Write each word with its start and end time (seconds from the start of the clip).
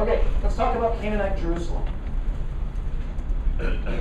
Okay, 0.00 0.24
let's 0.42 0.56
talk 0.56 0.74
about 0.76 0.98
Canaanite 1.02 1.38
Jerusalem. 1.38 1.84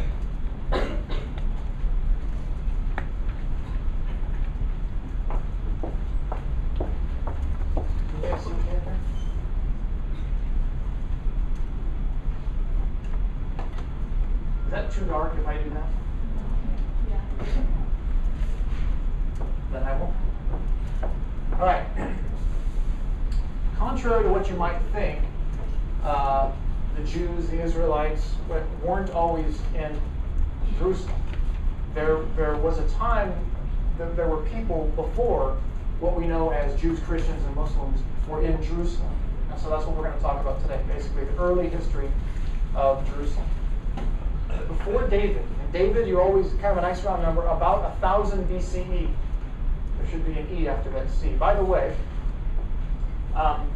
Is 14.66 14.72
that 14.72 14.92
too 14.94 15.04
dark 15.06 15.34
if 15.38 15.48
I 15.48 15.58
do 15.58 15.70
that? 15.72 15.88
Yeah. 17.10 17.46
Then 19.72 19.84
I 19.84 19.98
won't. 19.98 20.16
All 21.60 21.66
right. 21.66 21.86
Contrary 23.78 24.24
to 24.24 24.30
what 24.30 24.50
you 24.50 24.56
might 24.56 24.80
think, 24.94 25.20
uh, 26.04 26.52
the 26.96 27.04
Jews, 27.04 27.50
the 27.50 27.62
Israelites, 27.62 28.36
wa- 28.48 28.62
weren't 28.84 29.10
always 29.12 29.60
in 29.76 30.00
Jerusalem. 30.78 31.16
There, 31.96 32.22
there 32.36 32.56
was 32.58 32.80
a 32.80 32.88
time 32.90 33.34
that 33.98 34.16
there 34.16 34.28
were 34.28 34.46
people 34.70 34.86
before 34.96 35.58
what 36.00 36.16
we 36.16 36.28
know 36.28 36.52
as 36.52 36.80
Jews, 36.80 37.00
Christians, 37.00 37.44
and 37.44 37.56
Muslims 37.56 38.00
were 38.28 38.44
in 38.44 38.62
Jerusalem. 38.64 39.12
And 39.50 39.60
so 39.60 39.70
that's 39.70 39.86
what 39.86 39.96
we're 39.98 40.04
going 40.04 40.16
to 40.16 40.22
talk 40.22 40.40
about 40.42 40.62
today, 40.62 40.80
basically 40.88 41.26
the 41.26 41.36
early 41.38 41.68
history 41.70 42.08
of 42.76 43.04
Jerusalem. 43.10 43.48
Before 44.68 45.08
David, 45.08 45.44
and 45.62 45.74
David, 45.74 46.08
you're 46.08 46.22
always 46.22 46.52
kind 46.54 46.66
of 46.66 46.78
a 46.78 46.82
nice 46.82 47.04
round 47.04 47.24
number, 47.24 47.46
about 47.48 47.82
1000 48.00 48.48
BCE. 48.48 49.12
There 49.98 50.08
should 50.12 50.26
be 50.26 50.34
an 50.34 50.48
E 50.56 50.68
after 50.68 50.92
that 50.92 51.10
C. 51.10 51.30
By 51.30 51.56
the 51.56 51.64
way, 51.64 51.96
um, 53.36 53.68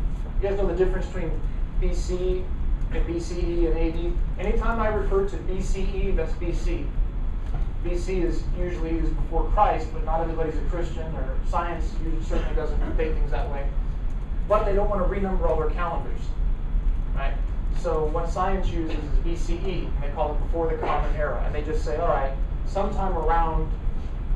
you 0.41 0.47
guys 0.47 0.59
know 0.59 0.67
the 0.67 0.75
difference 0.75 1.07
between 1.07 1.31
BC 1.81 2.45
and 2.91 3.05
BCE 3.07 3.65
and 3.67 3.77
AD? 3.77 4.45
Anytime 4.45 4.79
I 4.79 4.87
refer 4.89 5.27
to 5.27 5.37
BCE, 5.37 6.15
that's 6.15 6.33
BC. 6.33 6.85
BC 7.83 8.23
is 8.23 8.43
usually 8.57 8.91
used 8.91 9.15
before 9.15 9.49
Christ, 9.51 9.87
but 9.93 10.05
not 10.05 10.21
everybody's 10.21 10.55
a 10.55 10.61
Christian, 10.69 11.05
or 11.15 11.35
science 11.49 11.91
certainly 12.25 12.55
doesn't 12.55 12.97
date 12.97 13.13
things 13.13 13.31
that 13.31 13.49
way. 13.51 13.67
But 14.47 14.63
they 14.63 14.73
don't 14.73 14.89
want 14.89 15.01
to 15.01 15.13
renumber 15.13 15.49
all 15.49 15.57
their 15.59 15.69
calendars, 15.69 16.21
right? 17.15 17.33
So 17.79 18.05
what 18.05 18.29
science 18.29 18.69
uses 18.69 18.95
is 18.95 19.19
BCE, 19.25 19.87
and 19.87 20.03
they 20.03 20.09
call 20.09 20.35
it 20.35 20.39
before 20.39 20.69
the 20.69 20.77
Common 20.77 21.13
Era, 21.15 21.43
and 21.45 21.53
they 21.53 21.61
just 21.61 21.83
say, 21.83 21.97
all 21.97 22.07
right, 22.07 22.31
sometime 22.65 23.17
around 23.17 23.69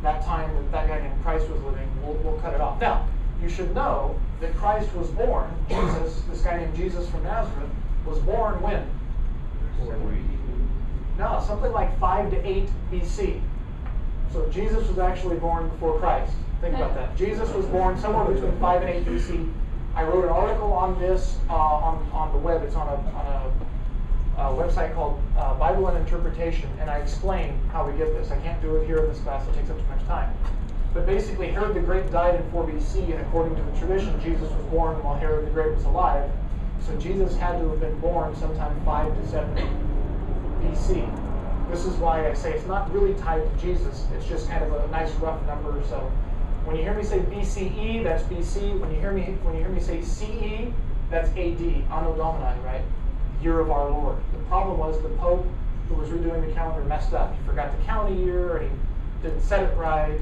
that 0.03 0.23
time 0.25 0.53
that 0.53 0.71
that 0.71 0.87
guy 0.87 1.07
named 1.07 1.23
Christ 1.23 1.47
was 1.49 1.61
living, 1.63 1.89
we'll, 2.03 2.15
we'll 2.15 2.39
cut 2.39 2.53
it 2.53 2.61
off. 2.61 2.81
Now, 2.81 3.07
you 3.41 3.49
should 3.49 3.73
know 3.73 4.19
that 4.41 4.55
Christ 4.55 4.93
was 4.93 5.09
born, 5.11 5.49
Jesus, 5.69 6.21
this 6.29 6.41
guy 6.41 6.57
named 6.57 6.75
Jesus 6.75 7.09
from 7.09 7.23
Nazareth, 7.23 7.69
was 8.05 8.19
born 8.19 8.61
when? 8.61 8.89
No, 11.17 11.43
something 11.45 11.71
like 11.71 11.97
5 11.99 12.29
to 12.31 12.47
8 12.47 12.69
BC. 12.91 13.41
So 14.31 14.47
Jesus 14.49 14.87
was 14.87 14.99
actually 14.99 15.37
born 15.37 15.69
before 15.69 15.97
Christ. 15.99 16.31
Think 16.61 16.75
about 16.75 16.93
that. 16.95 17.17
Jesus 17.17 17.49
was 17.53 17.65
born 17.67 17.97
somewhere 17.99 18.25
between 18.31 18.57
5 18.59 18.81
and 18.83 18.89
8 18.89 19.05
BC. 19.05 19.51
I 19.95 20.03
wrote 20.03 20.25
an 20.25 20.29
article 20.29 20.71
on 20.73 20.99
this 20.99 21.37
uh, 21.49 21.53
on, 21.55 22.07
on 22.13 22.31
the 22.31 22.37
web. 22.37 22.61
It's 22.63 22.75
on 22.75 22.87
a, 22.87 22.95
on 23.17 23.25
a, 24.37 24.41
a 24.41 24.53
website 24.53 24.93
called 24.93 25.19
uh, 25.37 25.55
Bible 25.55 25.87
and 25.87 25.97
Interpretation, 25.97 26.69
and 26.79 26.89
I 26.89 26.97
explain 26.97 27.59
how 27.71 27.89
we 27.89 27.97
get 27.97 28.13
this. 28.13 28.29
I 28.29 28.39
can't 28.41 28.61
do 28.61 28.75
it 28.75 28.85
here 28.85 28.99
in 28.99 29.09
this 29.09 29.19
class, 29.21 29.47
it 29.47 29.55
takes 29.55 29.71
up 29.71 29.77
too 29.77 29.87
much 29.87 30.05
time. 30.05 30.31
But 30.93 31.07
basically, 31.07 31.47
Herod 31.47 31.75
the 31.75 31.79
Great 31.79 32.11
died 32.11 32.35
in 32.35 32.51
4 32.51 32.67
BC, 32.67 33.11
and 33.11 33.21
according 33.21 33.55
to 33.55 33.63
the 33.63 33.77
tradition, 33.77 34.19
Jesus 34.21 34.51
was 34.51 34.65
born 34.65 35.03
while 35.03 35.15
Herod 35.15 35.47
the 35.47 35.51
Great 35.51 35.73
was 35.73 35.85
alive. 35.85 36.29
So 36.85 36.95
Jesus 36.97 37.35
had 37.35 37.59
to 37.59 37.69
have 37.69 37.79
been 37.79 37.99
born 37.99 38.35
sometime 38.35 38.79
5 38.85 39.15
to 39.15 39.27
7 39.27 39.86
BC. 40.67 41.69
This 41.69 41.85
is 41.85 41.95
why 41.95 42.29
I 42.29 42.33
say 42.33 42.53
it's 42.53 42.65
not 42.65 42.91
really 42.93 43.13
tied 43.15 43.43
to 43.43 43.61
Jesus. 43.61 44.07
It's 44.15 44.25
just 44.25 44.49
kind 44.49 44.63
of 44.63 44.71
a 44.73 44.87
nice 44.87 45.11
rough 45.15 45.45
number. 45.45 45.81
So 45.89 45.99
when 46.65 46.75
you 46.75 46.83
hear 46.83 46.93
me 46.93 47.03
say 47.03 47.19
BCE, 47.19 48.03
that's 48.03 48.23
BC. 48.23 48.79
When 48.79 48.91
you 48.91 48.99
hear 48.99 49.11
me 49.11 49.37
when 49.43 49.55
you 49.55 49.61
hear 49.61 49.69
me 49.69 49.81
say 49.81 50.01
CE, 50.01 50.71
that's 51.09 51.29
AD, 51.29 51.61
Anno 51.91 52.15
Domini, 52.15 52.59
right? 52.63 52.83
Year 53.41 53.59
of 53.59 53.69
our 53.71 53.89
Lord. 53.89 54.17
The 54.33 54.39
problem 54.45 54.77
was 54.77 55.01
the 55.01 55.09
Pope 55.09 55.45
who 55.89 55.95
was 55.95 56.09
redoing 56.09 56.45
the 56.45 56.53
calendar 56.53 56.83
messed 56.83 57.13
up. 57.13 57.35
He 57.35 57.45
forgot 57.45 57.77
to 57.77 57.85
count 57.85 58.11
a 58.11 58.15
year 58.15 58.57
and 58.57 58.71
he 58.71 59.27
didn't 59.27 59.41
set 59.41 59.63
it 59.63 59.75
right. 59.77 60.19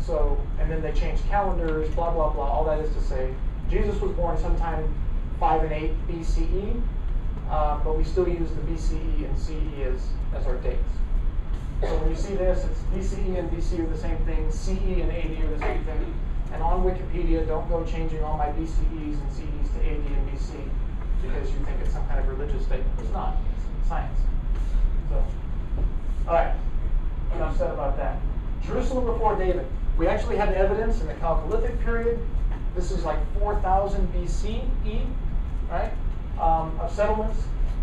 So 0.00 0.38
and 0.58 0.70
then 0.70 0.82
they 0.82 0.92
changed 0.92 1.24
calendars, 1.28 1.88
blah 1.94 2.10
blah 2.10 2.30
blah. 2.30 2.46
All 2.46 2.64
that 2.64 2.80
is 2.80 2.94
to 2.94 3.00
say, 3.00 3.32
Jesus 3.70 3.98
was 4.00 4.12
born 4.12 4.38
sometime 4.38 4.94
five 5.40 5.62
and 5.62 5.72
eight 5.72 5.92
BCE. 6.06 6.82
Uh, 7.52 7.78
but 7.84 7.98
we 7.98 8.02
still 8.02 8.26
use 8.26 8.48
the 8.52 8.62
BCE 8.62 9.28
and 9.28 9.38
CE 9.38 9.82
as, 9.84 10.00
as 10.34 10.46
our 10.46 10.56
dates. 10.56 10.88
So 11.82 11.94
when 11.98 12.08
you 12.08 12.16
see 12.16 12.34
this, 12.34 12.64
it's 12.64 12.80
BCE 12.88 13.38
and 13.38 13.50
BC 13.50 13.80
are 13.80 13.86
the 13.86 13.98
same 13.98 14.16
thing, 14.24 14.50
CE 14.50 15.02
and 15.04 15.12
AD 15.12 15.44
are 15.44 15.50
the 15.50 15.58
same 15.58 15.84
thing. 15.84 16.14
And 16.54 16.62
on 16.62 16.82
Wikipedia, 16.82 17.46
don't 17.46 17.68
go 17.68 17.84
changing 17.84 18.22
all 18.22 18.38
my 18.38 18.46
BCEs 18.46 19.20
and 19.20 19.32
CEs 19.32 19.68
to 19.74 19.84
AD 19.84 20.00
and 20.00 20.30
BC 20.30 20.64
because 21.20 21.50
you 21.50 21.58
think 21.66 21.76
it's 21.82 21.92
some 21.92 22.06
kind 22.06 22.20
of 22.20 22.28
religious 22.28 22.64
statement. 22.64 22.90
It's 22.98 23.12
not. 23.12 23.36
It's 23.78 23.88
science. 23.88 24.18
So, 25.10 25.22
all 26.26 26.34
right. 26.34 26.54
Enough 27.34 27.58
said 27.58 27.70
about 27.70 27.98
that. 27.98 28.18
Jerusalem 28.64 29.04
before 29.04 29.36
David. 29.36 29.66
We 29.98 30.06
actually 30.06 30.36
have 30.36 30.48
evidence 30.54 31.02
in 31.02 31.06
the 31.06 31.14
Chalcolithic 31.14 31.84
period. 31.84 32.18
This 32.74 32.90
is 32.90 33.04
like 33.04 33.18
4000 33.38 34.08
BCE, 34.14 35.06
right? 35.70 35.92
Um, 36.42 36.78
of 36.80 36.92
settlements, 36.92 37.40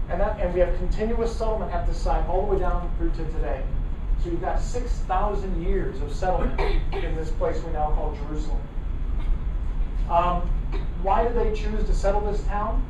and 0.09 0.19
that, 0.19 0.39
and 0.39 0.53
we 0.53 0.59
have 0.59 0.75
continuous 0.77 1.35
settlement 1.35 1.71
at 1.71 1.87
this 1.87 1.97
site 1.97 2.27
all 2.27 2.45
the 2.45 2.53
way 2.53 2.59
down 2.59 2.91
through 2.97 3.11
to 3.11 3.31
today. 3.31 3.63
So 4.21 4.29
you've 4.29 4.41
got 4.41 4.59
6,000 4.59 5.63
years 5.63 6.01
of 6.01 6.13
settlement 6.13 6.59
in 6.93 7.15
this 7.15 7.31
place 7.31 7.63
we 7.63 7.71
now 7.71 7.91
call 7.91 8.17
Jerusalem. 8.25 8.59
Um, 10.09 10.41
why 11.01 11.23
did 11.23 11.35
they 11.35 11.55
choose 11.55 11.85
to 11.85 11.93
settle 11.93 12.19
this 12.21 12.43
town? 12.43 12.85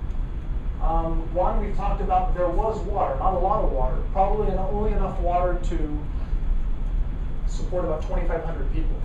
Um, 0.82 1.32
one, 1.34 1.64
we've 1.64 1.76
talked 1.76 2.02
about 2.02 2.34
there 2.36 2.50
was 2.50 2.80
water, 2.80 3.16
not 3.20 3.36
a 3.36 3.38
lot 3.38 3.64
of 3.64 3.72
water, 3.72 3.98
probably 4.12 4.52
only 4.54 4.94
enough 4.94 5.20
water 5.20 5.60
to 5.66 6.00
support 7.48 7.86
about 7.86 8.02
2,500 8.04 8.74
people. 8.74 8.96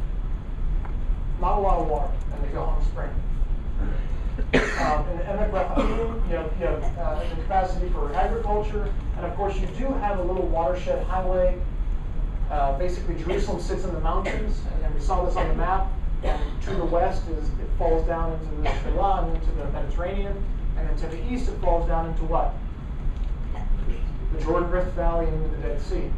Not 1.40 1.58
a 1.58 1.60
lot 1.60 1.80
of 1.80 1.88
water 1.88 2.12
in 2.36 2.42
the 2.42 2.48
Gihon 2.48 2.82
Spring 2.86 3.10
um, 4.54 5.08
in 5.08 5.18
Emek 5.18 5.50
Refaim, 5.50 6.28
you 6.28 6.36
have, 6.36 6.52
you 6.58 6.66
have 6.66 6.98
uh, 6.98 7.20
the 7.20 7.42
capacity 7.42 7.88
for 7.90 8.12
agriculture, 8.14 8.92
and 9.16 9.26
of 9.26 9.34
course 9.36 9.58
you 9.58 9.66
do 9.78 9.86
have 9.94 10.18
a 10.18 10.22
little 10.22 10.46
watershed 10.46 11.04
highway. 11.06 11.58
Uh, 12.50 12.76
basically, 12.78 13.14
Jerusalem 13.16 13.60
sits 13.60 13.84
in 13.84 13.92
the 13.94 14.00
mountains, 14.00 14.60
and, 14.72 14.84
and, 14.84 14.94
we 14.94 15.00
saw 15.00 15.24
this 15.24 15.36
on 15.36 15.48
the 15.48 15.54
map. 15.54 15.86
And 16.22 16.62
to 16.62 16.70
the 16.74 16.84
west 16.84 17.28
is 17.28 17.48
it 17.48 17.68
falls 17.78 18.06
down 18.06 18.32
into 18.32 18.46
the 18.46 18.68
Shephelah 18.68 19.24
and 19.24 19.36
into 19.36 19.50
the 19.52 19.64
Mediterranean, 19.72 20.42
and 20.76 20.88
then 20.88 20.96
to 20.96 21.06
the 21.06 21.32
east 21.32 21.48
it 21.48 21.60
falls 21.60 21.86
down 21.86 22.08
into 22.08 22.24
what? 22.24 22.54
The 24.32 24.40
Jordan 24.42 24.70
Rift 24.70 24.92
Valley 24.92 25.26
and 25.26 25.44
into 25.44 25.56
the 25.56 25.62
Dead 25.68 25.80
Sea. 25.80 26.10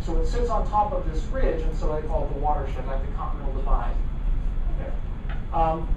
So 0.00 0.16
it 0.18 0.26
sits 0.26 0.48
on 0.48 0.68
top 0.68 0.92
of 0.92 1.10
this 1.10 1.22
ridge, 1.24 1.62
and 1.62 1.76
so 1.76 1.94
they 1.94 2.06
call 2.06 2.24
it 2.24 2.34
the 2.34 2.40
watershed, 2.40 2.86
like 2.86 3.04
the 3.04 3.12
Continental 3.12 3.54
Divide. 3.54 3.94
There. 4.78 4.92
Um, 5.52 5.88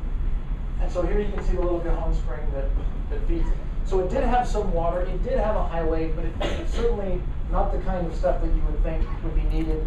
and 0.81 0.91
so 0.91 1.01
here 1.01 1.19
you 1.19 1.31
can 1.31 1.43
see 1.43 1.53
the 1.53 1.61
little 1.61 1.79
Gihon 1.79 2.13
spring 2.15 2.41
that, 2.53 2.65
that 3.09 3.27
feeds 3.27 3.47
it. 3.47 3.55
So 3.85 3.99
it 3.99 4.09
did 4.09 4.23
have 4.23 4.47
some 4.47 4.73
water, 4.73 5.01
it 5.01 5.23
did 5.23 5.37
have 5.39 5.55
a 5.55 5.63
highway, 5.63 6.11
but 6.11 6.25
it, 6.25 6.33
it's 6.41 6.73
certainly 6.73 7.21
not 7.51 7.71
the 7.71 7.77
kind 7.79 8.05
of 8.07 8.15
stuff 8.15 8.41
that 8.41 8.47
you 8.47 8.61
would 8.63 8.81
think 8.83 9.07
would 9.23 9.35
be 9.35 9.43
needed 9.43 9.85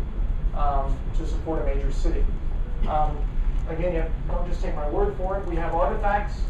um, 0.55 0.97
to 1.17 1.27
support 1.27 1.63
a 1.63 1.65
major 1.65 1.91
city. 1.91 2.25
Um, 2.89 3.19
again, 3.69 3.95
you 3.95 4.05
don't 4.29 4.49
just 4.49 4.63
take 4.63 4.75
my 4.75 4.89
word 4.89 5.17
for 5.17 5.39
it. 5.39 5.47
We 5.47 5.57
have 5.57 5.75
artifacts 5.75 6.41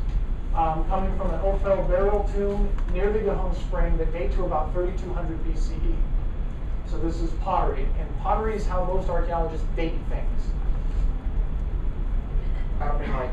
um, 0.55 0.87
coming 0.88 1.16
from 1.16 1.31
an 1.31 1.41
Ophel 1.41 1.87
burial 1.88 2.28
tomb 2.34 2.69
near 2.93 3.12
the 3.12 3.20
Gihon 3.20 3.55
spring 3.55 3.96
that 3.99 4.12
date 4.12 4.32
to 4.32 4.44
about 4.44 4.73
3200 4.73 5.44
BCE. 5.44 5.96
So 6.87 6.99
this 6.99 7.20
is 7.20 7.31
pottery, 7.43 7.87
and 7.99 8.19
pottery 8.20 8.56
is 8.56 8.67
how 8.67 8.85
most 8.85 9.08
archaeologists 9.08 9.67
date 9.76 9.94
things. 10.08 10.43
I 12.81 12.88
don't 12.88 13.00
mean 13.00 13.12
like 13.12 13.31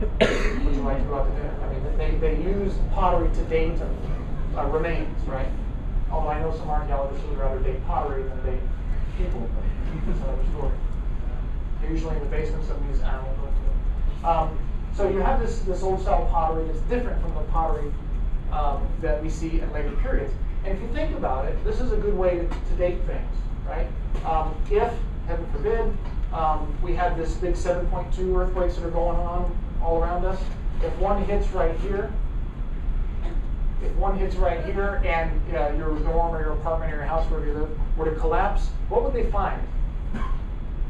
would 0.00 0.74
you 0.74 0.82
like 0.82 0.98
to 0.98 1.04
go 1.04 1.16
out 1.16 1.28
to 1.28 1.36
dinner? 1.36 1.54
I 1.62 1.72
mean, 1.72 1.98
they, 1.98 2.14
they 2.16 2.42
use 2.42 2.72
pottery 2.92 3.28
to 3.34 3.42
date 3.44 3.78
uh, 4.56 4.66
remains, 4.66 5.22
right? 5.26 5.48
Although 6.10 6.28
I 6.28 6.40
know 6.40 6.56
some 6.56 6.70
archaeologists 6.70 7.26
would 7.28 7.38
rather 7.38 7.60
date 7.60 7.84
pottery 7.86 8.22
than 8.22 8.44
date 8.44 8.60
people, 9.18 9.48
but 9.54 10.06
that's 10.06 10.20
another 10.20 10.44
story. 10.52 10.72
They're 11.80 11.90
usually 11.90 12.16
in 12.16 12.22
the 12.22 12.30
basements 12.30 12.70
of 12.70 12.86
these 12.88 13.00
animal 13.02 13.34
um, 14.24 14.58
So 14.96 15.08
you 15.08 15.18
have 15.20 15.40
this, 15.40 15.60
this 15.60 15.82
old 15.82 16.00
style 16.00 16.26
pottery 16.26 16.66
that's 16.66 16.80
different 16.82 17.20
from 17.22 17.34
the 17.34 17.42
pottery 17.52 17.90
um, 18.52 18.86
that 19.00 19.22
we 19.22 19.30
see 19.30 19.60
in 19.60 19.72
later 19.72 19.92
periods. 20.02 20.32
And 20.64 20.76
if 20.76 20.82
you 20.82 20.88
think 20.88 21.16
about 21.16 21.46
it, 21.46 21.62
this 21.64 21.80
is 21.80 21.92
a 21.92 21.96
good 21.96 22.16
way 22.16 22.36
to, 22.38 22.48
to 22.48 22.76
date 22.76 22.98
things, 23.06 23.36
right? 23.66 23.86
Um, 24.26 24.54
if, 24.70 24.92
heaven 25.26 25.46
forbid, 25.52 25.96
um, 26.34 26.76
we 26.82 26.94
had 26.94 27.16
this 27.16 27.34
big 27.34 27.54
7.2 27.54 28.36
earthquakes 28.36 28.76
that 28.76 28.84
are 28.84 28.90
going 28.90 29.18
on 29.18 29.56
all 29.82 30.02
around 30.02 30.24
us. 30.24 30.40
If 30.82 30.96
one 30.98 31.24
hits 31.24 31.48
right 31.48 31.78
here, 31.80 32.12
if 33.82 33.94
one 33.96 34.18
hits 34.18 34.36
right 34.36 34.64
here 34.64 35.02
and 35.04 35.40
uh, 35.54 35.72
your 35.76 35.98
dorm 36.00 36.34
or 36.34 36.40
your 36.40 36.52
apartment 36.52 36.92
or 36.92 36.96
your 36.96 37.04
house, 37.04 37.28
wherever 37.30 37.46
you 37.46 37.54
live, 37.54 37.70
were 37.96 38.06
to 38.06 38.16
collapse, 38.16 38.68
what 38.88 39.02
would 39.02 39.12
they 39.12 39.30
find? 39.30 39.60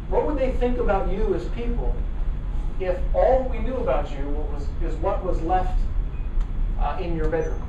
What 0.08 0.26
would 0.26 0.38
they 0.38 0.52
think 0.52 0.78
about 0.78 1.12
you 1.12 1.34
as 1.34 1.44
people 1.48 1.94
if 2.80 2.98
all 3.14 3.44
we 3.44 3.58
knew 3.58 3.76
about 3.76 4.10
you 4.10 4.28
was 4.28 4.66
is 4.82 4.96
what 4.96 5.24
was 5.24 5.40
left 5.42 5.78
uh, 6.80 6.98
in 7.00 7.16
your 7.16 7.28
bedroom? 7.28 7.62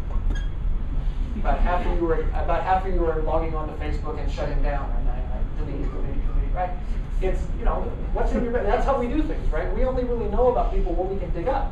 About 1.36 1.60
half 1.60 1.86
of 1.86 1.98
you 1.98 2.06
were 2.06 2.22
about 2.22 2.64
half 2.64 2.86
of 2.86 2.94
you 2.94 3.00
were 3.00 3.22
logging 3.22 3.56
onto 3.56 3.74
Facebook 3.76 4.20
and 4.20 4.32
shutting 4.32 4.62
down, 4.64 4.92
and 4.98 5.10
I, 5.10 5.14
I 5.14 5.66
delete, 5.66 5.88
right? 6.54 6.72
It's 7.22 7.42
you 7.60 7.66
know 7.66 7.82
what's 8.14 8.32
in 8.32 8.44
your 8.44 8.54
bed. 8.54 8.66
That's 8.66 8.86
how 8.86 9.00
we 9.00 9.08
do 9.08 9.22
things, 9.22 9.52
right? 9.52 9.74
We 9.76 9.84
only 9.86 10.04
really 10.04 10.30
know 10.30 10.52
about 10.52 10.74
people 10.74 10.94
what 10.94 11.10
we 11.10 11.20
can 11.20 11.32
dig 11.32 11.48
up, 11.48 11.72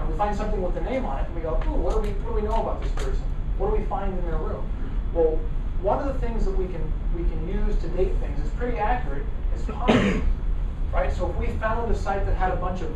and 0.00 0.08
we 0.10 0.16
find 0.16 0.36
something 0.36 0.60
with 0.60 0.76
a 0.76 0.80
name 0.80 1.04
on 1.04 1.20
it, 1.20 1.26
and 1.26 1.34
we 1.34 1.42
go, 1.42 1.54
ooh, 1.68 1.74
what 1.74 1.94
do 1.94 2.00
we 2.00 2.08
what 2.24 2.34
do 2.34 2.34
we 2.34 2.42
know 2.42 2.60
about 2.62 2.82
this 2.82 2.90
person? 2.92 3.22
What 3.58 3.70
do 3.70 3.76
we 3.76 3.84
find 3.86 4.16
in 4.18 4.24
their 4.24 4.38
room? 4.38 4.68
Well, 5.14 5.38
one 5.82 6.06
of 6.06 6.12
the 6.12 6.18
things 6.26 6.44
that 6.44 6.56
we 6.56 6.66
can 6.66 6.92
we 7.16 7.22
can 7.24 7.48
use 7.48 7.76
to 7.82 7.88
date 7.88 8.12
things 8.18 8.44
is 8.44 8.50
pretty 8.54 8.78
accurate. 8.78 9.24
Is 9.54 9.62
pottery, 9.62 10.22
right? 10.92 11.12
So 11.12 11.30
if 11.30 11.36
we 11.36 11.46
found 11.58 11.90
a 11.92 11.94
site 11.94 12.26
that 12.26 12.36
had 12.36 12.50
a 12.50 12.56
bunch 12.56 12.82
of 12.82 12.92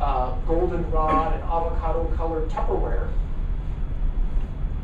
uh, 0.00 0.32
goldenrod 0.46 1.34
and 1.34 1.42
avocado 1.44 2.12
colored 2.16 2.48
Tupperware 2.48 3.10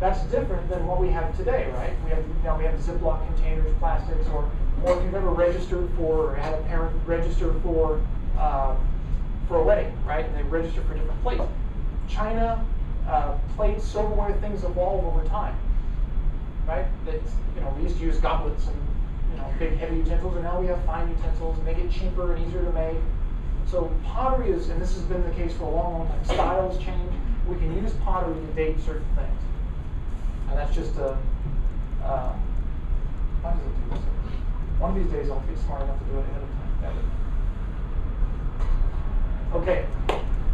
that's 0.00 0.22
different 0.30 0.68
than 0.68 0.86
what 0.86 1.00
we 1.00 1.08
have 1.08 1.36
today, 1.36 1.70
right? 1.74 1.92
We 2.04 2.10
have 2.10 2.24
now 2.44 2.56
we 2.56 2.64
have 2.64 2.78
Ziploc 2.78 3.26
containers, 3.26 3.72
plastics, 3.78 4.28
or 4.28 4.48
or 4.84 4.96
if 4.96 5.04
you've 5.04 5.14
ever 5.14 5.30
registered 5.30 5.88
for 5.96 6.32
or 6.32 6.34
had 6.36 6.54
a 6.54 6.62
parent 6.64 6.94
register 7.06 7.54
for 7.62 8.00
uh, 8.38 8.76
for 9.46 9.58
a 9.58 9.64
wedding, 9.64 9.96
right? 10.04 10.24
And 10.24 10.34
they 10.36 10.42
register 10.42 10.82
for 10.82 10.94
different 10.94 11.22
plates. 11.22 11.42
China 12.08 12.64
uh, 13.08 13.36
plates, 13.56 13.84
silverware, 13.84 14.34
things 14.34 14.64
evolve 14.64 15.04
over 15.04 15.26
time, 15.28 15.58
right? 16.66 16.86
That's 17.04 17.32
you 17.54 17.60
know 17.60 17.74
we 17.76 17.84
used 17.84 17.98
to 17.98 18.04
use 18.04 18.18
goblets 18.18 18.66
and 18.66 18.76
you 19.32 19.38
know 19.38 19.52
big 19.58 19.76
heavy 19.78 19.96
utensils, 19.96 20.34
and 20.34 20.44
now 20.44 20.60
we 20.60 20.66
have 20.66 20.82
fine 20.84 21.08
utensils, 21.08 21.58
and 21.58 21.66
they 21.66 21.74
get 21.74 21.90
cheaper 21.90 22.34
and 22.34 22.46
easier 22.46 22.64
to 22.64 22.72
make. 22.72 22.96
So 23.70 23.92
pottery 24.04 24.50
is, 24.50 24.70
and 24.70 24.80
this 24.80 24.94
has 24.94 25.02
been 25.02 25.22
the 25.22 25.34
case 25.34 25.54
for 25.54 25.64
a 25.64 25.70
long, 25.70 25.98
long 25.98 26.08
time. 26.08 26.24
Styles 26.24 26.78
change. 26.78 27.12
We 27.46 27.56
can 27.56 27.74
use 27.82 27.92
pottery 28.02 28.34
to 28.34 28.52
date 28.52 28.80
certain 28.80 29.06
things. 29.14 29.40
And 30.48 30.58
that's 30.58 30.74
just 30.74 30.96
a, 30.96 31.18
uh, 32.02 32.32
how 33.42 33.50
does 33.50 33.60
it 33.60 33.90
do 33.90 33.96
this? 33.96 34.17
One 34.78 34.96
of 34.96 35.02
these 35.02 35.12
days 35.12 35.30
I'll 35.30 35.40
be 35.40 35.56
smart 35.56 35.82
enough 35.82 35.98
to 35.98 36.04
do 36.04 36.18
it 36.18 36.24
ahead 36.24 36.42
of 36.42 36.48
time. 36.82 37.10
Okay. 39.54 39.86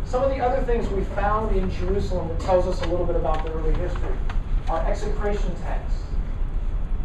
Some 0.04 0.22
of 0.22 0.30
the 0.30 0.38
other 0.38 0.64
things 0.64 0.88
we 0.88 1.04
found 1.16 1.56
in 1.56 1.70
Jerusalem 1.70 2.28
that 2.28 2.40
tells 2.40 2.66
us 2.66 2.80
a 2.82 2.88
little 2.88 3.06
bit 3.06 3.16
about 3.16 3.44
the 3.44 3.52
early 3.52 3.74
history 3.74 4.16
are 4.68 4.80
execration 4.86 5.54
texts. 5.62 6.02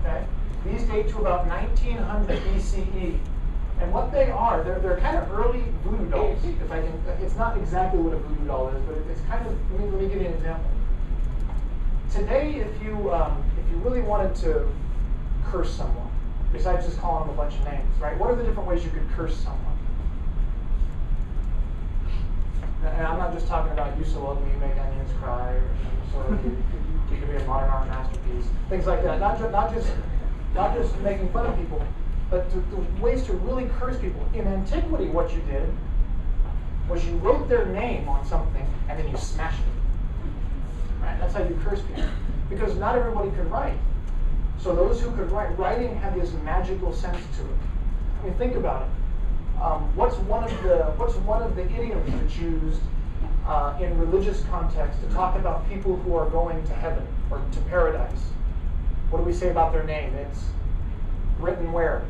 Okay? 0.01 0.25
These 0.65 0.83
date 0.83 1.09
to 1.09 1.19
about 1.19 1.47
1900 1.47 2.39
BCE. 2.39 3.19
And 3.81 3.93
what 3.93 4.11
they 4.11 4.29
are, 4.29 4.61
they're, 4.63 4.79
they're 4.79 4.99
kind 4.99 5.17
of 5.17 5.31
early 5.31 5.63
voodoo 5.83 6.09
dolls. 6.09 6.43
If 6.43 6.71
I 6.71 6.81
can, 6.81 6.93
it's 7.21 7.37
not 7.37 7.57
exactly 7.57 8.01
what 8.01 8.13
a 8.13 8.17
voodoo 8.17 8.45
doll 8.45 8.69
is, 8.69 8.81
but 8.83 8.97
it's 9.09 9.21
kind 9.21 9.45
of, 9.47 9.53
let 9.71 9.79
me, 9.79 9.89
let 9.89 10.01
me 10.01 10.09
give 10.09 10.21
you 10.21 10.27
an 10.27 10.33
example 10.33 10.69
today, 12.11 12.55
if 12.55 12.83
you 12.83 13.11
um, 13.13 13.43
if 13.57 13.71
you 13.71 13.77
really 13.77 14.01
wanted 14.01 14.35
to 14.35 14.67
curse 15.45 15.73
someone, 15.73 16.08
besides 16.51 16.85
just 16.85 16.99
calling 16.99 17.27
them 17.27 17.37
a 17.37 17.37
bunch 17.37 17.55
of 17.55 17.65
names, 17.65 17.99
right? 17.99 18.17
What 18.17 18.29
are 18.31 18.35
the 18.35 18.43
different 18.43 18.67
ways 18.67 18.83
you 18.83 18.91
could 18.91 19.07
curse 19.15 19.35
someone? 19.37 19.77
And 22.85 23.05
I'm 23.05 23.17
not 23.17 23.33
just 23.33 23.47
talking 23.47 23.73
about 23.73 23.97
you 23.97 24.05
so 24.05 24.25
ugly 24.27 24.49
you 24.51 24.57
make 24.57 24.77
onions 24.77 25.11
cry, 25.21 25.51
or 25.53 25.63
sort 26.11 26.31
of 26.31 26.45
you, 26.45 26.57
could 27.09 27.29
be 27.29 27.35
a 27.35 27.45
modern 27.45 27.69
art 27.69 27.87
masterpiece, 27.87 28.45
things 28.69 28.85
like 28.85 29.03
that. 29.03 29.19
Not 29.19 29.37
just 29.37 29.51
not 29.51 29.73
just 29.73 29.91
not 30.55 30.75
just 30.75 30.97
making 30.99 31.29
fun 31.31 31.45
of 31.45 31.57
people, 31.57 31.83
but 32.29 32.49
to 32.51 32.57
ways 33.01 33.23
to 33.23 33.33
really 33.33 33.69
curse 33.79 33.97
people. 33.99 34.25
In 34.33 34.47
antiquity, 34.47 35.09
what 35.09 35.33
you 35.33 35.41
did 35.41 35.73
was 36.87 37.05
you 37.05 37.15
wrote 37.17 37.49
their 37.49 37.65
name 37.65 38.07
on 38.09 38.25
something 38.25 38.65
and 38.87 38.97
then 38.97 39.07
you 39.09 39.17
smashed 39.17 39.59
it. 39.59 41.03
Right? 41.03 41.19
That's 41.19 41.33
how 41.33 41.43
you 41.43 41.59
curse 41.63 41.81
people. 41.81 42.05
Because 42.49 42.75
not 42.77 42.95
everybody 42.95 43.29
could 43.31 43.49
write. 43.51 43.77
So 44.61 44.75
those 44.75 44.99
who 44.99 45.11
could 45.11 45.31
write, 45.31 45.57
writing 45.57 45.95
had 45.95 46.15
this 46.15 46.33
magical 46.43 46.93
sense 46.93 47.17
to 47.37 47.43
it. 47.43 47.57
I 48.19 48.25
mean, 48.25 48.33
think 48.35 48.55
about 48.55 48.83
it. 48.83 49.61
Um, 49.61 49.95
what's 49.95 50.15
one 50.17 50.43
of 50.43 50.63
the 50.63 50.83
what's 50.97 51.15
one 51.15 51.41
of 51.41 51.55
the 51.55 51.63
idioms 51.63 52.11
that's 52.11 52.37
used 52.37 52.81
uh, 53.45 53.77
in 53.81 53.97
religious 53.97 54.43
context 54.45 55.01
to 55.01 55.09
talk 55.13 55.35
about 55.37 55.67
people 55.69 55.95
who 55.97 56.15
are 56.15 56.29
going 56.29 56.65
to 56.67 56.73
heaven 56.73 57.05
or 57.29 57.41
to 57.51 57.59
paradise? 57.61 58.21
What 59.09 59.19
do 59.19 59.25
we 59.25 59.33
say 59.33 59.49
about 59.49 59.71
their 59.71 59.83
name? 59.83 60.13
It's 60.15 60.45
written 61.39 61.71
where? 61.71 62.05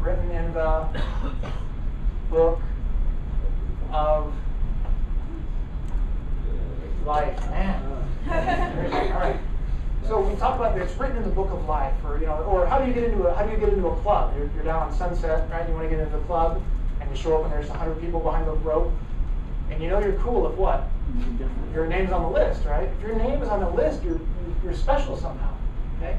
Written 0.00 0.30
in 0.30 0.52
the 0.54 0.88
book 2.30 2.60
of 3.92 4.32
life, 7.04 7.50
man. 7.50 7.82
All 9.12 9.20
right. 9.20 9.40
So 10.08 10.22
we 10.22 10.34
talk 10.36 10.56
about 10.56 10.78
it's 10.78 10.94
written 10.94 11.18
in 11.18 11.22
the 11.22 11.28
book 11.28 11.50
of 11.50 11.68
life, 11.68 11.92
or 12.02 12.18
you 12.18 12.24
know, 12.24 12.36
or 12.44 12.64
how 12.64 12.78
do 12.78 12.88
you 12.88 12.94
get 12.94 13.04
into 13.04 13.26
a 13.26 13.34
how 13.34 13.44
do 13.44 13.52
you 13.52 13.58
get 13.58 13.68
into 13.68 13.88
a 13.88 13.96
club? 13.96 14.34
You're, 14.34 14.50
you're 14.54 14.64
down 14.64 14.84
on 14.84 14.94
Sunset, 14.94 15.50
right? 15.50 15.68
You 15.68 15.74
want 15.74 15.84
to 15.84 15.90
get 15.90 15.98
into 15.98 16.16
the 16.16 16.24
club, 16.24 16.62
and 16.98 17.10
you 17.10 17.14
show 17.14 17.36
up, 17.36 17.44
and 17.44 17.52
there's 17.52 17.68
hundred 17.68 18.00
people 18.00 18.18
behind 18.18 18.46
the 18.46 18.52
rope, 18.52 18.90
and 19.70 19.82
you 19.82 19.90
know 19.90 19.98
you're 19.98 20.18
cool 20.20 20.50
if 20.50 20.56
what? 20.56 20.88
Your 21.74 21.86
name's 21.86 22.10
on 22.10 22.22
the 22.22 22.30
list, 22.30 22.64
right? 22.64 22.88
If 22.88 23.02
your 23.02 23.16
name 23.16 23.42
is 23.42 23.50
on 23.50 23.60
the 23.60 23.68
list, 23.68 24.02
you're 24.02 24.18
you're 24.64 24.72
special 24.72 25.14
somehow. 25.14 25.54
Okay, 25.98 26.16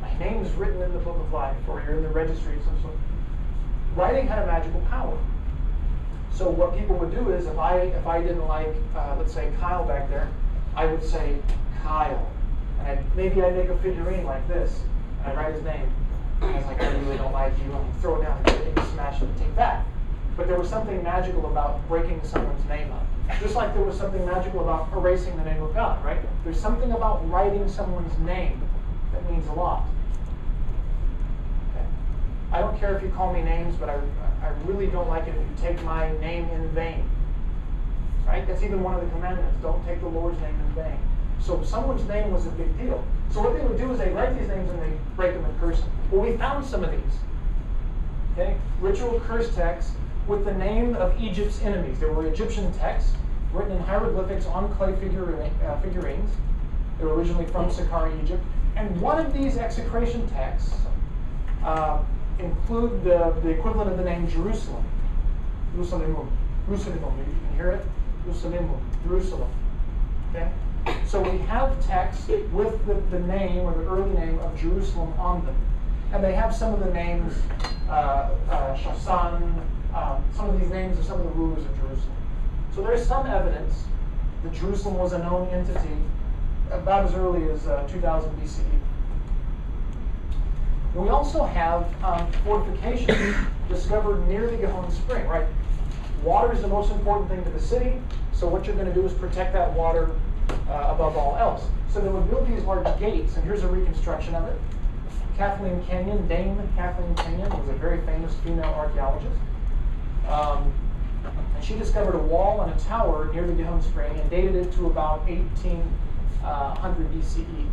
my 0.00 0.16
name 0.18 0.44
is 0.44 0.52
written 0.52 0.80
in 0.80 0.92
the 0.92 1.00
book 1.00 1.18
of 1.18 1.32
life, 1.32 1.56
or 1.66 1.82
you're 1.82 1.96
in 1.96 2.04
the 2.04 2.10
registry 2.10 2.56
of 2.56 2.62
some 2.62 2.80
sort. 2.80 2.94
Writing 3.96 4.28
had 4.28 4.44
a 4.44 4.46
magical 4.46 4.82
power. 4.82 5.18
So 6.32 6.48
what 6.48 6.78
people 6.78 6.94
would 6.96 7.10
do 7.10 7.30
is, 7.32 7.46
if 7.46 7.58
I 7.58 7.78
if 7.78 8.06
I 8.06 8.22
didn't 8.22 8.46
like, 8.46 8.72
uh, 8.94 9.16
let's 9.18 9.34
say 9.34 9.52
Kyle 9.58 9.84
back 9.84 10.08
there, 10.08 10.30
I 10.76 10.86
would 10.86 11.02
say 11.02 11.38
Kyle, 11.82 12.30
and 12.86 13.16
maybe 13.16 13.42
I'd 13.42 13.56
make 13.56 13.68
a 13.68 13.78
figurine 13.78 14.24
like 14.24 14.46
this, 14.48 14.80
and 15.20 15.32
I'd 15.32 15.36
write 15.36 15.54
his 15.54 15.62
name. 15.62 15.90
And 16.40 16.50
I 16.50 16.56
was 16.56 16.66
like, 16.66 16.82
I 16.82 16.92
really 16.98 17.16
don't 17.16 17.32
like 17.32 17.56
you, 17.58 17.72
and 17.72 18.00
throw 18.00 18.20
it 18.20 18.24
down 18.24 18.42
and 18.46 18.86
smash 18.88 19.22
it 19.22 19.24
and 19.24 19.38
take 19.38 19.54
that. 19.56 19.86
But 20.36 20.48
there 20.48 20.58
was 20.58 20.68
something 20.68 21.02
magical 21.02 21.46
about 21.46 21.86
breaking 21.88 22.20
someone's 22.24 22.64
name 22.66 22.90
up. 22.92 23.06
Just 23.40 23.54
like 23.54 23.74
there 23.74 23.84
was 23.84 23.96
something 23.96 24.24
magical 24.24 24.60
about 24.60 24.92
erasing 24.92 25.36
the 25.36 25.44
name 25.44 25.62
of 25.62 25.74
God, 25.74 26.04
right? 26.04 26.18
There's 26.44 26.58
something 26.58 26.90
about 26.92 27.28
writing 27.30 27.68
someone's 27.68 28.16
name 28.20 28.60
that 29.12 29.30
means 29.30 29.46
a 29.48 29.52
lot. 29.52 29.84
Okay. 31.70 31.86
I 32.50 32.60
don't 32.60 32.78
care 32.78 32.96
if 32.96 33.02
you 33.02 33.10
call 33.10 33.32
me 33.32 33.42
names, 33.42 33.76
but 33.76 33.88
I, 33.88 33.98
I 34.42 34.48
really 34.64 34.86
don't 34.86 35.08
like 35.08 35.26
it 35.28 35.34
if 35.34 35.36
you 35.36 35.68
take 35.68 35.82
my 35.84 36.10
name 36.18 36.48
in 36.50 36.68
vain. 36.70 37.08
Right? 38.26 38.46
That's 38.46 38.62
even 38.62 38.82
one 38.82 38.94
of 38.94 39.02
the 39.02 39.10
commandments. 39.10 39.56
Don't 39.62 39.84
take 39.86 40.00
the 40.00 40.08
Lord's 40.08 40.40
name 40.40 40.58
in 40.58 40.74
vain. 40.74 40.98
So 41.42 41.62
someone's 41.64 42.06
name 42.06 42.30
was 42.30 42.46
a 42.46 42.50
big 42.50 42.78
deal. 42.78 43.04
So 43.30 43.40
what 43.42 43.54
they 43.54 43.64
would 43.64 43.76
do 43.76 43.90
is 43.92 43.98
they 43.98 44.10
write 44.10 44.38
these 44.38 44.48
names 44.48 44.70
and 44.70 44.80
they 44.80 44.92
break 45.16 45.34
them 45.34 45.44
in 45.44 45.58
curse 45.58 45.80
them. 45.80 45.90
Well, 46.10 46.20
we 46.22 46.36
found 46.36 46.64
some 46.64 46.84
of 46.84 46.90
these. 46.90 47.18
Okay? 48.32 48.56
Ritual 48.80 49.20
curse 49.20 49.54
texts 49.54 49.92
with 50.28 50.44
the 50.44 50.54
name 50.54 50.94
of 50.94 51.20
Egypt's 51.20 51.60
enemies. 51.62 51.98
They 51.98 52.06
were 52.06 52.26
Egyptian 52.26 52.72
texts 52.74 53.14
written 53.52 53.72
in 53.72 53.82
hieroglyphics 53.82 54.46
on 54.46 54.72
clay 54.76 54.92
uh, 54.92 55.80
figurines. 55.80 56.30
They 56.98 57.04
were 57.04 57.14
originally 57.14 57.46
from 57.46 57.70
Saqqara, 57.70 58.22
Egypt. 58.22 58.42
And 58.76 59.00
one 59.00 59.24
of 59.24 59.34
these 59.34 59.58
execration 59.58 60.28
texts 60.28 60.74
uh, 61.64 62.02
include 62.38 63.02
the, 63.04 63.34
the 63.42 63.50
equivalent 63.50 63.90
of 63.90 63.98
the 63.98 64.04
name 64.04 64.28
Jerusalem. 64.28 64.84
Jerusalem. 65.74 66.30
Jerusalem. 66.66 67.18
You 67.18 67.24
can 67.24 67.56
hear 67.56 67.70
it? 67.72 67.84
Jerusalem. 68.24 68.80
Jerusalem. 69.04 69.50
Okay? 70.30 70.50
So 71.06 71.20
we 71.20 71.38
have 71.40 71.84
texts 71.86 72.28
with 72.28 72.86
the, 72.86 72.94
the 73.10 73.18
name 73.26 73.60
or 73.60 73.74
the 73.74 73.86
early 73.86 74.14
name 74.14 74.38
of 74.38 74.58
Jerusalem 74.58 75.12
on 75.18 75.44
them. 75.44 75.56
And 76.12 76.24
they 76.24 76.32
have 76.32 76.54
some 76.54 76.72
of 76.72 76.80
the 76.80 76.92
names, 76.92 77.34
uh, 77.88 78.30
uh, 78.50 78.76
Shashan, 78.76 79.60
um, 79.94 80.24
some 80.34 80.48
of 80.48 80.60
these 80.60 80.70
names 80.70 80.98
are 80.98 81.02
some 81.02 81.20
of 81.20 81.26
the 81.26 81.32
rulers 81.32 81.64
of 81.64 81.76
Jerusalem. 81.76 82.16
So 82.74 82.82
there's 82.82 83.06
some 83.06 83.26
evidence 83.26 83.84
that 84.42 84.52
Jerusalem 84.54 84.96
was 84.96 85.12
a 85.12 85.18
known 85.18 85.48
entity 85.48 85.96
about 86.70 87.04
as 87.04 87.14
early 87.14 87.50
as 87.50 87.66
uh, 87.66 87.86
2000 87.88 88.30
BCE. 88.40 88.64
We 90.94 91.08
also 91.08 91.44
have 91.44 91.86
um, 92.04 92.30
fortifications 92.44 93.36
discovered 93.68 94.26
near 94.28 94.50
the 94.50 94.56
Gihon 94.56 94.90
Spring, 94.90 95.26
right? 95.26 95.46
Water 96.22 96.52
is 96.52 96.62
the 96.62 96.68
most 96.68 96.90
important 96.92 97.30
thing 97.30 97.44
to 97.44 97.50
the 97.50 97.60
city, 97.60 98.00
so 98.32 98.46
what 98.46 98.66
you're 98.66 98.76
going 98.76 98.88
to 98.88 98.94
do 98.94 99.04
is 99.06 99.12
protect 99.12 99.52
that 99.54 99.72
water 99.72 100.10
uh, 100.72 100.92
above 100.92 101.16
all 101.16 101.36
else. 101.36 101.64
So 101.92 102.00
they 102.00 102.08
would 102.08 102.28
build 102.30 102.48
these 102.48 102.64
large 102.64 102.86
gates, 102.98 103.36
and 103.36 103.44
here's 103.44 103.62
a 103.62 103.68
reconstruction 103.68 104.34
of 104.34 104.46
it. 104.46 104.58
Kathleen 105.36 105.82
Kenyon, 105.84 106.26
Dame 106.28 106.56
Kathleen 106.76 107.14
Kenyon, 107.14 107.50
was 107.50 107.68
a 107.68 107.74
very 107.74 108.00
famous 108.06 108.34
female 108.44 108.72
archaeologist. 108.74 109.36
Um, 110.28 110.72
and 111.54 111.64
she 111.64 111.74
discovered 111.74 112.14
a 112.14 112.22
wall 112.22 112.62
and 112.62 112.72
a 112.72 112.84
tower 112.84 113.30
near 113.32 113.46
the 113.46 113.52
Gihon 113.52 113.82
Spring 113.82 114.18
and 114.18 114.30
dated 114.30 114.54
it 114.56 114.72
to 114.74 114.86
about 114.86 115.22
18, 115.28 115.82
uh, 116.44 116.74
100 116.74 117.12
BCE. 117.12 117.68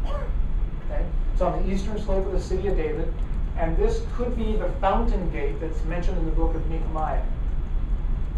Okay? 0.85 1.05
It's 1.33 1.41
on 1.41 1.63
the 1.63 1.73
eastern 1.73 1.99
slope 2.01 2.25
of 2.25 2.31
the 2.31 2.39
city 2.39 2.67
of 2.67 2.75
David, 2.75 3.13
and 3.57 3.77
this 3.77 4.01
could 4.15 4.35
be 4.35 4.55
the 4.55 4.69
fountain 4.81 5.29
gate 5.31 5.59
that's 5.59 5.83
mentioned 5.85 6.17
in 6.17 6.25
the 6.25 6.31
book 6.31 6.55
of 6.55 6.69
Nehemiah. 6.69 7.23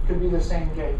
Could 0.07 0.19
be 0.19 0.29
the 0.29 0.41
same 0.41 0.73
gate. 0.75 0.97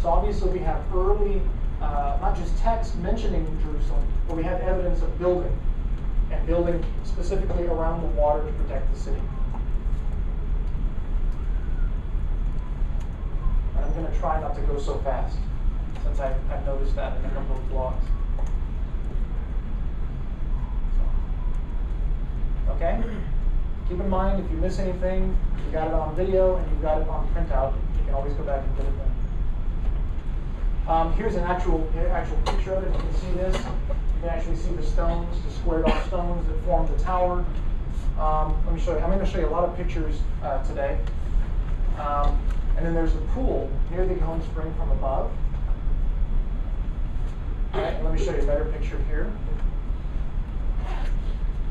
So 0.00 0.08
obviously 0.08 0.50
we 0.50 0.60
have 0.60 0.80
early, 0.94 1.42
uh, 1.80 2.18
not 2.20 2.36
just 2.36 2.56
text 2.58 2.96
mentioning 2.98 3.44
Jerusalem, 3.64 4.06
but 4.28 4.36
we 4.36 4.44
have 4.44 4.60
evidence 4.60 5.02
of 5.02 5.18
building, 5.18 5.56
and 6.30 6.46
building 6.46 6.84
specifically 7.04 7.66
around 7.66 8.02
the 8.02 8.08
water 8.08 8.44
to 8.46 8.52
protect 8.52 8.92
the 8.94 9.00
city. 9.00 9.20
And 13.74 13.84
I'm 13.84 13.92
going 13.92 14.06
to 14.06 14.18
try 14.18 14.40
not 14.40 14.54
to 14.54 14.60
go 14.62 14.78
so 14.78 14.98
fast, 14.98 15.36
since 16.04 16.20
I've, 16.20 16.36
I've 16.50 16.64
noticed 16.64 16.94
that 16.94 17.18
in 17.18 17.24
a 17.24 17.30
couple 17.30 17.56
of 17.56 17.62
blogs. 17.64 18.04
Okay? 22.76 23.02
Keep 23.88 23.98
in 23.98 24.08
mind, 24.08 24.44
if 24.44 24.50
you 24.50 24.58
miss 24.58 24.78
anything, 24.78 25.36
you 25.66 25.72
got 25.72 25.88
it 25.88 25.94
on 25.94 26.14
video 26.14 26.56
and 26.56 26.70
you've 26.70 26.82
got 26.82 27.02
it 27.02 27.08
on 27.08 27.26
printout. 27.34 27.74
You 27.98 28.04
can 28.04 28.14
always 28.14 28.34
go 28.34 28.44
back 28.44 28.62
and 28.62 28.76
get 28.76 28.86
it. 28.86 29.07
Um, 30.88 31.12
here's 31.12 31.34
an 31.34 31.44
actual 31.44 31.86
actual 32.10 32.38
picture 32.46 32.72
of 32.72 32.82
it. 32.82 32.94
You 32.94 32.98
can 32.98 33.14
see 33.14 33.30
this. 33.32 33.56
You 33.56 34.20
can 34.22 34.28
actually 34.30 34.56
see 34.56 34.72
the 34.72 34.82
stones, 34.82 35.36
the 35.44 35.50
squared 35.50 35.84
off 35.84 36.06
stones 36.06 36.46
that 36.48 36.64
form 36.64 36.90
the 36.90 37.04
tower. 37.04 37.44
Um, 38.18 38.56
let 38.64 38.74
me 38.74 38.80
show 38.80 38.92
you. 38.92 38.98
I'm 39.00 39.10
going 39.10 39.20
to 39.20 39.26
show 39.26 39.38
you 39.38 39.48
a 39.48 39.50
lot 39.50 39.68
of 39.68 39.76
pictures 39.76 40.16
uh, 40.42 40.62
today. 40.64 40.98
Um, 41.98 42.40
and 42.78 42.86
then 42.86 42.94
there's 42.94 43.14
a 43.14 43.20
pool 43.34 43.70
near 43.90 44.06
the 44.06 44.14
Gihon 44.14 44.42
Spring 44.44 44.72
from 44.78 44.90
above. 44.92 45.30
All 47.74 47.82
right, 47.82 48.02
let 48.02 48.14
me 48.14 48.24
show 48.24 48.34
you 48.34 48.42
a 48.42 48.46
better 48.46 48.64
picture 48.64 48.98
here. 49.08 49.30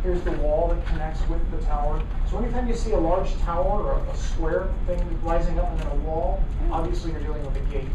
Here's 0.04 0.22
the 0.22 0.34
wall 0.34 0.68
that 0.68 0.86
connects 0.86 1.28
with 1.28 1.42
the 1.50 1.58
tower. 1.66 2.04
So 2.30 2.38
anytime 2.38 2.68
you 2.68 2.76
see 2.76 2.92
a 2.92 3.00
large 3.00 3.36
tower 3.40 3.84
or 3.84 4.14
a 4.14 4.16
square 4.16 4.72
thing 4.86 5.20
rising 5.24 5.58
up 5.58 5.72
and 5.72 5.80
then 5.80 5.88
a 5.88 5.96
wall, 5.96 6.44
obviously 6.72 7.12
you're 7.12 7.22
dealing 7.22 7.44
with 7.44 7.56
a 7.56 7.72
gate, 7.72 7.90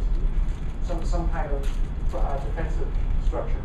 some, 0.86 1.04
some 1.04 1.28
kind 1.30 1.50
of 1.50 2.14
uh, 2.14 2.38
defensive 2.44 2.88
structure. 3.26 3.62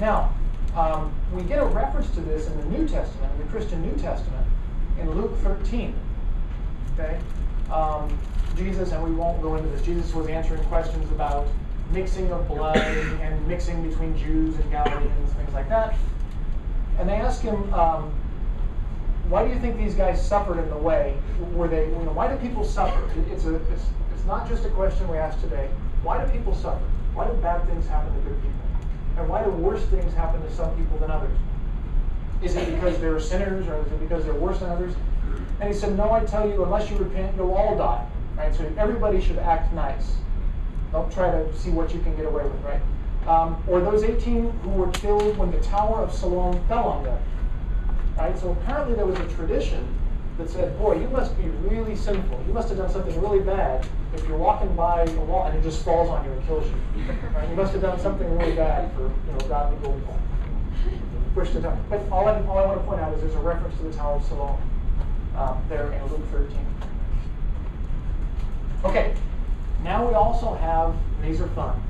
Now, 0.00 0.32
um, 0.76 1.12
we 1.32 1.42
get 1.42 1.60
a 1.60 1.66
reference 1.66 2.10
to 2.10 2.20
this 2.20 2.46
in 2.48 2.56
the 2.58 2.78
New 2.78 2.88
Testament, 2.88 3.32
in 3.32 3.46
the 3.46 3.52
Christian 3.52 3.82
New 3.82 3.94
Testament, 4.00 4.46
in 4.98 5.10
Luke 5.10 5.36
13. 5.38 5.94
Okay? 6.94 7.18
Um, 7.70 8.18
Jesus, 8.56 8.92
and 8.92 9.02
we 9.02 9.12
won't 9.12 9.40
go 9.42 9.56
into 9.56 9.68
this, 9.68 9.82
Jesus 9.82 10.12
was 10.14 10.26
answering 10.28 10.62
questions 10.64 11.10
about 11.12 11.46
mixing 11.92 12.30
of 12.32 12.46
blood 12.48 12.76
and 12.76 13.46
mixing 13.46 13.88
between 13.88 14.16
Jews 14.16 14.56
and 14.56 14.70
Galileans, 14.70 15.32
things 15.32 15.52
like 15.52 15.68
that. 15.68 15.94
And 16.98 17.08
they 17.08 17.14
ask 17.14 17.40
him, 17.40 17.72
um, 17.74 18.12
why 19.28 19.46
do 19.46 19.52
you 19.52 19.58
think 19.58 19.76
these 19.76 19.94
guys 19.94 20.24
suffered 20.24 20.58
in 20.58 20.68
the 20.70 20.76
way? 20.76 21.16
Were 21.52 21.68
they, 21.68 21.86
you 21.86 21.96
know, 22.02 22.12
why 22.12 22.28
do 22.28 22.36
people 22.36 22.64
suffer? 22.64 23.10
It's, 23.30 23.44
a, 23.44 23.54
it's, 23.54 23.84
it's 24.24 24.30
not 24.30 24.48
just 24.48 24.64
a 24.64 24.70
question 24.70 25.06
we 25.06 25.18
ask 25.18 25.38
today. 25.42 25.68
Why 26.02 26.24
do 26.24 26.32
people 26.32 26.54
suffer? 26.54 26.82
Why 27.12 27.26
do 27.26 27.34
bad 27.42 27.66
things 27.66 27.86
happen 27.86 28.10
to 28.14 28.20
good 28.22 28.40
people? 28.40 28.58
And 29.18 29.28
why 29.28 29.44
do 29.44 29.50
worse 29.50 29.84
things 29.84 30.14
happen 30.14 30.40
to 30.40 30.50
some 30.50 30.74
people 30.78 30.96
than 30.96 31.10
others? 31.10 31.36
Is 32.40 32.56
it 32.56 32.74
because 32.74 32.98
they're 33.00 33.20
sinners 33.20 33.68
or 33.68 33.84
is 33.84 33.92
it 33.92 34.00
because 34.00 34.24
they're 34.24 34.32
worse 34.32 34.60
than 34.60 34.70
others? 34.70 34.94
And 35.60 35.68
he 35.68 35.78
said, 35.78 35.94
No, 35.94 36.10
I 36.10 36.24
tell 36.24 36.48
you, 36.48 36.64
unless 36.64 36.90
you 36.90 36.96
repent, 36.96 37.36
you'll 37.36 37.52
all 37.52 37.76
die. 37.76 38.08
Right? 38.34 38.54
So 38.54 38.64
everybody 38.78 39.20
should 39.20 39.36
act 39.36 39.74
nice. 39.74 40.14
Don't 40.90 41.12
try 41.12 41.30
to 41.30 41.54
see 41.54 41.68
what 41.68 41.92
you 41.92 42.00
can 42.00 42.16
get 42.16 42.24
away 42.24 42.44
with, 42.44 42.62
right? 42.62 42.80
Um, 43.28 43.62
or 43.68 43.82
those 43.82 44.04
18 44.04 44.50
who 44.50 44.70
were 44.70 44.90
killed 44.92 45.36
when 45.36 45.50
the 45.50 45.60
Tower 45.60 45.98
of 45.98 46.14
Siloam 46.14 46.66
fell 46.66 46.84
on 46.84 47.04
them. 47.04 47.22
Right? 48.16 48.38
So 48.38 48.52
apparently 48.52 48.94
there 48.94 49.04
was 49.04 49.18
a 49.18 49.28
tradition 49.36 49.86
that 50.38 50.50
said, 50.50 50.76
boy, 50.78 51.00
you 51.00 51.08
must 51.08 51.36
be 51.38 51.44
really 51.44 51.94
sinful. 51.94 52.42
You 52.46 52.52
must 52.52 52.68
have 52.68 52.78
done 52.78 52.90
something 52.90 53.20
really 53.20 53.40
bad 53.40 53.86
if 54.14 54.26
you're 54.26 54.36
walking 54.36 54.74
by 54.74 55.02
a 55.02 55.20
wall 55.20 55.46
and 55.46 55.56
it 55.56 55.62
just 55.62 55.84
falls 55.84 56.08
on 56.08 56.24
you 56.24 56.32
and 56.32 56.46
kills 56.46 56.66
you. 56.66 56.74
Right? 57.34 57.48
You 57.48 57.56
must 57.56 57.72
have 57.72 57.82
done 57.82 57.98
something 58.00 58.38
really 58.38 58.54
bad 58.56 58.92
for 58.94 59.02
you 59.02 59.32
know, 59.32 59.48
God 59.48 59.70
to 59.70 59.88
go 59.88 60.00
push 61.34 61.50
the 61.50 61.60
tower. 61.60 61.78
But 61.90 62.00
all 62.10 62.28
I, 62.28 62.40
all 62.46 62.58
I 62.58 62.66
want 62.66 62.80
to 62.80 62.86
point 62.86 63.00
out 63.00 63.12
is 63.14 63.20
there's 63.20 63.34
a 63.34 63.38
reference 63.38 63.76
to 63.78 63.84
the 63.84 63.92
Tower 63.92 64.16
of 64.16 64.24
Siloam 64.24 64.60
um, 65.36 65.62
there 65.68 65.92
in 65.92 66.06
Luke 66.06 66.22
13. 66.30 66.56
Okay, 68.84 69.14
now 69.82 70.06
we 70.06 70.14
also 70.14 70.54
have, 70.54 70.94
these 71.22 71.40
are 71.40 71.48
fun, 71.48 71.82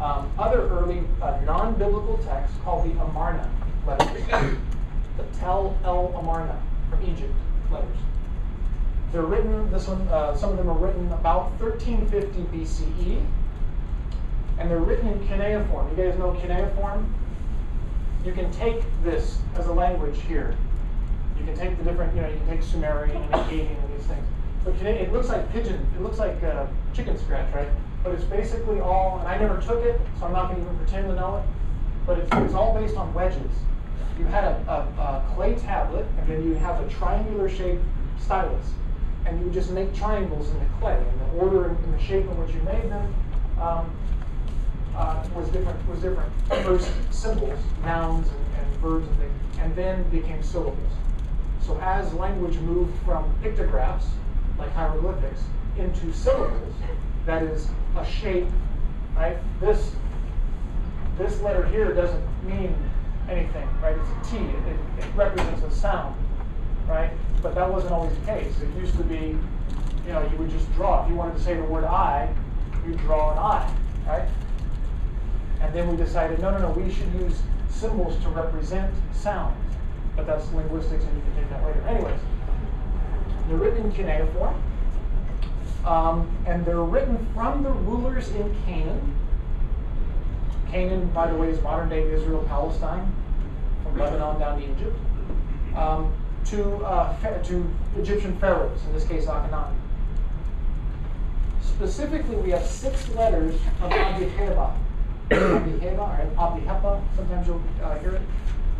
um, 0.00 0.30
other 0.38 0.68
early 0.68 1.02
uh, 1.20 1.38
non-biblical 1.44 2.18
texts 2.18 2.56
called 2.62 2.84
the 2.84 3.00
Amarna 3.00 3.50
letters. 3.86 4.26
the 5.16 5.24
Tel 5.38 5.76
El 5.84 6.14
Amarna 6.16 6.60
from 6.90 7.02
Egypt 7.04 7.34
letters. 7.72 7.98
They're 9.12 9.22
written, 9.22 9.70
this 9.70 9.88
one, 9.88 10.08
uh, 10.08 10.34
some 10.34 10.50
of 10.50 10.56
them 10.56 10.70
are 10.70 10.78
written 10.78 11.12
about 11.12 11.50
1350 11.60 12.56
BCE, 12.56 13.24
and 14.58 14.70
they're 14.70 14.78
written 14.78 15.08
in 15.08 15.26
cuneiform. 15.28 15.90
You 15.90 16.04
guys 16.04 16.18
know 16.18 16.32
cuneiform? 16.32 17.14
You 18.24 18.32
can 18.32 18.50
take 18.52 18.82
this 19.02 19.38
as 19.54 19.66
a 19.66 19.72
language 19.72 20.18
here. 20.22 20.56
You 21.38 21.44
can 21.44 21.56
take 21.56 21.76
the 21.76 21.84
different, 21.84 22.14
you 22.14 22.22
know, 22.22 22.28
you 22.28 22.36
can 22.36 22.46
take 22.46 22.62
Sumerian 22.62 23.16
and 23.16 23.32
Akkadian 23.32 23.82
and 23.82 23.98
these 23.98 24.06
things. 24.06 24.26
But 24.64 24.74
it 24.76 25.12
looks 25.12 25.28
like 25.28 25.50
pigeon, 25.52 25.86
it 25.96 26.02
looks 26.02 26.18
like 26.18 26.42
uh, 26.42 26.66
chicken 26.94 27.18
scratch, 27.18 27.52
right? 27.52 27.68
But 28.04 28.12
it's 28.12 28.24
basically 28.24 28.80
all, 28.80 29.18
and 29.18 29.28
I 29.28 29.36
never 29.38 29.60
took 29.60 29.84
it, 29.84 30.00
so 30.18 30.26
I'm 30.26 30.32
not 30.32 30.48
going 30.48 30.62
to 30.62 30.62
even 30.62 30.76
pretend 30.78 31.08
to 31.08 31.14
know 31.14 31.38
it, 31.38 31.44
but 32.06 32.18
it's, 32.18 32.30
it's 32.32 32.54
all 32.54 32.74
based 32.74 32.96
on 32.96 33.12
wedges. 33.12 33.50
You 34.18 34.24
had 34.26 34.44
a, 34.44 34.56
a, 34.68 35.02
a 35.02 35.34
clay 35.34 35.54
tablet, 35.54 36.06
and 36.18 36.28
then 36.28 36.44
you 36.44 36.54
have 36.54 36.80
a 36.84 36.88
triangular 36.90 37.48
shaped 37.48 37.82
stylus. 38.20 38.72
And 39.24 39.40
you 39.40 39.50
just 39.50 39.70
make 39.70 39.94
triangles 39.94 40.50
in 40.50 40.58
the 40.58 40.66
clay, 40.80 40.96
and 40.96 41.20
the 41.20 41.42
order 41.42 41.68
and 41.68 41.94
the 41.94 42.02
shape 42.02 42.24
in 42.24 42.36
which 42.40 42.54
you 42.54 42.60
made 42.62 42.90
them 42.90 43.14
um, 43.60 43.90
uh, 44.96 45.24
was 45.34 45.48
different. 45.50 45.88
Was 45.88 46.00
different. 46.00 46.32
First 46.48 46.90
symbols, 47.10 47.58
nouns, 47.84 48.28
and, 48.28 48.66
and 48.66 48.80
verbs 48.80 49.06
and 49.06 49.18
things, 49.18 49.58
and 49.60 49.74
then 49.76 50.02
became 50.10 50.42
syllables. 50.42 50.92
So 51.60 51.78
as 51.80 52.12
language 52.14 52.56
moved 52.58 52.92
from 53.04 53.32
pictographs, 53.42 54.06
like 54.58 54.72
hieroglyphics, 54.72 55.42
into 55.78 56.12
syllables, 56.12 56.74
that 57.24 57.42
is 57.44 57.68
a 57.96 58.04
shape, 58.04 58.48
right? 59.16 59.38
This 59.60 59.92
this 61.16 61.40
letter 61.40 61.66
here 61.66 61.92
doesn't 61.92 62.24
mean 62.44 62.74
anything, 63.28 63.68
right? 63.82 63.96
It's 63.96 64.28
a 64.28 64.30
T. 64.30 64.38
It, 64.38 64.54
it, 64.68 65.04
it, 65.04 65.14
represents 65.14 65.62
a 65.62 65.70
sound, 65.70 66.14
right? 66.88 67.10
But 67.42 67.54
that 67.54 67.70
wasn't 67.70 67.92
always 67.92 68.16
the 68.18 68.26
case. 68.26 68.54
It 68.60 68.68
used 68.80 68.96
to 68.96 69.04
be, 69.04 69.38
you 70.06 70.12
know, 70.12 70.28
you 70.30 70.36
would 70.38 70.50
just 70.50 70.72
draw. 70.74 71.04
If 71.04 71.10
you 71.10 71.16
wanted 71.16 71.36
to 71.36 71.42
say 71.42 71.54
the 71.54 71.62
word 71.64 71.84
I, 71.84 72.32
you 72.86 72.94
draw 72.94 73.32
an 73.32 73.38
I, 73.38 73.74
right? 74.06 74.28
And 75.60 75.74
then 75.74 75.88
we 75.88 75.96
decided, 75.96 76.40
no, 76.40 76.50
no, 76.50 76.58
no, 76.58 76.70
we 76.70 76.92
should 76.92 77.12
use 77.14 77.40
symbols 77.68 78.20
to 78.22 78.28
represent 78.30 78.92
sounds. 79.12 79.56
But 80.16 80.26
that's 80.26 80.52
linguistics, 80.52 81.04
and 81.04 81.16
you 81.16 81.22
can 81.22 81.34
take 81.36 81.50
that 81.50 81.64
later. 81.64 81.80
Anyways, 81.88 82.20
they're 83.48 83.56
written 83.56 83.86
in 83.86 83.92
cuneiform. 83.92 84.62
Um, 85.84 86.30
and 86.46 86.64
they're 86.64 86.82
written 86.82 87.26
from 87.34 87.62
the 87.62 87.70
rulers 87.70 88.28
in 88.30 88.54
Canaan. 88.64 89.18
Canaan, 90.72 91.06
by 91.08 91.30
the 91.30 91.36
way, 91.36 91.50
is 91.50 91.60
modern 91.62 91.90
day 91.90 92.10
Israel, 92.10 92.42
Palestine, 92.48 93.12
from 93.82 93.98
Lebanon 93.98 94.40
down 94.40 94.58
to 94.58 94.64
Egypt, 94.64 94.98
um, 95.76 96.12
to, 96.46 96.76
uh, 96.84 97.42
to 97.42 97.70
Egyptian 97.98 98.38
pharaohs, 98.38 98.82
in 98.86 98.94
this 98.94 99.04
case 99.04 99.26
Akhenaten. 99.26 99.74
Specifically, 101.60 102.36
we 102.36 102.50
have 102.50 102.64
six 102.64 103.08
letters 103.10 103.54
of 103.82 103.90
Abdiheba. 103.90 104.74
Abdiheba, 105.30 105.98
or 105.98 106.30
Abdihepa, 106.36 107.02
sometimes 107.16 107.46
you'll 107.46 107.62
uh, 107.82 107.98
hear 107.98 108.12
it. 108.12 108.22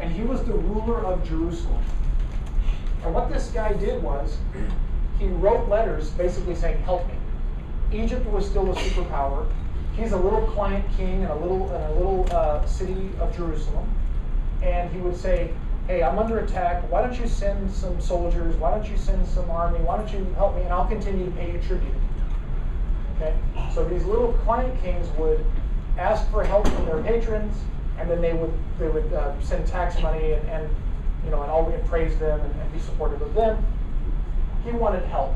And 0.00 0.10
he 0.10 0.22
was 0.22 0.42
the 0.44 0.54
ruler 0.54 1.04
of 1.04 1.22
Jerusalem. 1.28 1.82
And 3.04 3.14
what 3.14 3.30
this 3.30 3.48
guy 3.48 3.74
did 3.74 4.02
was, 4.02 4.38
he 5.18 5.26
wrote 5.26 5.68
letters 5.68 6.08
basically 6.10 6.54
saying, 6.54 6.82
help 6.84 7.06
me. 7.06 7.14
Egypt 7.92 8.24
was 8.26 8.48
still 8.48 8.70
a 8.70 8.74
superpower. 8.74 9.46
He's 9.94 10.12
a 10.12 10.16
little 10.16 10.42
client 10.48 10.84
king 10.96 11.22
in 11.22 11.28
a 11.28 11.36
little, 11.36 11.68
in 11.74 11.82
a 11.82 11.94
little 11.94 12.26
uh, 12.32 12.64
city 12.66 13.10
of 13.20 13.36
Jerusalem. 13.36 13.88
And 14.62 14.90
he 14.90 14.98
would 14.98 15.16
say, 15.16 15.52
hey, 15.86 16.02
I'm 16.02 16.18
under 16.18 16.38
attack. 16.38 16.90
Why 16.90 17.02
don't 17.02 17.18
you 17.18 17.26
send 17.26 17.70
some 17.70 18.00
soldiers? 18.00 18.54
Why 18.56 18.70
don't 18.70 18.88
you 18.88 18.96
send 18.96 19.26
some 19.26 19.50
army? 19.50 19.80
Why 19.80 19.96
don't 19.96 20.12
you 20.12 20.24
help 20.34 20.56
me? 20.56 20.62
And 20.62 20.72
I'll 20.72 20.88
continue 20.88 21.26
to 21.26 21.30
pay 21.32 21.52
you 21.52 21.60
tribute. 21.60 21.94
Okay? 23.16 23.34
So 23.74 23.84
these 23.84 24.04
little 24.04 24.32
client 24.44 24.80
kings 24.82 25.08
would 25.18 25.44
ask 25.98 26.30
for 26.30 26.42
help 26.44 26.66
from 26.68 26.86
their 26.86 27.02
patrons, 27.02 27.54
and 27.98 28.10
then 28.10 28.22
they 28.22 28.32
would 28.32 28.52
they 28.78 28.88
would 28.88 29.12
uh, 29.12 29.38
send 29.42 29.66
tax 29.66 30.00
money 30.00 30.32
and, 30.32 30.48
and 30.48 30.68
you 31.24 31.30
know 31.30 31.42
and 31.42 31.50
all 31.50 31.68
and 31.68 31.84
praise 31.86 32.18
them 32.18 32.40
and, 32.40 32.60
and 32.60 32.72
be 32.72 32.78
supportive 32.78 33.20
of 33.20 33.34
them 33.34 33.62
he 34.64 34.70
wanted 34.72 35.04
help. 35.04 35.34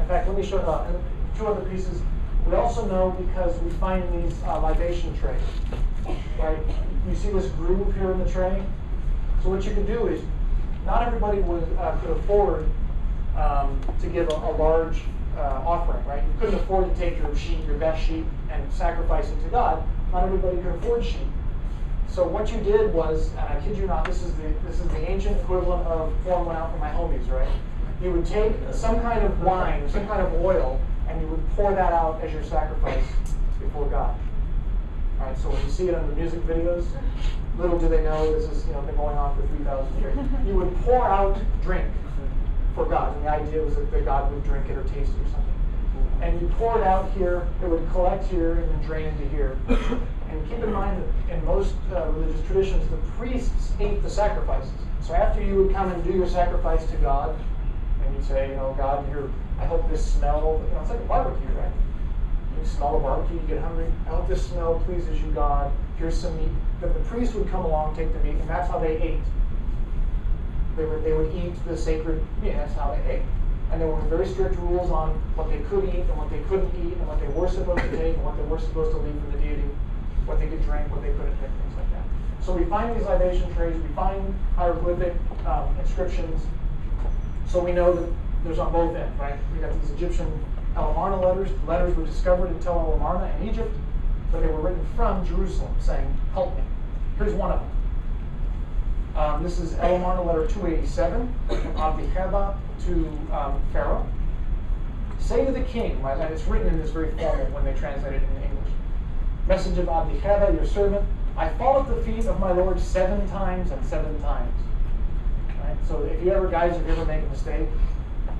In 0.00 0.06
fact, 0.06 0.28
let 0.28 0.36
me 0.36 0.44
show 0.44 0.58
uh, 0.58 0.90
two 1.36 1.46
other 1.46 1.68
pieces. 1.68 2.00
We 2.46 2.54
also 2.54 2.86
know 2.86 3.10
because 3.10 3.58
we 3.60 3.70
find 3.70 4.04
these 4.22 4.40
uh, 4.44 4.60
libation 4.60 5.16
trays, 5.18 5.40
right? 6.38 6.58
You 7.08 7.14
see 7.16 7.30
this 7.30 7.46
groove 7.52 7.94
here 7.96 8.12
in 8.12 8.18
the 8.18 8.30
tray? 8.30 8.62
So 9.42 9.50
what 9.50 9.64
you 9.64 9.72
can 9.72 9.84
do 9.84 10.06
is, 10.06 10.22
not 10.84 11.06
everybody 11.06 11.40
would, 11.40 11.68
uh, 11.78 11.96
could 11.98 12.10
afford 12.10 12.68
um, 13.36 13.80
to 14.00 14.06
give 14.06 14.28
a, 14.28 14.34
a 14.34 14.52
large 14.56 15.00
uh, 15.36 15.62
offering, 15.66 16.04
right? 16.06 16.22
You 16.22 16.34
couldn't 16.38 16.60
afford 16.60 16.92
to 16.92 17.00
take 17.00 17.18
your 17.18 17.34
sheep, 17.34 17.66
your 17.66 17.76
best 17.78 18.06
sheep, 18.06 18.24
and 18.50 18.72
sacrifice 18.72 19.28
it 19.28 19.42
to 19.42 19.48
God. 19.48 19.82
Not 20.12 20.24
everybody 20.24 20.58
could 20.58 20.76
afford 20.76 21.04
sheep. 21.04 21.26
So 22.08 22.26
what 22.26 22.52
you 22.52 22.60
did 22.60 22.94
was, 22.94 23.30
and 23.30 23.40
I 23.40 23.60
kid 23.60 23.76
you 23.76 23.86
not, 23.86 24.04
this 24.04 24.22
is 24.22 24.32
the 24.34 24.54
this 24.66 24.80
is 24.80 24.88
the 24.88 25.10
ancient 25.10 25.38
equivalent 25.40 25.86
of 25.86 26.12
pouring 26.22 26.46
one 26.46 26.56
out 26.56 26.72
for 26.72 26.78
my 26.78 26.90
homies, 26.90 27.28
right? 27.28 27.48
You 28.00 28.12
would 28.12 28.24
take 28.24 28.52
some 28.72 29.00
kind 29.00 29.24
of 29.24 29.42
wine, 29.42 29.88
some 29.90 30.06
kind 30.06 30.22
of 30.22 30.32
oil, 30.34 30.80
and 31.16 31.24
you 31.24 31.28
would 31.28 31.48
pour 31.50 31.74
that 31.74 31.92
out 31.92 32.20
as 32.22 32.30
your 32.30 32.44
sacrifice 32.44 33.04
before 33.58 33.88
God. 33.88 34.14
All 35.18 35.26
right, 35.26 35.38
so 35.38 35.48
when 35.48 35.62
you 35.64 35.70
see 35.70 35.88
it 35.88 35.94
in 35.94 36.06
the 36.08 36.14
music 36.14 36.40
videos, 36.40 36.84
little 37.56 37.78
do 37.78 37.88
they 37.88 38.02
know 38.02 38.30
this 38.38 38.46
has 38.48 38.66
you 38.66 38.74
know 38.74 38.82
been 38.82 38.96
going 38.96 39.16
on 39.16 39.34
for 39.34 39.46
three 39.48 39.64
thousand 39.64 39.98
years. 39.98 40.18
You 40.46 40.56
would 40.56 40.74
pour 40.82 41.08
out 41.08 41.40
drink 41.62 41.88
for 42.74 42.84
God, 42.84 43.16
and 43.16 43.24
the 43.24 43.30
idea 43.30 43.62
was 43.62 43.76
that, 43.76 43.90
that 43.90 44.04
God 44.04 44.30
would 44.30 44.44
drink 44.44 44.68
it 44.68 44.76
or 44.76 44.84
taste 44.84 45.10
it 45.10 45.26
or 45.26 45.30
something. 45.30 45.54
And 46.20 46.38
you 46.40 46.48
pour 46.58 46.78
it 46.78 46.84
out 46.84 47.10
here, 47.12 47.48
it 47.62 47.68
would 47.68 47.88
collect 47.90 48.26
here 48.26 48.58
and 48.58 48.70
then 48.70 48.82
drain 48.82 49.06
into 49.06 49.26
here. 49.28 49.56
And 50.28 50.48
keep 50.50 50.58
in 50.58 50.72
mind 50.72 51.02
that 51.02 51.34
in 51.34 51.44
most 51.44 51.74
uh, 51.94 52.04
religious 52.08 52.44
traditions, 52.46 52.86
the 52.90 52.96
priests 53.16 53.72
ate 53.80 54.02
the 54.02 54.10
sacrifices. 54.10 54.72
So 55.00 55.14
after 55.14 55.40
you 55.40 55.54
would 55.54 55.72
come 55.72 55.90
and 55.92 56.02
do 56.04 56.12
your 56.12 56.28
sacrifice 56.28 56.84
to 56.90 56.96
God, 56.96 57.38
you'd 58.16 58.26
say, 58.26 58.50
you 58.50 58.56
know, 58.56 58.74
God, 58.76 59.06
here, 59.08 59.30
I 59.60 59.66
hope 59.66 59.88
this 59.90 60.04
smell, 60.04 60.62
you 60.66 60.74
know, 60.74 60.80
it's 60.80 60.90
like 60.90 61.00
a 61.00 61.04
barbecue, 61.04 61.48
right? 61.58 61.70
You 62.58 62.66
smell 62.66 62.96
a 62.96 63.00
barbecue, 63.00 63.40
you 63.40 63.46
get 63.46 63.60
hungry. 63.60 63.86
I 64.06 64.10
hope 64.10 64.28
this 64.28 64.46
smell 64.46 64.80
pleases 64.86 65.20
you, 65.20 65.30
God. 65.32 65.70
Here's 65.98 66.16
some 66.16 66.36
meat. 66.36 66.48
That 66.80 66.94
the 66.94 67.00
priest 67.00 67.34
would 67.34 67.50
come 67.50 67.64
along, 67.64 67.96
take 67.96 68.12
the 68.12 68.20
meat, 68.20 68.36
and 68.40 68.48
that's 68.48 68.70
how 68.70 68.78
they 68.78 68.96
ate. 68.96 69.20
They 70.76 70.84
would, 70.84 71.04
they 71.04 71.12
would 71.12 71.34
eat 71.34 71.54
the 71.66 71.76
sacred 71.76 72.22
meat. 72.42 72.52
That's 72.52 72.74
how 72.74 72.94
they 72.94 73.16
ate. 73.16 73.22
And 73.70 73.80
there 73.80 73.88
were 73.88 74.00
very 74.02 74.26
strict 74.26 74.56
rules 74.56 74.90
on 74.90 75.10
what 75.34 75.48
they 75.48 75.58
could 75.68 75.84
eat 75.84 76.06
and 76.06 76.16
what 76.16 76.30
they 76.30 76.40
couldn't 76.48 76.72
eat, 76.76 76.96
and 76.96 77.06
what 77.06 77.20
they 77.20 77.28
were 77.28 77.48
supposed 77.48 77.82
to 77.82 77.96
take 77.96 78.14
and 78.14 78.24
what 78.24 78.36
they 78.36 78.44
were 78.44 78.60
supposed 78.60 78.92
to 78.92 78.98
leave 78.98 79.20
for 79.24 79.36
the 79.36 79.42
deity 79.42 79.68
what 80.26 80.40
they 80.40 80.48
could 80.48 80.62
drink, 80.64 80.90
what 80.90 81.02
they 81.02 81.10
couldn't 81.10 81.38
drink, 81.38 81.54
things 81.62 81.76
like 81.76 81.90
that. 81.92 82.04
So 82.44 82.52
we 82.52 82.64
find 82.64 82.94
these 82.94 83.06
libation 83.06 83.52
trays, 83.54 83.74
we 83.76 83.88
find 83.94 84.34
hieroglyphic 84.56 85.14
um, 85.46 85.74
inscriptions. 85.78 86.42
So 87.48 87.62
we 87.62 87.72
know 87.72 87.92
that 87.92 88.12
there's 88.44 88.58
on 88.58 88.72
both 88.72 88.94
ends, 88.94 89.18
right? 89.18 89.36
We 89.54 89.60
got 89.60 89.80
these 89.80 89.90
Egyptian 89.90 90.44
El 90.76 90.90
Amarna 90.90 91.20
letters. 91.20 91.50
The 91.64 91.70
letters 91.70 91.96
were 91.96 92.04
discovered 92.04 92.48
in 92.48 92.58
Tel 92.60 92.78
El 92.78 92.94
Amarna 92.94 93.34
in 93.36 93.48
Egypt, 93.48 93.74
but 94.32 94.40
they 94.40 94.48
were 94.48 94.60
written 94.60 94.84
from 94.94 95.26
Jerusalem 95.26 95.74
saying, 95.80 96.14
Help 96.32 96.56
me. 96.56 96.62
Here's 97.18 97.34
one 97.34 97.52
of 97.52 97.60
them. 97.60 97.70
Um, 99.16 99.42
this 99.42 99.58
is 99.58 99.74
El 99.78 99.96
Amarna 99.96 100.22
letter 100.22 100.46
287 100.46 101.34
from 101.48 101.74
Abdiheba 101.74 102.56
to 102.86 103.08
um, 103.32 103.62
Pharaoh. 103.72 104.06
Say 105.18 105.44
to 105.44 105.52
the 105.52 105.62
king, 105.62 106.02
right? 106.02 106.18
And 106.18 106.32
it's 106.32 106.44
written 106.44 106.68
in 106.68 106.78
this 106.78 106.90
very 106.90 107.10
formal 107.16 107.46
when 107.46 107.64
they 107.64 107.72
translate 107.72 108.14
it 108.14 108.22
in 108.22 108.42
English 108.42 108.56
message 109.46 109.78
of 109.78 109.86
Abdiheba, 109.86 110.54
your 110.54 110.66
servant, 110.66 111.06
I 111.36 111.48
fall 111.50 111.80
at 111.80 111.88
the 111.88 112.02
feet 112.02 112.26
of 112.26 112.40
my 112.40 112.52
Lord 112.52 112.80
seven 112.80 113.28
times 113.28 113.70
and 113.70 113.84
seven 113.86 114.20
times. 114.20 114.52
So 115.88 116.02
if 116.02 116.24
you 116.24 116.32
ever, 116.32 116.48
guys, 116.48 116.76
if 116.76 116.86
you 116.86 116.92
ever 116.92 117.04
make 117.04 117.22
a 117.22 117.28
mistake 117.28 117.68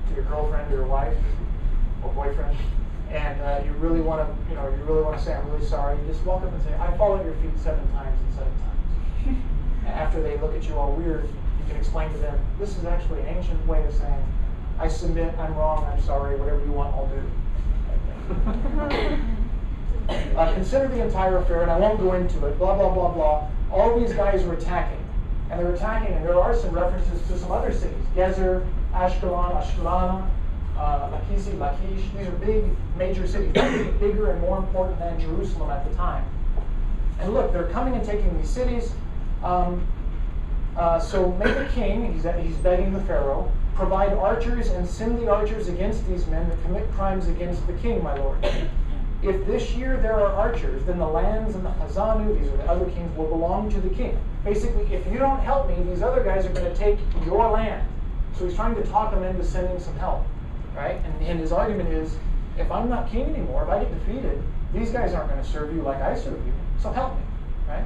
to 0.09 0.15
your 0.15 0.25
girlfriend 0.25 0.71
or 0.71 0.77
your 0.77 0.85
wife 0.85 1.15
or 2.03 2.11
boyfriend, 2.13 2.57
and 3.09 3.41
uh, 3.41 3.61
you 3.65 3.71
really 3.73 4.01
want 4.01 4.27
to, 4.27 4.49
you 4.49 4.55
know, 4.55 4.67
you 4.67 4.83
really 4.83 5.01
want 5.01 5.17
to 5.17 5.23
say, 5.23 5.33
I'm 5.33 5.49
really 5.49 5.65
sorry, 5.65 5.97
you 5.99 6.07
just 6.07 6.23
walk 6.25 6.43
up 6.43 6.51
and 6.51 6.61
say, 6.63 6.73
I 6.75 6.95
fall 6.97 7.15
at 7.17 7.23
your 7.23 7.35
feet 7.35 7.57
seven 7.57 7.89
times 7.91 8.19
and 8.19 8.33
seven 8.33 8.51
times. 8.59 9.37
and 9.85 9.87
after 9.93 10.21
they 10.21 10.37
look 10.37 10.53
at 10.55 10.67
you 10.67 10.75
all 10.75 10.91
weird, 10.91 11.23
you 11.25 11.65
can 11.67 11.77
explain 11.77 12.11
to 12.11 12.17
them, 12.17 12.37
this 12.59 12.77
is 12.77 12.85
actually 12.85 13.21
an 13.21 13.27
ancient 13.37 13.65
way 13.65 13.83
of 13.85 13.93
saying, 13.93 14.33
I 14.79 14.87
submit, 14.87 15.33
I'm 15.39 15.55
wrong, 15.55 15.85
I'm 15.85 16.01
sorry, 16.01 16.35
whatever 16.35 16.63
you 16.65 16.71
want, 16.71 16.93
I'll 16.95 17.07
do. 17.07 17.23
Uh, 20.09 20.53
consider 20.53 20.87
the 20.87 21.03
entire 21.03 21.37
affair, 21.37 21.63
and 21.63 21.71
I 21.71 21.77
won't 21.77 21.99
go 21.99 22.13
into 22.13 22.45
it, 22.45 22.57
blah, 22.57 22.75
blah, 22.77 22.93
blah, 22.93 23.11
blah. 23.11 23.49
All 23.71 23.99
these 23.99 24.13
guys 24.13 24.43
are 24.43 24.53
attacking. 24.53 24.96
And 25.49 25.59
they're 25.59 25.73
attacking, 25.73 26.13
and 26.13 26.25
there 26.25 26.39
are 26.39 26.55
some 26.55 26.71
references 26.71 27.25
to 27.27 27.37
some 27.37 27.51
other 27.51 27.71
cities 27.71 28.03
Gezer, 28.15 28.67
Ashkelon, 28.93 29.61
Ashkelon, 29.61 30.29
uh, 30.77 31.09
Lachish, 31.11 31.53
Lachish. 31.53 32.03
These 32.17 32.27
are 32.27 32.31
big, 32.31 32.65
major 32.97 33.27
cities, 33.27 33.53
bigger 33.53 34.31
and 34.31 34.41
more 34.41 34.57
important 34.57 34.99
than 34.99 35.19
Jerusalem 35.19 35.69
at 35.71 35.89
the 35.89 35.95
time. 35.95 36.25
And 37.19 37.33
look, 37.33 37.51
they're 37.51 37.69
coming 37.69 37.95
and 37.95 38.05
taking 38.05 38.35
these 38.37 38.49
cities. 38.49 38.91
Um, 39.43 39.87
uh, 40.75 40.99
so 40.99 41.31
make 41.33 41.55
a 41.55 41.67
king, 41.73 42.13
he's, 42.13 42.23
he's 42.23 42.57
begging 42.57 42.93
the 42.93 43.01
Pharaoh, 43.01 43.51
provide 43.73 44.13
archers 44.13 44.69
and 44.69 44.87
send 44.87 45.17
the 45.19 45.29
archers 45.29 45.67
against 45.67 46.07
these 46.07 46.27
men 46.27 46.47
that 46.49 46.61
commit 46.63 46.91
crimes 46.91 47.27
against 47.27 47.65
the 47.65 47.73
king, 47.73 48.03
my 48.03 48.15
lord. 48.15 48.37
If 49.23 49.47
this 49.47 49.71
year 49.71 49.97
there 49.97 50.13
are 50.13 50.31
archers, 50.31 50.83
then 50.85 50.99
the 50.99 51.07
lands 51.07 51.55
and 51.55 51.65
the 51.65 51.71
Hazanu, 51.71 52.39
these 52.39 52.51
are 52.51 52.57
the 52.57 52.69
other 52.69 52.85
kings, 52.85 53.15
will 53.17 53.27
belong 53.27 53.69
to 53.71 53.81
the 53.81 53.89
king. 53.89 54.19
Basically, 54.43 54.83
if 54.93 55.07
you 55.11 55.17
don't 55.17 55.39
help 55.39 55.67
me, 55.67 55.83
these 55.83 56.03
other 56.03 56.23
guys 56.23 56.45
are 56.45 56.53
going 56.53 56.71
to 56.71 56.77
take 56.77 56.99
your 57.25 57.49
land. 57.49 57.87
So 58.37 58.45
he's 58.45 58.53
trying 58.53 58.75
to 58.75 58.83
talk 58.83 59.11
them 59.11 59.23
into 59.23 59.43
sending 59.43 59.79
some 59.79 59.97
help, 59.97 60.23
right? 60.75 61.01
And, 61.03 61.21
and 61.23 61.39
his 61.39 61.51
argument 61.51 61.89
is, 61.89 62.15
if 62.59 62.71
I'm 62.71 62.89
not 62.89 63.09
king 63.09 63.25
anymore, 63.25 63.63
if 63.63 63.69
I 63.69 63.83
get 63.83 64.05
defeated, 64.05 64.43
these 64.71 64.91
guys 64.91 65.13
aren't 65.13 65.29
going 65.31 65.43
to 65.43 65.49
serve 65.49 65.73
you 65.73 65.81
like 65.81 66.01
I 66.01 66.15
serve 66.15 66.45
you. 66.45 66.53
So 66.79 66.91
help 66.91 67.15
me, 67.15 67.23
right? 67.67 67.85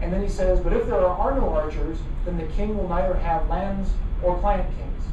And 0.00 0.12
then 0.12 0.22
he 0.22 0.28
says, 0.28 0.58
but 0.58 0.72
if 0.72 0.86
there 0.86 1.06
are 1.06 1.34
no 1.36 1.50
archers, 1.50 1.98
then 2.24 2.36
the 2.36 2.46
king 2.54 2.76
will 2.76 2.88
neither 2.88 3.14
have 3.14 3.48
lands 3.48 3.90
or 4.22 4.38
client 4.38 4.68
kings. 4.76 5.04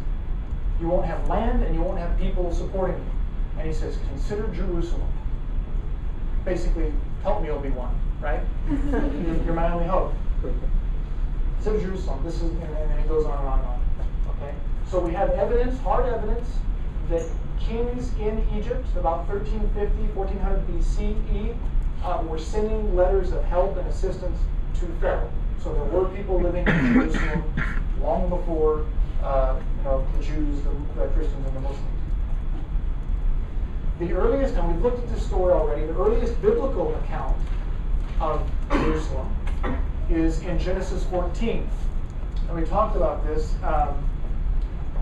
You 0.79 0.87
won't 0.87 1.05
have 1.05 1.27
land 1.29 1.63
and 1.63 1.75
you 1.75 1.81
won't 1.81 1.99
have 1.99 2.17
people 2.17 2.51
supporting 2.53 2.97
you. 2.97 3.59
And 3.59 3.67
he 3.67 3.73
says, 3.73 3.97
consider 4.09 4.47
Jerusalem 4.47 5.07
basically, 6.45 6.93
help 7.23 7.41
me, 7.41 7.49
Obi-Wan, 7.49 7.99
right? 8.21 8.39
You're 8.69 9.53
my 9.53 9.71
only 9.71 9.87
hope. 9.87 10.13
So 11.59 11.77
Jerusalem, 11.79 12.23
this 12.23 12.35
is, 12.35 12.43
and 12.43 12.61
then 12.61 12.99
it 12.99 13.07
goes 13.09 13.25
on 13.25 13.39
and 13.39 13.47
on 13.47 13.59
and 13.59 13.67
on. 13.67 13.81
Okay? 14.37 14.53
So 14.87 14.99
we 14.99 15.11
have 15.13 15.31
evidence, 15.31 15.79
hard 15.79 16.05
evidence, 16.05 16.47
that 17.09 17.27
kings 17.59 18.13
in 18.19 18.45
Egypt, 18.55 18.87
about 18.95 19.27
1350, 19.27 20.13
1400 20.13 20.67
BCE, 20.67 21.57
uh, 22.03 22.23
were 22.27 22.37
sending 22.37 22.95
letters 22.95 23.31
of 23.31 23.43
help 23.45 23.75
and 23.77 23.87
assistance 23.87 24.37
to 24.75 24.85
Pharaoh. 25.01 25.31
So 25.63 25.73
there 25.73 25.83
were 25.85 26.07
people 26.09 26.39
living 26.39 26.67
in 26.67 26.93
Jerusalem 26.93 27.43
long 27.99 28.29
before 28.29 28.85
uh, 29.23 29.59
you 29.77 29.83
know, 29.83 30.05
the 30.15 30.23
Jews, 30.23 30.61
the, 30.61 31.01
the 31.01 31.07
Christians, 31.07 31.47
and 31.47 31.55
the 31.55 31.61
Muslims 31.61 31.94
the 33.99 34.11
earliest, 34.13 34.55
and 34.55 34.71
we've 34.71 34.81
looked 34.81 34.99
at 34.99 35.09
this 35.09 35.25
story 35.25 35.53
already, 35.53 35.85
the 35.85 35.95
earliest 35.95 36.41
biblical 36.41 36.93
account 36.95 37.37
of 38.19 38.49
Jerusalem 38.71 39.33
is 40.09 40.41
in 40.43 40.59
Genesis 40.59 41.03
14. 41.05 41.67
And 42.47 42.57
we 42.57 42.65
talked 42.65 42.95
about 42.95 43.25
this. 43.25 43.55
Um, 43.63 44.09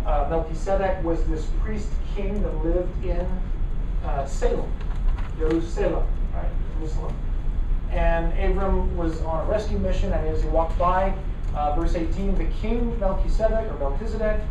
uh, 0.06 0.28
Melchizedek 0.30 1.04
was 1.04 1.24
this 1.26 1.48
priest 1.62 1.90
king 2.16 2.42
that 2.44 2.66
lived 2.66 3.06
in 3.06 3.26
uh, 4.04 4.26
Salem, 4.26 4.72
Jerusalem, 5.38 6.06
right? 6.34 6.50
Jerusalem. 6.78 7.16
And 7.92 8.38
Abram 8.40 8.96
was 8.98 9.22
on 9.22 9.46
a 9.46 9.50
rescue 9.50 9.80
mission, 9.80 10.12
and 10.12 10.28
as 10.28 10.42
he 10.42 10.50
walked 10.50 10.78
by, 10.78 11.14
uh, 11.56 11.76
verse 11.76 11.96
18, 11.96 12.38
the 12.38 12.46
king 12.46 13.00
Melchizedek, 13.00 13.72
or 13.72 13.78
Melchizedek 13.80 14.42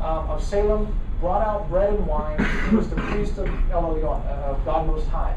um, 0.00 0.30
of 0.30 0.42
Salem, 0.42 0.98
brought 1.24 1.40
out 1.40 1.70
bread 1.70 1.88
and 1.88 2.06
wine. 2.06 2.38
He 2.68 2.76
was 2.76 2.90
the 2.90 2.96
priest 2.96 3.38
of 3.38 3.46
El 3.70 3.82
Elyon, 3.82 4.26
uh, 4.26 4.50
of 4.50 4.62
God 4.66 4.86
Most 4.86 5.08
High. 5.08 5.34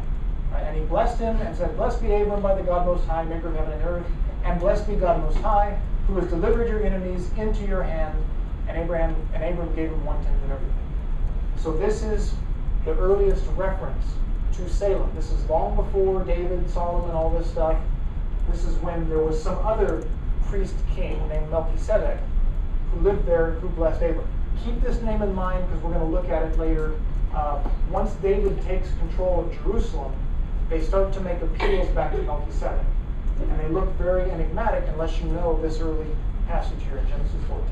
Right? 0.51 0.63
And 0.63 0.75
he 0.75 0.83
blessed 0.83 1.17
him 1.17 1.37
and 1.37 1.55
said, 1.55 1.77
Blessed 1.77 2.01
be 2.01 2.13
Abram 2.13 2.41
by 2.41 2.55
the 2.55 2.61
God 2.61 2.85
Most 2.85 3.05
High, 3.05 3.23
maker 3.23 3.47
of 3.47 3.55
heaven 3.55 3.71
and 3.71 3.83
earth, 3.85 4.05
and 4.43 4.59
blessed 4.59 4.85
be 4.85 4.95
God 4.95 5.21
Most 5.21 5.37
High, 5.37 5.79
who 6.07 6.17
has 6.17 6.29
delivered 6.29 6.67
your 6.67 6.85
enemies 6.85 7.31
into 7.37 7.65
your 7.65 7.83
hand. 7.83 8.21
And 8.67 8.77
Abraham 8.77 9.15
and 9.33 9.41
Abram 9.41 9.73
gave 9.77 9.89
him 9.89 10.03
one 10.03 10.21
tenth 10.25 10.43
of 10.43 10.51
everything. 10.51 10.75
So 11.55 11.71
this 11.71 12.03
is 12.03 12.33
the 12.83 12.91
earliest 12.97 13.45
reference 13.55 14.07
to 14.57 14.67
Salem. 14.67 15.09
This 15.15 15.31
is 15.31 15.41
long 15.45 15.77
before 15.77 16.21
David, 16.25 16.69
Solomon, 16.69 17.11
all 17.11 17.29
this 17.29 17.49
stuff. 17.49 17.77
This 18.51 18.65
is 18.65 18.75
when 18.79 19.07
there 19.07 19.19
was 19.19 19.41
some 19.41 19.55
other 19.65 20.05
priest 20.47 20.75
king 20.93 21.25
named 21.29 21.49
Melchizedek 21.49 22.19
who 22.91 22.99
lived 22.99 23.25
there 23.25 23.51
who 23.51 23.69
blessed 23.69 24.01
Abram 24.01 24.27
keep 24.63 24.81
this 24.81 25.01
name 25.01 25.21
in 25.21 25.33
mind 25.33 25.65
because 25.67 25.83
we're 25.83 25.93
going 25.93 26.05
to 26.05 26.11
look 26.11 26.29
at 26.29 26.43
it 26.43 26.57
later. 26.57 26.95
Uh, 27.33 27.61
once 27.91 28.13
David 28.15 28.61
takes 28.63 28.89
control 28.99 29.41
of 29.41 29.53
Jerusalem, 29.63 30.13
they 30.69 30.81
start 30.81 31.13
to 31.13 31.21
make 31.21 31.41
appeals 31.41 31.87
back 31.89 32.13
to 32.13 32.21
Melchizedek. 32.23 32.85
And 33.39 33.59
they 33.59 33.69
look 33.69 33.89
very 33.93 34.29
enigmatic 34.31 34.83
unless 34.89 35.19
you 35.21 35.27
know 35.27 35.59
this 35.61 35.79
early 35.79 36.07
passage 36.47 36.81
here 36.83 36.97
in 36.97 37.07
Genesis 37.07 37.43
14. 37.47 37.65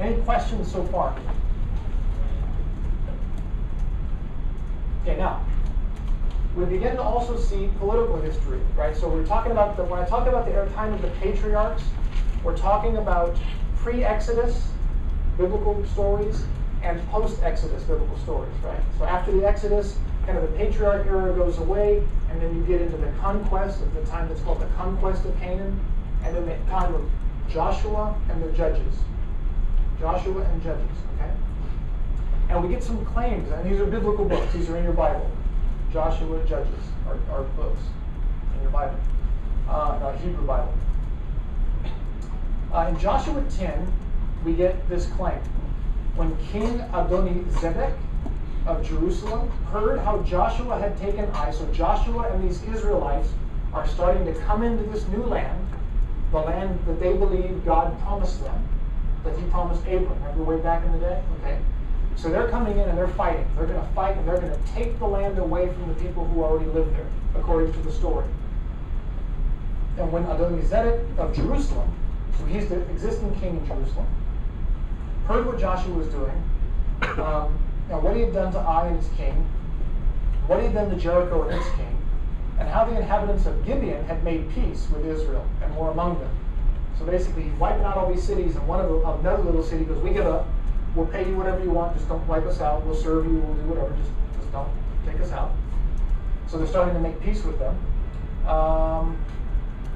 Any 0.00 0.22
questions 0.22 0.70
so 0.70 0.84
far? 0.86 1.16
Okay, 5.02 5.16
now, 5.16 5.44
we 6.56 6.64
begin 6.64 6.96
to 6.96 7.02
also 7.02 7.36
see 7.36 7.70
political 7.78 8.20
history, 8.20 8.60
right? 8.76 8.96
So 8.96 9.08
we're 9.08 9.26
talking 9.26 9.52
about 9.52 9.76
the, 9.76 9.84
when 9.84 10.00
I 10.00 10.04
talk 10.04 10.26
about 10.28 10.46
the 10.46 10.52
time 10.74 10.92
of 10.92 11.02
the 11.02 11.08
patriarchs, 11.20 11.82
we're 12.42 12.56
talking 12.56 12.96
about 12.98 13.36
pre-Exodus 13.76 14.68
biblical 15.36 15.84
stories 15.86 16.44
and 16.82 17.00
post-Exodus 17.08 17.82
biblical 17.84 18.18
stories, 18.18 18.52
right? 18.62 18.80
So 18.98 19.04
after 19.04 19.32
the 19.32 19.46
Exodus, 19.46 19.98
kind 20.26 20.38
of 20.38 20.50
the 20.50 20.56
patriarch 20.56 21.06
era 21.06 21.32
goes 21.34 21.58
away, 21.58 22.06
and 22.30 22.40
then 22.40 22.54
you 22.56 22.62
get 22.64 22.80
into 22.80 22.96
the 22.96 23.10
conquest 23.20 23.80
of 23.80 23.92
the 23.94 24.04
time 24.06 24.28
that's 24.28 24.40
called 24.42 24.60
the 24.60 24.66
conquest 24.76 25.24
of 25.24 25.38
Canaan, 25.40 25.80
and 26.24 26.36
then 26.36 26.46
the 26.46 26.70
time 26.70 26.94
of 26.94 27.08
Joshua 27.48 28.14
and 28.30 28.42
the 28.42 28.50
judges. 28.52 28.94
Joshua 30.00 30.42
and 30.42 30.62
Judges, 30.62 30.96
okay? 31.14 31.30
And 32.50 32.62
we 32.62 32.68
get 32.68 32.82
some 32.82 33.04
claims, 33.06 33.50
and 33.50 33.70
these 33.70 33.80
are 33.80 33.86
biblical 33.86 34.24
books, 34.24 34.52
these 34.52 34.68
are 34.68 34.76
in 34.76 34.84
your 34.84 34.92
Bible. 34.92 35.30
Joshua, 35.92 36.44
Judges 36.46 36.84
are, 37.06 37.16
are 37.30 37.44
books 37.56 37.80
in 38.56 38.62
your 38.62 38.70
Bible, 38.70 38.98
uh, 39.68 40.12
Hebrew 40.18 40.46
Bible. 40.46 40.74
Uh, 42.72 42.88
in 42.88 42.98
Joshua 42.98 43.42
10, 43.56 43.92
we 44.44 44.52
get 44.52 44.88
this 44.88 45.06
claim. 45.06 45.40
When 46.16 46.36
King 46.52 46.78
Adoni 46.92 47.44
Zedek 47.54 47.96
of 48.66 48.86
Jerusalem 48.86 49.50
heard 49.72 49.98
how 50.00 50.22
Joshua 50.22 50.78
had 50.78 50.96
taken 50.98 51.24
Ai, 51.30 51.50
so 51.50 51.66
Joshua 51.72 52.30
and 52.32 52.48
these 52.48 52.62
Israelites 52.62 53.28
are 53.72 53.86
starting 53.88 54.24
to 54.26 54.32
come 54.40 54.62
into 54.62 54.84
this 54.84 55.06
new 55.08 55.24
land, 55.24 55.66
the 56.30 56.38
land 56.38 56.78
that 56.86 57.00
they 57.00 57.12
believe 57.12 57.64
God 57.64 57.98
promised 58.02 58.42
them, 58.42 58.68
that 59.24 59.36
He 59.38 59.44
promised 59.46 59.82
Abram. 59.82 60.22
Remember 60.22 60.44
way 60.44 60.58
back 60.58 60.84
in 60.84 60.92
the 60.92 60.98
day? 60.98 61.22
Okay. 61.40 61.58
So 62.16 62.30
they're 62.30 62.48
coming 62.48 62.78
in 62.78 62.88
and 62.88 62.96
they're 62.96 63.08
fighting. 63.08 63.46
They're 63.56 63.66
going 63.66 63.80
to 63.80 63.92
fight 63.92 64.16
and 64.16 64.28
they're 64.28 64.38
going 64.38 64.52
to 64.52 64.72
take 64.72 64.98
the 64.98 65.06
land 65.06 65.38
away 65.38 65.72
from 65.72 65.88
the 65.88 65.94
people 65.94 66.24
who 66.26 66.44
already 66.44 66.70
live 66.70 66.88
there, 66.92 67.06
according 67.34 67.72
to 67.72 67.78
the 67.80 67.90
story. 67.90 68.26
And 69.98 70.12
when 70.12 70.24
Adonizedek 70.24 71.18
of 71.18 71.34
Jerusalem, 71.34 71.90
so 72.38 72.44
he's 72.46 72.68
the 72.68 72.80
existing 72.90 73.34
king 73.40 73.56
in 73.56 73.66
Jerusalem, 73.66 74.06
heard 75.26 75.46
what 75.46 75.58
Joshua 75.58 75.94
was 75.94 76.08
doing, 76.08 76.42
um, 77.18 77.58
and 77.90 78.02
what 78.02 78.14
he 78.14 78.22
had 78.22 78.32
done 78.32 78.52
to 78.52 78.58
Ai 78.58 78.88
and 78.88 78.98
its 78.98 79.08
king, 79.16 79.46
what 80.46 80.60
he 80.60 80.66
had 80.66 80.74
done 80.74 80.90
to 80.90 80.96
Jericho 80.96 81.42
and 81.48 81.58
its 81.58 81.68
king, 81.76 81.98
and 82.58 82.68
how 82.68 82.84
the 82.84 82.96
inhabitants 82.96 83.46
of 83.46 83.64
Gibeon 83.64 84.04
had 84.04 84.22
made 84.22 84.48
peace 84.50 84.86
with 84.90 85.04
Israel 85.06 85.46
and 85.62 85.74
were 85.76 85.90
among 85.90 86.18
them. 86.18 86.30
So 86.98 87.04
basically, 87.04 87.44
he's 87.44 87.52
wiping 87.54 87.84
out 87.84 87.96
all 87.96 88.12
these 88.12 88.22
cities, 88.22 88.54
and 88.54 88.68
one 88.68 88.80
of 88.80 88.88
the, 88.88 88.96
another 88.96 89.42
little 89.42 89.62
city 89.62 89.84
goes, 89.84 90.00
"We 90.02 90.10
give 90.10 90.26
up. 90.26 90.46
We'll 90.94 91.06
pay 91.06 91.26
you 91.26 91.36
whatever 91.36 91.62
you 91.62 91.70
want. 91.70 91.96
Just 91.96 92.08
don't 92.08 92.24
wipe 92.28 92.46
us 92.46 92.60
out. 92.60 92.84
We'll 92.84 92.94
serve 92.94 93.24
you. 93.24 93.38
We'll 93.38 93.54
do 93.54 93.62
whatever. 93.62 93.96
Just, 93.96 94.10
just 94.38 94.52
don't 94.52 94.70
take 95.06 95.20
us 95.20 95.32
out." 95.32 95.52
So 96.46 96.58
they're 96.58 96.68
starting 96.68 96.94
to 96.94 97.00
make 97.00 97.20
peace 97.20 97.42
with 97.42 97.58
them. 97.58 97.76
Um, 98.46 99.18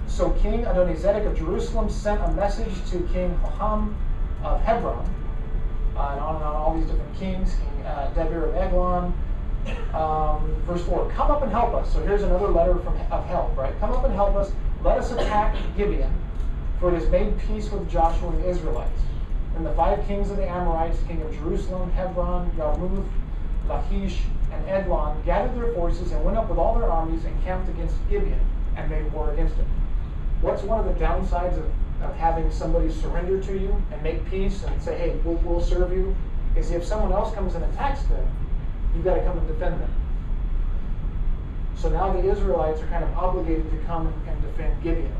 so 0.08 0.30
King 0.30 0.64
Adonizedek 0.64 1.26
of 1.26 1.38
Jerusalem 1.38 1.90
sent 1.90 2.20
a 2.22 2.32
message 2.32 2.74
to 2.90 3.00
King 3.12 3.38
Hoham 3.44 3.94
of 4.44 4.60
Hebron, 4.62 5.04
uh, 5.96 6.08
and 6.12 6.20
on 6.20 6.36
and 6.36 6.44
on, 6.44 6.54
all 6.54 6.76
these 6.76 6.86
different 6.86 7.14
kings, 7.16 7.54
King 7.54 7.86
uh, 7.86 8.12
Debir 8.14 8.48
of 8.48 8.56
Eglon. 8.56 9.14
Um, 9.92 10.62
verse 10.64 10.82
4, 10.84 11.10
come 11.10 11.30
up 11.30 11.42
and 11.42 11.50
help 11.50 11.74
us. 11.74 11.92
So 11.92 12.00
here's 12.02 12.22
another 12.22 12.48
letter 12.48 12.76
from, 12.76 12.96
of 13.10 13.26
help, 13.26 13.56
right? 13.56 13.78
Come 13.80 13.92
up 13.92 14.04
and 14.04 14.14
help 14.14 14.34
us. 14.36 14.52
Let 14.82 14.98
us 14.98 15.12
attack 15.12 15.56
Gibeon, 15.76 16.12
for 16.80 16.94
it 16.94 17.00
has 17.00 17.08
made 17.10 17.38
peace 17.40 17.70
with 17.70 17.90
Joshua 17.90 18.30
and 18.30 18.44
the 18.44 18.48
Israelites. 18.48 19.00
And 19.56 19.66
the 19.66 19.72
five 19.72 20.06
kings 20.06 20.30
of 20.30 20.36
the 20.36 20.48
Amorites, 20.48 20.98
king 21.08 21.20
of 21.20 21.32
Jerusalem, 21.34 21.90
Hebron, 21.90 22.54
Yarmuth, 22.56 23.04
Lachish, 23.68 24.20
and 24.52 24.68
Eglon, 24.68 25.20
gathered 25.24 25.56
their 25.56 25.72
forces 25.74 26.12
and 26.12 26.24
went 26.24 26.38
up 26.38 26.48
with 26.48 26.58
all 26.58 26.78
their 26.78 26.90
armies 26.90 27.24
and 27.24 27.44
camped 27.44 27.68
against 27.68 27.96
Gibeon 28.08 28.40
and 28.76 28.88
made 28.88 29.12
war 29.12 29.32
against 29.32 29.58
it. 29.58 29.66
What's 30.40 30.62
one 30.62 30.78
of 30.78 30.86
the 30.86 31.04
downsides 31.04 31.58
of, 31.58 31.66
of 32.02 32.14
having 32.16 32.50
somebody 32.50 32.90
surrender 32.90 33.40
to 33.42 33.58
you 33.58 33.82
and 33.92 34.02
make 34.02 34.28
peace 34.30 34.62
and 34.64 34.82
say, 34.82 34.96
hey, 34.96 35.20
we'll, 35.24 35.36
we'll 35.36 35.60
serve 35.60 35.92
you? 35.92 36.14
Is 36.56 36.70
if 36.70 36.84
someone 36.84 37.12
else 37.12 37.34
comes 37.34 37.54
and 37.54 37.64
attacks 37.64 38.02
them, 38.04 38.26
you've 38.94 39.04
got 39.04 39.14
to 39.14 39.22
come 39.22 39.38
and 39.38 39.46
defend 39.48 39.80
them. 39.80 39.92
So 41.76 41.88
now 41.88 42.12
the 42.12 42.28
Israelites 42.28 42.80
are 42.80 42.86
kind 42.86 43.04
of 43.04 43.12
obligated 43.16 43.70
to 43.70 43.76
come 43.86 44.12
and 44.26 44.42
defend 44.42 44.82
Gibeon. 44.82 45.12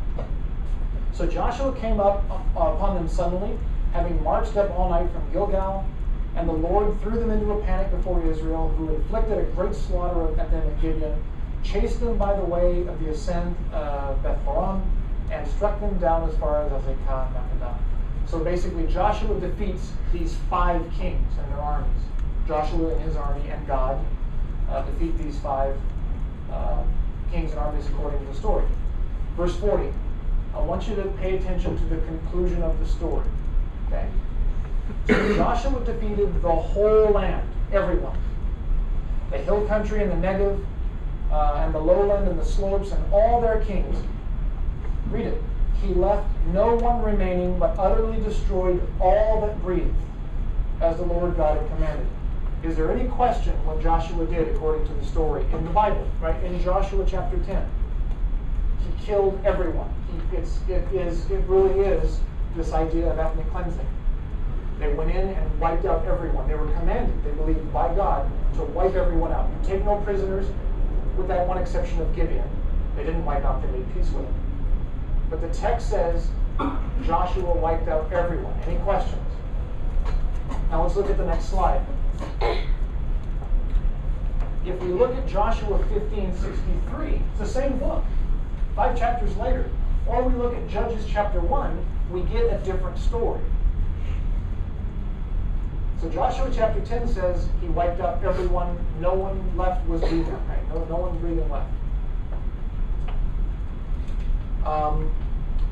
So 1.13 1.27
Joshua 1.27 1.75
came 1.77 2.01
up 2.01 2.25
uh, 2.31 2.61
upon 2.61 2.97
them 2.97 3.09
suddenly, 3.09 3.57
having 3.93 4.23
marched 4.23 4.57
up 4.57 4.71
all 4.73 4.91
night 4.91 5.11
from 5.13 5.33
Gilgal, 5.33 5.85
and 6.37 6.49
the 6.49 6.53
Lord 6.53 7.01
threw 7.01 7.19
them 7.19 7.31
into 7.31 7.53
a 7.53 7.63
panic 7.63 7.91
before 7.91 8.25
Israel, 8.25 8.69
who 8.77 8.95
inflicted 8.95 9.39
a 9.39 9.43
great 9.53 9.75
slaughter 9.75 10.39
at 10.41 10.51
them 10.51 10.69
at 10.69 10.81
Gibeon, 10.81 11.21
chased 11.63 12.01
them 12.01 12.19
by 12.19 12.37
the 12.37 12.45
way 12.45 12.87
of 12.87 13.01
the 13.01 13.11
ascent 13.11 13.57
of 13.73 14.23
Beth 14.23 14.41
Horon, 14.45 14.83
and 15.31 15.47
struck 15.49 15.81
them 15.81 15.99
down 15.99 16.29
as 16.29 16.37
far 16.37 16.65
as 16.65 16.73
Azekah 16.73 17.27
and 17.27 17.37
Makkedah. 17.37 17.79
So 18.27 18.39
basically, 18.41 18.87
Joshua 18.87 19.39
defeats 19.41 19.93
these 20.13 20.37
five 20.51 20.83
kings 20.93 21.33
and 21.39 21.53
their 21.53 21.61
armies. 21.61 22.03
Joshua 22.47 22.95
and 22.95 23.03
his 23.03 23.17
army 23.17 23.49
and 23.51 23.67
God 23.67 24.05
uh, 24.71 24.83
defeat 24.83 25.17
these 25.19 25.39
five 25.41 25.77
uh, 26.51 26.83
kings 27.31 27.51
and 27.51 27.61
armies 27.61 27.87
according 27.89 28.21
to 28.21 28.27
the 28.27 28.35
story. 28.35 28.65
Verse 29.37 29.57
40. 29.57 29.93
I 30.55 30.61
want 30.61 30.89
you 30.89 30.97
to 30.97 31.05
pay 31.21 31.37
attention 31.37 31.77
to 31.77 31.85
the 31.85 31.99
conclusion 32.03 32.63
of 32.63 32.79
the 32.81 32.87
story. 32.87 33.27
Okay? 33.87 34.09
So 35.07 35.35
Joshua 35.37 35.85
defeated 35.85 36.43
the 36.43 36.53
whole 36.53 37.11
land, 37.11 37.49
everyone. 37.73 38.19
The 39.31 39.39
hill 39.39 39.67
country 39.67 40.03
and 40.03 40.11
the 40.11 40.27
Negev, 40.27 40.65
uh, 41.31 41.63
and 41.65 41.75
the 41.75 41.79
lowland 41.79 42.29
and 42.29 42.39
the 42.39 42.45
slopes, 42.45 42.93
and 42.93 43.13
all 43.13 43.41
their 43.41 43.63
kings. 43.65 43.97
Read 45.11 45.27
it. 45.27 45.43
He 45.83 45.95
left 45.95 46.27
no 46.53 46.75
one 46.75 47.03
remaining, 47.03 47.59
but 47.59 47.79
utterly 47.79 48.21
destroyed 48.23 48.83
all 49.01 49.41
that 49.43 49.61
breathed, 49.63 49.95
as 50.81 50.97
the 50.97 51.05
Lord 51.05 51.37
God 51.37 51.59
had 51.59 51.69
commanded. 51.69 52.07
Is 52.65 52.77
there 52.77 52.91
any 52.91 53.09
question 53.09 53.55
what 53.65 53.81
Joshua 53.81 54.27
did 54.27 54.49
according 54.49 54.87
to 54.89 54.95
the 54.95 55.05
story 55.05 55.45
in 55.53 55.65
the 55.65 55.71
Bible, 55.71 56.09
right? 56.21 56.43
In 56.43 56.61
Joshua 56.61 57.07
chapter 57.09 57.39
10. 57.39 57.71
He 58.81 59.07
killed 59.07 59.41
everyone. 59.45 59.89
He, 60.11 60.37
it's, 60.37 60.59
it, 60.69 60.83
is, 60.93 61.31
it 61.31 61.45
really 61.47 61.81
is 61.81 62.21
this 62.57 62.73
idea 62.73 63.11
of 63.11 63.19
ethnic 63.19 63.49
cleansing. 63.53 63.87
They 64.81 64.93
went 64.93 65.11
in 65.11 65.29
and 65.29 65.61
wiped 65.61 65.85
out 65.85 66.05
everyone. 66.05 66.49
They 66.49 66.55
were 66.55 66.71
commanded, 66.79 67.23
they 67.25 67.31
believed 67.31 67.73
by 67.73 67.95
God, 67.95 68.29
to 68.55 68.63
wipe 68.63 68.95
everyone 68.95 69.33
out. 69.33 69.49
You 69.49 69.69
take 69.69 69.85
no 69.85 69.97
prisoners, 70.01 70.47
with 71.17 71.29
that 71.29 71.47
one 71.47 71.59
exception 71.59 72.01
of 72.01 72.15
Gibeon. 72.15 72.49
They 72.97 73.05
didn't 73.05 73.25
wipe 73.25 73.45
out, 73.45 73.63
they 73.63 73.71
made 73.71 73.95
peace 73.95 74.11
with 74.11 74.25
them. 74.25 74.48
But 75.31 75.41
the 75.41 75.49
text 75.49 75.91
says 75.91 76.29
Joshua 77.05 77.55
wiped 77.55 77.89
out 77.89 78.13
everyone. 78.13 78.55
Any 78.67 78.79
questions? 78.79 79.23
Now 80.71 80.83
let's 80.83 80.97
look 80.97 81.11
at 81.11 81.17
the 81.17 81.27
next 81.27 81.47
slide. 81.47 81.85
If 84.65 84.83
we 84.83 84.89
look 84.89 85.15
at 85.15 85.27
Joshua 85.27 85.79
1563, 85.79 87.23
it's 87.31 87.39
the 87.39 87.47
same 87.47 87.79
book, 87.79 88.05
five 88.75 88.99
chapters 88.99 89.37
later. 89.37 89.71
Or 90.07 90.23
we 90.23 90.35
look 90.35 90.55
at 90.55 90.69
Judges 90.69 91.05
chapter 91.07 91.41
1, 91.41 91.87
we 92.11 92.23
get 92.23 92.45
a 92.45 92.59
different 92.65 92.99
story. 92.99 93.41
So 96.01 96.09
Joshua 96.09 96.51
chapter 96.55 96.81
10 96.81 97.09
says 97.09 97.49
he 97.61 97.69
wiped 97.69 98.01
out 98.01 98.23
everyone, 98.25 98.79
no 99.01 99.15
one 99.15 99.57
left 99.57 99.87
was 99.89 100.01
breathing, 100.01 100.31
right? 100.49 100.69
No, 100.69 100.85
no 100.85 100.97
one 100.97 101.19
breathing 101.19 101.49
left. 101.51 101.71
Um, 104.65 105.13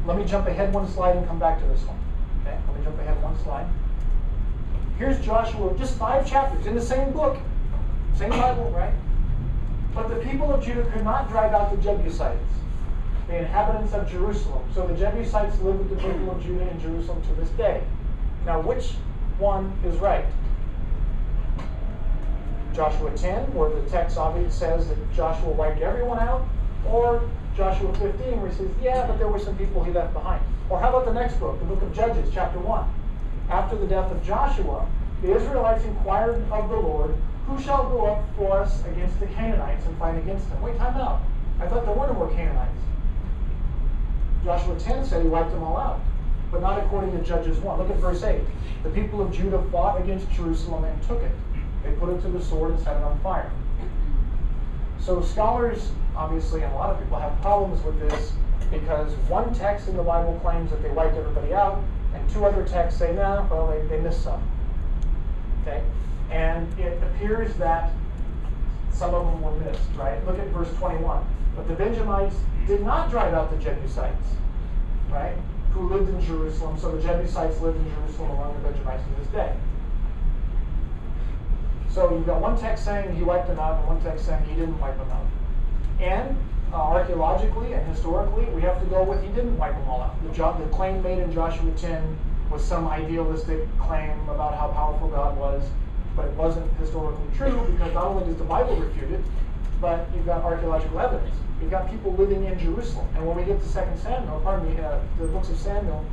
let 0.06 0.16
me 0.16 0.24
jump 0.24 0.46
ahead 0.46 0.72
one 0.72 0.88
slide 0.88 1.16
and 1.16 1.26
come 1.26 1.38
back 1.38 1.60
to 1.60 1.66
this 1.66 1.82
one. 1.82 1.98
Okay, 2.42 2.56
let 2.66 2.78
me 2.78 2.84
jump 2.84 2.98
ahead 3.00 3.20
one 3.22 3.38
slide. 3.42 3.66
Here's 4.98 5.22
Joshua, 5.24 5.74
just 5.76 5.98
five 5.98 6.26
chapters 6.26 6.66
in 6.66 6.74
the 6.74 6.80
same 6.80 7.12
book, 7.12 7.38
same 8.16 8.30
Bible, 8.30 8.70
right? 8.70 8.94
But 9.94 10.08
the 10.08 10.16
people 10.16 10.52
of 10.52 10.64
Judah 10.64 10.84
could 10.90 11.04
not 11.04 11.28
drive 11.28 11.52
out 11.52 11.70
the 11.70 11.76
Jebusites, 11.82 12.38
the 13.28 13.38
inhabitants 13.38 13.92
of 13.92 14.08
Jerusalem. 14.08 14.62
So 14.74 14.86
the 14.86 14.94
Jebusites 14.94 15.58
live 15.60 15.78
with 15.78 15.90
the 15.90 15.96
people 15.96 16.30
of 16.30 16.42
Judah 16.42 16.70
in 16.70 16.80
Jerusalem 16.80 17.20
to 17.22 17.34
this 17.34 17.50
day. 17.50 17.82
Now, 18.44 18.60
which 18.60 18.92
one 19.38 19.72
is 19.84 19.96
right? 19.96 20.24
Joshua 22.72 23.10
10, 23.16 23.54
where 23.54 23.70
the 23.70 23.88
text 23.88 24.18
obviously 24.18 24.50
says 24.50 24.88
that 24.88 25.12
Joshua 25.14 25.50
wiped 25.50 25.80
everyone 25.80 26.18
out, 26.18 26.46
or 26.86 27.28
Joshua 27.56 27.92
15, 27.94 28.40
where 28.40 28.50
he 28.50 28.56
says, 28.56 28.68
yeah, 28.82 29.06
but 29.06 29.18
there 29.18 29.28
were 29.28 29.38
some 29.38 29.56
people 29.56 29.82
he 29.82 29.90
left 29.90 30.12
behind. 30.12 30.42
Or 30.68 30.78
how 30.78 30.90
about 30.90 31.06
the 31.06 31.14
next 31.14 31.40
book, 31.40 31.58
the 31.58 31.64
book 31.64 31.80
of 31.80 31.94
Judges, 31.94 32.28
chapter 32.32 32.58
1? 32.58 32.88
After 33.48 33.76
the 33.76 33.86
death 33.86 34.12
of 34.12 34.22
Joshua, 34.22 34.86
the 35.22 35.34
Israelites 35.34 35.84
inquired 35.84 36.44
of 36.50 36.68
the 36.68 36.76
Lord, 36.76 37.16
Who 37.46 37.60
shall 37.62 37.88
go 37.88 38.06
up 38.06 38.24
for 38.36 38.58
us 38.58 38.84
against 38.86 39.20
the 39.20 39.26
Canaanites 39.26 39.86
and 39.86 39.96
fight 39.98 40.18
against 40.18 40.50
them? 40.50 40.60
Wait, 40.62 40.76
time 40.78 40.96
out. 40.96 41.22
I 41.60 41.68
thought 41.68 41.86
there 41.86 41.94
were 41.94 42.08
no 42.08 42.14
more 42.14 42.28
Canaanites. 42.30 42.80
Joshua 44.44 44.78
10 44.78 45.06
said 45.06 45.22
he 45.22 45.28
wiped 45.28 45.52
them 45.52 45.62
all 45.62 45.76
out, 45.76 46.00
but 46.50 46.60
not 46.60 46.78
according 46.78 47.12
to 47.12 47.24
Judges 47.24 47.58
1. 47.58 47.78
Look 47.78 47.90
at 47.90 47.96
verse 47.96 48.22
8. 48.22 48.40
The 48.82 48.90
people 48.90 49.22
of 49.22 49.32
Judah 49.32 49.62
fought 49.70 50.00
against 50.00 50.30
Jerusalem 50.32 50.84
and 50.84 51.02
took 51.04 51.22
it. 51.22 51.32
They 51.84 51.92
put 51.92 52.10
it 52.10 52.20
to 52.22 52.28
the 52.28 52.42
sword 52.42 52.72
and 52.72 52.80
set 52.82 52.96
it 52.96 53.02
on 53.04 53.18
fire. 53.20 53.50
So 55.06 55.22
scholars, 55.22 55.92
obviously, 56.16 56.62
and 56.62 56.72
a 56.72 56.74
lot 56.74 56.90
of 56.90 56.98
people 56.98 57.16
have 57.20 57.40
problems 57.40 57.80
with 57.84 58.00
this 58.00 58.32
because 58.72 59.12
one 59.28 59.54
text 59.54 59.86
in 59.86 59.96
the 59.96 60.02
Bible 60.02 60.36
claims 60.42 60.68
that 60.72 60.82
they 60.82 60.90
wiped 60.90 61.16
everybody 61.16 61.54
out, 61.54 61.80
and 62.12 62.28
two 62.28 62.44
other 62.44 62.66
texts 62.66 62.98
say, 62.98 63.14
nah, 63.14 63.46
well, 63.46 63.68
they, 63.68 63.86
they 63.86 64.02
missed 64.02 64.24
some. 64.24 64.42
Okay? 65.62 65.80
And 66.32 66.76
it 66.76 67.00
appears 67.04 67.54
that 67.54 67.92
some 68.90 69.14
of 69.14 69.24
them 69.26 69.42
were 69.42 69.54
missed, 69.60 69.88
right? 69.96 70.26
Look 70.26 70.40
at 70.40 70.48
verse 70.48 70.72
21. 70.78 71.24
But 71.54 71.68
the 71.68 71.74
Benjamites 71.74 72.34
did 72.66 72.82
not 72.82 73.08
drive 73.08 73.32
out 73.32 73.52
the 73.52 73.58
Jebusites, 73.58 74.26
right? 75.08 75.36
Who 75.70 75.88
lived 75.88 76.08
in 76.08 76.20
Jerusalem. 76.20 76.80
So 76.80 76.90
the 76.90 77.00
Jebusites 77.00 77.60
lived 77.60 77.78
in 77.78 77.94
Jerusalem 77.94 78.30
along 78.30 78.60
the 78.60 78.70
Benjamites 78.70 79.04
to 79.04 79.22
this 79.22 79.32
day. 79.32 79.54
So 81.96 82.12
you've 82.12 82.26
got 82.26 82.42
one 82.42 82.58
text 82.58 82.84
saying 82.84 83.16
he 83.16 83.22
wiped 83.22 83.48
them 83.48 83.58
out, 83.58 83.78
and 83.78 83.86
one 83.88 83.98
text 84.02 84.26
saying 84.26 84.44
he 84.44 84.54
didn't 84.54 84.78
wipe 84.78 84.98
them 84.98 85.10
out. 85.10 85.24
And 85.98 86.36
uh, 86.70 86.76
archaeologically 86.76 87.72
and 87.72 87.88
historically, 87.88 88.44
we 88.52 88.60
have 88.60 88.78
to 88.80 88.86
go 88.88 89.02
with 89.02 89.22
he 89.22 89.28
didn't 89.28 89.56
wipe 89.56 89.72
them 89.72 89.88
all 89.88 90.02
out. 90.02 90.14
The, 90.22 90.28
the 90.62 90.70
claim 90.76 91.02
made 91.02 91.20
in 91.20 91.32
Joshua 91.32 91.70
10 91.70 92.18
was 92.50 92.62
some 92.62 92.86
idealistic 92.86 93.66
claim 93.78 94.12
about 94.28 94.54
how 94.56 94.68
powerful 94.72 95.08
God 95.08 95.38
was, 95.38 95.66
but 96.14 96.26
it 96.26 96.34
wasn't 96.34 96.70
historically 96.76 97.24
true 97.34 97.66
because 97.72 97.94
not 97.94 98.04
only 98.04 98.26
does 98.26 98.36
the 98.36 98.44
Bible 98.44 98.76
refute 98.76 99.12
it, 99.12 99.24
but 99.80 100.06
you've 100.14 100.26
got 100.26 100.44
archaeological 100.44 101.00
evidence. 101.00 101.34
You've 101.62 101.70
got 101.70 101.90
people 101.90 102.12
living 102.12 102.44
in 102.44 102.58
Jerusalem. 102.58 103.08
And 103.14 103.26
when 103.26 103.38
we 103.38 103.44
get 103.44 103.58
to 103.62 103.68
Second 103.70 103.96
Samuel, 103.96 104.38
pardon 104.40 104.68
me, 104.68 104.78
uh, 104.82 105.00
the 105.18 105.28
books 105.28 105.48
of 105.48 105.56
Samuel 105.56 106.04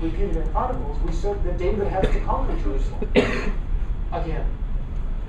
repeated 0.00 0.36
in 0.36 0.48
Chronicles, 0.52 0.96
we 1.00 1.10
said 1.10 1.42
that 1.42 1.58
David 1.58 1.88
has 1.88 2.06
to 2.14 2.20
conquer 2.20 2.56
Jerusalem 2.62 3.10
again. 4.12 4.46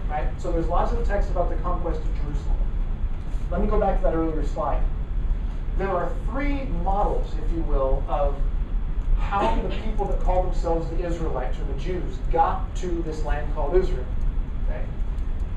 Right? 0.10 0.28
So 0.40 0.52
there's 0.52 0.68
lots 0.68 0.92
of 0.94 1.06
text 1.06 1.30
about 1.30 1.50
the 1.50 1.58
conquest 1.58 2.00
of 2.00 2.16
Jerusalem. 2.22 2.58
Let 3.52 3.62
me 3.62 3.68
go 3.68 3.80
back 3.80 3.98
to 3.98 4.04
that 4.04 4.14
earlier 4.14 4.46
slide. 4.46 4.84
There 5.78 5.90
are 5.90 6.12
three 6.30 6.64
models, 6.84 7.34
if 7.44 7.52
you 7.56 7.62
will, 7.64 8.04
of 8.08 8.36
how 9.20 9.56
the 9.62 9.70
people 9.70 10.06
that 10.06 10.20
call 10.22 10.44
themselves 10.44 10.90
the 10.90 11.06
Israelites 11.06 11.58
or 11.60 11.66
the 11.66 11.80
Jews 11.80 12.18
got 12.32 12.74
to 12.78 13.02
this 13.04 13.24
land 13.24 13.54
called 13.54 13.76
Israel. 13.76 14.06
Okay? 14.66 14.84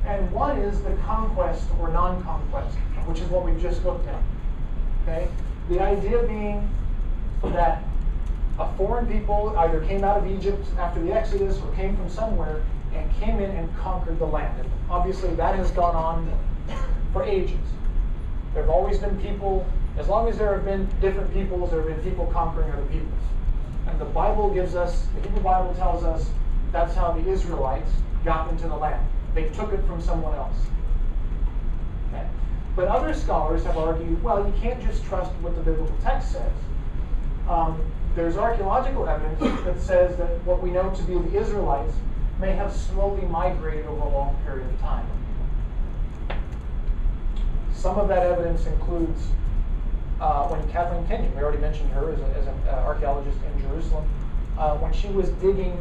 And 0.07 0.31
one 0.33 0.59
is 0.59 0.83
the 0.83 0.95
conquest 1.07 1.65
or 1.81 1.89
non-conquest, 1.89 2.77
which 3.07 3.21
is 3.21 3.29
what 3.29 3.45
we've 3.45 3.61
just 3.61 3.85
looked 3.85 4.09
at. 4.09 4.23
Okay? 5.03 5.29
The 5.69 5.81
idea 5.81 6.23
being 6.25 6.69
that 7.43 7.83
a 8.59 8.73
foreign 8.77 9.07
people 9.07 9.55
either 9.59 9.81
came 9.81 10.05
out 10.05 10.19
of 10.19 10.27
Egypt 10.27 10.67
after 10.79 11.01
the 11.01 11.13
Exodus 11.13 11.59
or 11.61 11.73
came 11.75 11.97
from 11.97 12.11
somewhere 12.11 12.63
and 12.94 13.12
came 13.16 13.40
in 13.40 13.50
and 13.50 13.76
conquered 13.79 14.18
the 14.18 14.26
land. 14.26 14.61
And 14.61 14.70
obviously 14.90 15.35
that 15.35 15.55
has 15.57 15.70
gone 15.70 15.94
on 15.94 16.38
for 17.12 17.22
ages. 17.24 17.59
There 18.55 18.62
have 18.62 18.70
always 18.70 18.98
been 18.98 19.18
people, 19.20 19.66
as 19.96 20.09
long 20.09 20.29
as 20.29 20.38
there 20.38 20.55
have 20.55 20.64
been 20.64 20.88
different 21.00 21.33
peoples, 21.33 21.70
there 21.70 21.81
have 21.81 21.88
been 21.88 22.11
people 22.11 22.26
conquering 22.26 22.70
other 22.72 22.87
peoples. 22.87 23.22
And 23.87 24.00
the 24.00 24.07
Bible 24.07 24.53
gives 24.53 24.74
us, 24.74 25.07
the 25.14 25.22
Hebrew 25.22 25.42
Bible 25.42 25.74
tells 25.74 26.05
us 26.05 26.31
that's 26.72 26.94
how 26.94 27.12
the 27.12 27.29
Israelites 27.29 27.90
got 28.24 28.50
into 28.50 28.68
the 28.68 28.76
land. 28.76 29.05
They 29.35 29.44
took 29.50 29.72
it 29.72 29.85
from 29.87 30.00
someone 30.00 30.35
else. 30.35 30.57
Okay. 32.09 32.26
But 32.76 32.88
other 32.88 33.14
scholars 33.14 33.64
have 33.64 33.76
argued, 33.76 34.22
well, 34.22 34.44
you 34.46 34.53
can't 34.61 34.81
just 34.83 35.05
trust 35.05 35.31
what 35.40 35.55
the 35.55 35.62
biblical 35.62 35.96
text 36.03 36.33
says. 36.33 36.53
Um, 37.48 37.81
there's 38.14 38.37
archaeological 38.37 39.09
evidence 39.09 39.62
that 39.64 39.81
says 39.81 40.16
that 40.18 40.44
what 40.44 40.62
we 40.62 40.70
know 40.70 40.90
to 40.90 41.03
be 41.05 41.14
the 41.14 41.40
Israelites 41.40 41.94
may 42.40 42.53
have 42.53 42.72
slowly 42.72 43.22
migrated 43.26 43.87
over 43.87 44.00
a 44.00 44.09
long 44.09 44.37
period 44.44 44.66
of 44.66 44.81
time. 44.81 45.07
Some 47.72 47.98
of 47.98 48.09
that 48.09 48.24
evidence 48.24 48.66
includes 48.66 49.22
uh, 50.20 50.48
when 50.48 50.68
Kathleen 50.70 51.07
Kenyon, 51.07 51.35
we 51.35 51.42
already 51.42 51.59
mentioned 51.59 51.90
her 51.92 52.12
as, 52.12 52.20
as 52.37 52.46
an 52.46 52.55
uh, 52.68 52.72
archaeologist 52.85 53.38
in 53.55 53.62
Jerusalem, 53.62 54.09
uh, 54.59 54.76
when 54.76 54.92
she 54.92 55.09
was 55.09 55.31
digging 55.40 55.76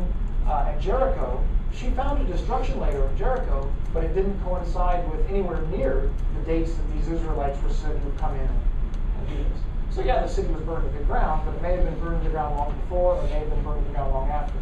uh, 0.48 0.68
at 0.68 0.80
Jericho, 0.80 1.44
she 1.76 1.90
found 1.92 2.22
a 2.22 2.32
destruction 2.32 2.80
layer 2.80 3.04
of 3.04 3.18
Jericho, 3.18 3.72
but 3.94 4.04
it 4.04 4.14
didn't 4.14 4.42
coincide 4.44 5.10
with 5.12 5.28
anywhere 5.30 5.62
near 5.64 6.12
the 6.36 6.42
dates 6.46 6.74
that 6.74 6.94
these 6.94 7.08
Israelites 7.10 7.62
were 7.62 7.70
said 7.70 7.94
to 7.94 8.00
have 8.00 8.18
come 8.18 8.36
in 8.36 8.48
and 8.48 9.30
do 9.30 9.36
this. 9.36 9.96
So 9.96 10.02
yeah, 10.02 10.22
the 10.22 10.28
city 10.28 10.48
was 10.54 10.62
burned 10.62 10.92
to 10.92 10.98
the 10.98 11.04
ground, 11.06 11.44
but 11.46 11.56
it 11.56 11.62
may 11.62 11.76
have 11.76 11.84
been 11.84 12.00
burned 12.00 12.22
to 12.22 12.28
the 12.28 12.34
ground 12.34 12.56
long 12.56 12.74
before, 12.80 13.16
or 13.16 13.26
it 13.26 13.30
may 13.30 13.40
have 13.40 13.50
been 13.50 13.64
burned 13.64 13.84
to 13.84 13.88
the 13.90 13.96
ground 13.96 14.14
long 14.14 14.30
after. 14.30 14.58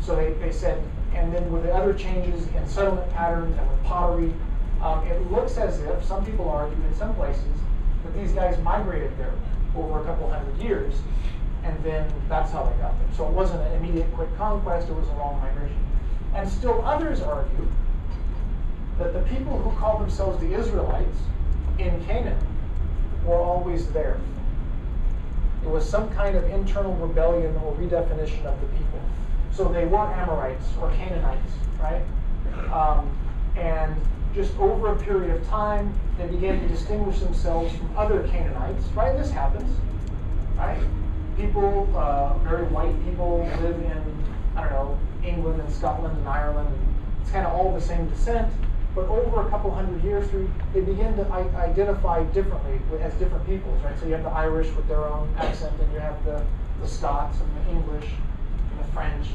So 0.00 0.16
they, 0.16 0.32
they 0.34 0.52
said, 0.52 0.82
and 1.14 1.34
then 1.34 1.50
with 1.52 1.64
the 1.64 1.74
other 1.74 1.92
changes 1.92 2.46
in 2.48 2.66
settlement 2.66 3.10
patterns 3.12 3.56
and 3.58 3.70
with 3.70 3.82
pottery, 3.84 4.32
um, 4.80 5.06
it 5.06 5.30
looks 5.30 5.56
as 5.58 5.80
if, 5.80 6.04
some 6.04 6.24
people 6.24 6.48
argue 6.48 6.76
in 6.84 6.94
some 6.94 7.14
places, 7.14 7.44
that 8.04 8.14
these 8.14 8.32
guys 8.32 8.58
migrated 8.62 9.16
there 9.18 9.34
over 9.76 10.00
a 10.00 10.04
couple 10.04 10.30
hundred 10.30 10.56
years, 10.58 10.94
and 11.64 11.82
then 11.84 12.10
that's 12.28 12.50
how 12.50 12.64
they 12.64 12.76
got 12.82 12.98
there. 12.98 13.08
So 13.16 13.26
it 13.26 13.32
wasn't 13.32 13.60
an 13.62 13.72
immediate 13.74 14.12
quick 14.14 14.34
conquest, 14.36 14.88
it 14.88 14.94
was 14.94 15.08
a 15.08 15.12
long 15.12 15.38
migration. 15.40 15.76
And 16.34 16.48
still 16.48 16.84
others 16.84 17.20
argue 17.20 17.68
that 18.98 19.12
the 19.12 19.20
people 19.34 19.58
who 19.58 19.78
call 19.78 19.98
themselves 19.98 20.40
the 20.40 20.54
Israelites 20.54 21.18
in 21.78 22.02
Canaan 22.04 22.38
were 23.24 23.40
always 23.40 23.90
there. 23.92 24.18
It 25.62 25.68
was 25.68 25.86
some 25.86 26.08
kind 26.10 26.36
of 26.36 26.44
internal 26.44 26.94
rebellion 26.96 27.54
or 27.56 27.74
redefinition 27.74 28.44
of 28.46 28.58
the 28.60 28.66
people. 28.68 29.00
So 29.52 29.68
they 29.68 29.84
were 29.84 29.98
Amorites 29.98 30.66
or 30.80 30.90
Canaanites, 30.92 31.52
right? 31.80 32.02
Um, 32.72 33.16
and 33.56 33.94
just 34.34 34.56
over 34.58 34.92
a 34.92 34.98
period 34.98 35.34
of 35.34 35.46
time, 35.48 35.92
they 36.16 36.26
began 36.26 36.60
to 36.60 36.68
distinguish 36.68 37.18
themselves 37.18 37.74
from 37.76 37.96
other 37.96 38.26
Canaanites, 38.28 38.84
right? 38.94 39.16
This 39.16 39.30
happens, 39.30 39.76
right? 40.56 40.80
People, 41.36 41.88
uh, 41.96 42.38
very 42.38 42.64
white 42.64 42.94
people, 43.04 43.38
live 43.60 43.76
in, 43.76 44.24
I 44.56 44.62
don't 44.62 44.72
know, 44.72 44.98
England 45.24 45.60
and 45.60 45.72
Scotland 45.72 46.16
and 46.16 46.28
Ireland. 46.28 46.68
And 46.68 46.94
it's 47.20 47.30
kind 47.30 47.46
of 47.46 47.52
all 47.52 47.74
the 47.74 47.80
same 47.80 48.08
descent, 48.08 48.52
but 48.94 49.08
over 49.08 49.46
a 49.46 49.50
couple 49.50 49.70
hundred 49.72 50.02
years 50.04 50.30
they 50.72 50.80
begin 50.80 51.16
to 51.16 51.30
identify 51.32 52.22
differently 52.24 52.80
as 53.00 53.12
different 53.14 53.46
peoples, 53.46 53.82
right? 53.82 53.98
So 53.98 54.06
you 54.06 54.12
have 54.12 54.24
the 54.24 54.30
Irish 54.30 54.70
with 54.74 54.86
their 54.86 55.04
own 55.04 55.32
accent, 55.38 55.78
and 55.80 55.92
you 55.92 55.98
have 55.98 56.24
the, 56.24 56.44
the 56.80 56.88
Scots 56.88 57.38
and 57.40 57.66
the 57.66 57.70
English 57.72 58.10
French. 58.92 59.28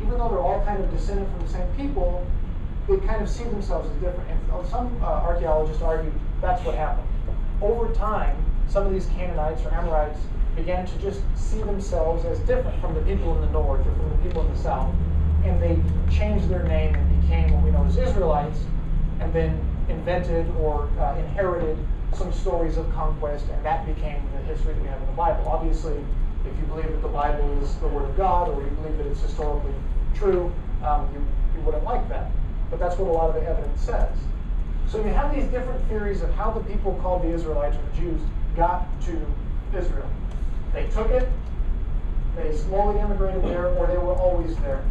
Even 0.00 0.18
though 0.18 0.28
they're 0.28 0.40
all 0.40 0.62
kind 0.64 0.82
of 0.82 0.90
descended 0.90 1.28
from 1.30 1.40
the 1.40 1.48
same 1.48 1.68
people, 1.76 2.26
they 2.88 2.96
kind 2.98 3.22
of 3.22 3.28
see 3.28 3.44
themselves 3.44 3.88
as 3.90 3.96
different. 3.96 4.30
And 4.30 4.68
some 4.68 4.96
uh, 5.02 5.06
archaeologists 5.06 5.82
argue 5.82 6.12
that's 6.40 6.64
what 6.64 6.74
happened. 6.74 7.08
Over 7.60 7.92
time, 7.94 8.36
some 8.68 8.86
of 8.86 8.92
these 8.92 9.06
Canaanites 9.06 9.62
or 9.64 9.72
Amorites 9.72 10.18
began 10.54 10.86
to 10.86 10.98
just 10.98 11.20
see 11.34 11.62
themselves 11.62 12.24
as 12.24 12.38
different 12.40 12.80
from 12.80 12.94
the 12.94 13.00
people 13.00 13.34
in 13.34 13.40
the 13.40 13.50
north 13.50 13.86
or 13.86 13.92
from 13.94 14.10
the 14.10 14.16
people 14.16 14.42
in 14.46 14.52
the 14.52 14.58
south. 14.58 14.94
And 15.44 15.60
they 15.62 15.78
changed 16.14 16.48
their 16.48 16.64
name 16.64 16.94
and 16.94 17.22
became 17.22 17.52
what 17.52 17.64
we 17.64 17.70
know 17.70 17.84
as 17.84 17.96
Israelites, 17.96 18.58
and 19.20 19.32
then 19.32 19.60
invented 19.88 20.48
or 20.56 20.88
uh, 20.98 21.16
inherited 21.18 21.78
some 22.14 22.32
stories 22.32 22.76
of 22.76 22.90
conquest, 22.92 23.46
and 23.52 23.64
that 23.64 23.86
became 23.86 24.22
the 24.32 24.42
history 24.42 24.74
that 24.74 24.82
we 24.82 24.88
have 24.88 25.00
in 25.00 25.06
the 25.06 25.12
Bible. 25.12 25.46
Obviously, 25.48 26.04
if 26.46 26.58
you 26.58 26.66
believe 26.66 26.90
that 26.90 27.02
the 27.02 27.08
Bible 27.08 27.62
is 27.62 27.74
the 27.76 27.88
Word 27.88 28.08
of 28.08 28.16
God, 28.16 28.48
or 28.48 28.62
you 28.62 28.70
believe 28.70 28.96
that 28.98 29.06
it's 29.06 29.20
historically 29.20 29.74
true, 30.14 30.52
um, 30.84 31.08
you, 31.12 31.24
you 31.56 31.64
wouldn't 31.64 31.84
like 31.84 32.08
that. 32.08 32.30
But 32.70 32.78
that's 32.78 32.96
what 32.98 33.08
a 33.08 33.12
lot 33.12 33.28
of 33.28 33.42
the 33.42 33.48
evidence 33.48 33.80
says. 33.80 34.16
So 34.88 34.98
you 34.98 35.12
have 35.12 35.34
these 35.34 35.46
different 35.46 35.86
theories 35.88 36.22
of 36.22 36.32
how 36.34 36.50
the 36.50 36.60
people 36.60 36.98
called 37.02 37.22
the 37.22 37.30
Israelites 37.30 37.76
or 37.76 37.82
the 37.90 37.96
Jews 37.96 38.20
got 38.56 38.86
to 39.02 39.26
Israel. 39.76 40.08
They 40.72 40.86
took 40.88 41.10
it, 41.10 41.28
they 42.36 42.54
slowly 42.56 43.00
immigrated 43.00 43.42
there, 43.44 43.68
or 43.68 43.86
they 43.86 43.96
were 43.96 44.14
always 44.14 44.56
there. 44.58 44.84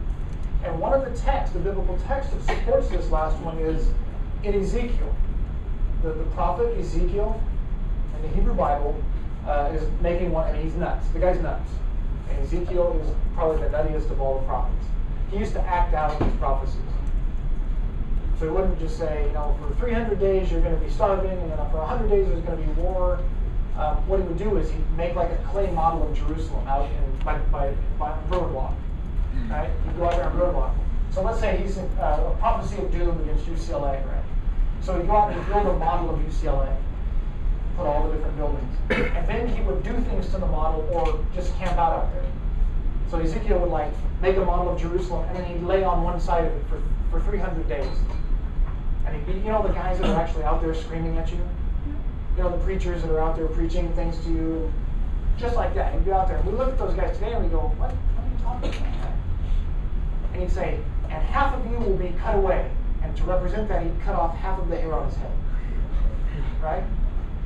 And 0.63 0.79
one 0.79 0.93
of 0.93 1.05
the 1.05 1.17
texts, 1.19 1.53
the 1.53 1.59
biblical 1.59 1.97
text 2.07 2.31
that 2.31 2.43
supports 2.43 2.89
this 2.89 3.09
last 3.09 3.37
one 3.41 3.57
is 3.59 3.87
in 4.43 4.55
Ezekiel. 4.55 5.15
The, 6.01 6.13
the 6.13 6.23
prophet 6.31 6.77
Ezekiel 6.77 7.41
in 8.15 8.21
the 8.23 8.27
Hebrew 8.29 8.53
Bible 8.53 9.01
uh, 9.45 9.71
is 9.73 9.87
making 10.01 10.31
one, 10.31 10.47
I 10.47 10.53
mean, 10.53 10.63
he's 10.63 10.75
nuts. 10.75 11.07
The 11.09 11.19
guy's 11.19 11.39
nuts. 11.41 11.69
And 12.29 12.39
Ezekiel 12.39 12.99
is 13.01 13.09
probably 13.35 13.61
the 13.61 13.69
nuttiest 13.69 14.09
of 14.11 14.19
all 14.19 14.39
the 14.39 14.45
prophets. 14.45 14.85
He 15.31 15.37
used 15.37 15.53
to 15.53 15.61
act 15.61 15.93
out 15.93 16.21
his 16.21 16.33
prophecies. 16.35 16.81
So 18.39 18.45
he 18.45 18.51
wouldn't 18.51 18.79
just 18.79 18.97
say, 18.97 19.27
you 19.27 19.33
know, 19.33 19.57
for 19.61 19.73
300 19.75 20.19
days 20.19 20.51
you're 20.51 20.61
going 20.61 20.75
to 20.77 20.81
be 20.81 20.91
starving, 20.91 21.31
and 21.31 21.51
then 21.51 21.57
for 21.71 21.77
100 21.77 22.09
days 22.09 22.27
there's 22.27 22.43
going 22.43 22.59
to 22.59 22.63
be 22.65 22.81
war. 22.81 23.19
Um, 23.77 24.07
what 24.07 24.19
he 24.19 24.25
would 24.25 24.37
do 24.37 24.57
is 24.57 24.69
he'd 24.69 24.97
make 24.97 25.15
like 25.15 25.31
a 25.31 25.37
clay 25.51 25.69
model 25.71 26.09
of 26.09 26.17
Jerusalem 26.17 26.65
out 26.67 26.89
in 26.89 27.23
by 27.23 27.37
by, 27.51 27.73
by 27.99 28.17
roadblock, 28.29 28.73
right? 29.49 29.69
He'd 29.85 29.97
go 29.97 30.05
out 30.05 30.15
there 30.15 30.29
and 30.29 30.39
roadblock. 30.39 30.73
So 31.11 31.21
let's 31.21 31.39
say 31.39 31.57
he's 31.57 31.77
in, 31.77 31.85
uh, 31.99 32.31
a 32.33 32.37
prophecy 32.39 32.77
of 32.77 32.91
doom 32.91 33.19
against 33.21 33.45
UCLA, 33.45 34.05
right? 34.05 34.23
So 34.81 34.97
he'd 34.97 35.07
go 35.07 35.15
out 35.15 35.33
and 35.33 35.45
build 35.47 35.67
a 35.67 35.73
model 35.77 36.13
of 36.13 36.19
UCLA, 36.21 36.75
put 37.75 37.85
all 37.85 38.07
the 38.07 38.15
different 38.15 38.37
buildings, 38.37 38.77
and 38.89 39.27
then 39.27 39.47
he 39.47 39.61
would 39.63 39.83
do 39.83 39.93
things 40.01 40.25
to 40.27 40.37
the 40.37 40.45
model 40.45 40.87
or 40.91 41.23
just 41.33 41.55
camp 41.57 41.77
out 41.77 41.93
out 41.93 42.13
there. 42.13 42.25
So 43.09 43.19
Ezekiel 43.19 43.59
would 43.59 43.69
like 43.69 43.91
make 44.21 44.37
a 44.37 44.43
model 44.43 44.73
of 44.73 44.79
Jerusalem, 44.79 45.27
and 45.29 45.37
then 45.37 45.45
he'd 45.45 45.63
lay 45.63 45.83
on 45.83 46.03
one 46.03 46.19
side 46.19 46.45
of 46.45 46.53
it 46.53 46.63
for, 46.67 46.81
for 47.11 47.23
300 47.25 47.67
days 47.69 47.87
And 49.05 49.15
he'd 49.15 49.25
be, 49.25 49.39
you 49.39 49.51
know, 49.51 49.61
the 49.61 49.73
guys 49.73 49.99
that 49.99 50.09
are 50.09 50.19
actually 50.19 50.43
out 50.43 50.61
there 50.61 50.73
screaming 50.73 51.17
at 51.17 51.31
you? 51.31 51.39
You 52.37 52.43
know, 52.43 52.49
the 52.49 52.63
preachers 52.63 53.01
that 53.03 53.11
are 53.11 53.21
out 53.21 53.35
there 53.35 53.47
preaching 53.47 53.91
things 53.93 54.17
to 54.25 54.29
you, 54.29 54.73
just 55.37 55.55
like 55.55 55.73
that. 55.75 55.93
He'd 55.93 56.05
be 56.05 56.11
out 56.11 56.27
there. 56.27 56.37
And 56.37 56.45
we 56.45 56.57
look 56.57 56.69
at 56.69 56.77
those 56.77 56.93
guys 56.95 57.17
today 57.17 57.33
and 57.33 57.43
we 57.43 57.49
go, 57.49 57.59
what, 57.77 57.91
what 57.91 58.53
are 58.53 58.65
you 58.65 58.71
talking 58.71 58.85
about? 58.87 59.11
And 60.33 60.41
he'd 60.41 60.51
say, 60.51 60.79
and 61.03 61.23
half 61.23 61.53
of 61.53 61.65
you 61.71 61.77
will 61.77 61.95
be 61.95 62.13
cut 62.19 62.35
away. 62.35 62.69
And 63.03 63.15
to 63.17 63.23
represent 63.23 63.69
that, 63.69 63.83
he'd 63.83 64.01
cut 64.01 64.15
off 64.15 64.35
half 64.35 64.59
of 64.59 64.67
the 64.67 64.75
hair 64.75 64.93
on 64.93 65.07
his 65.07 65.17
head. 65.17 65.31
Right? 66.61 66.83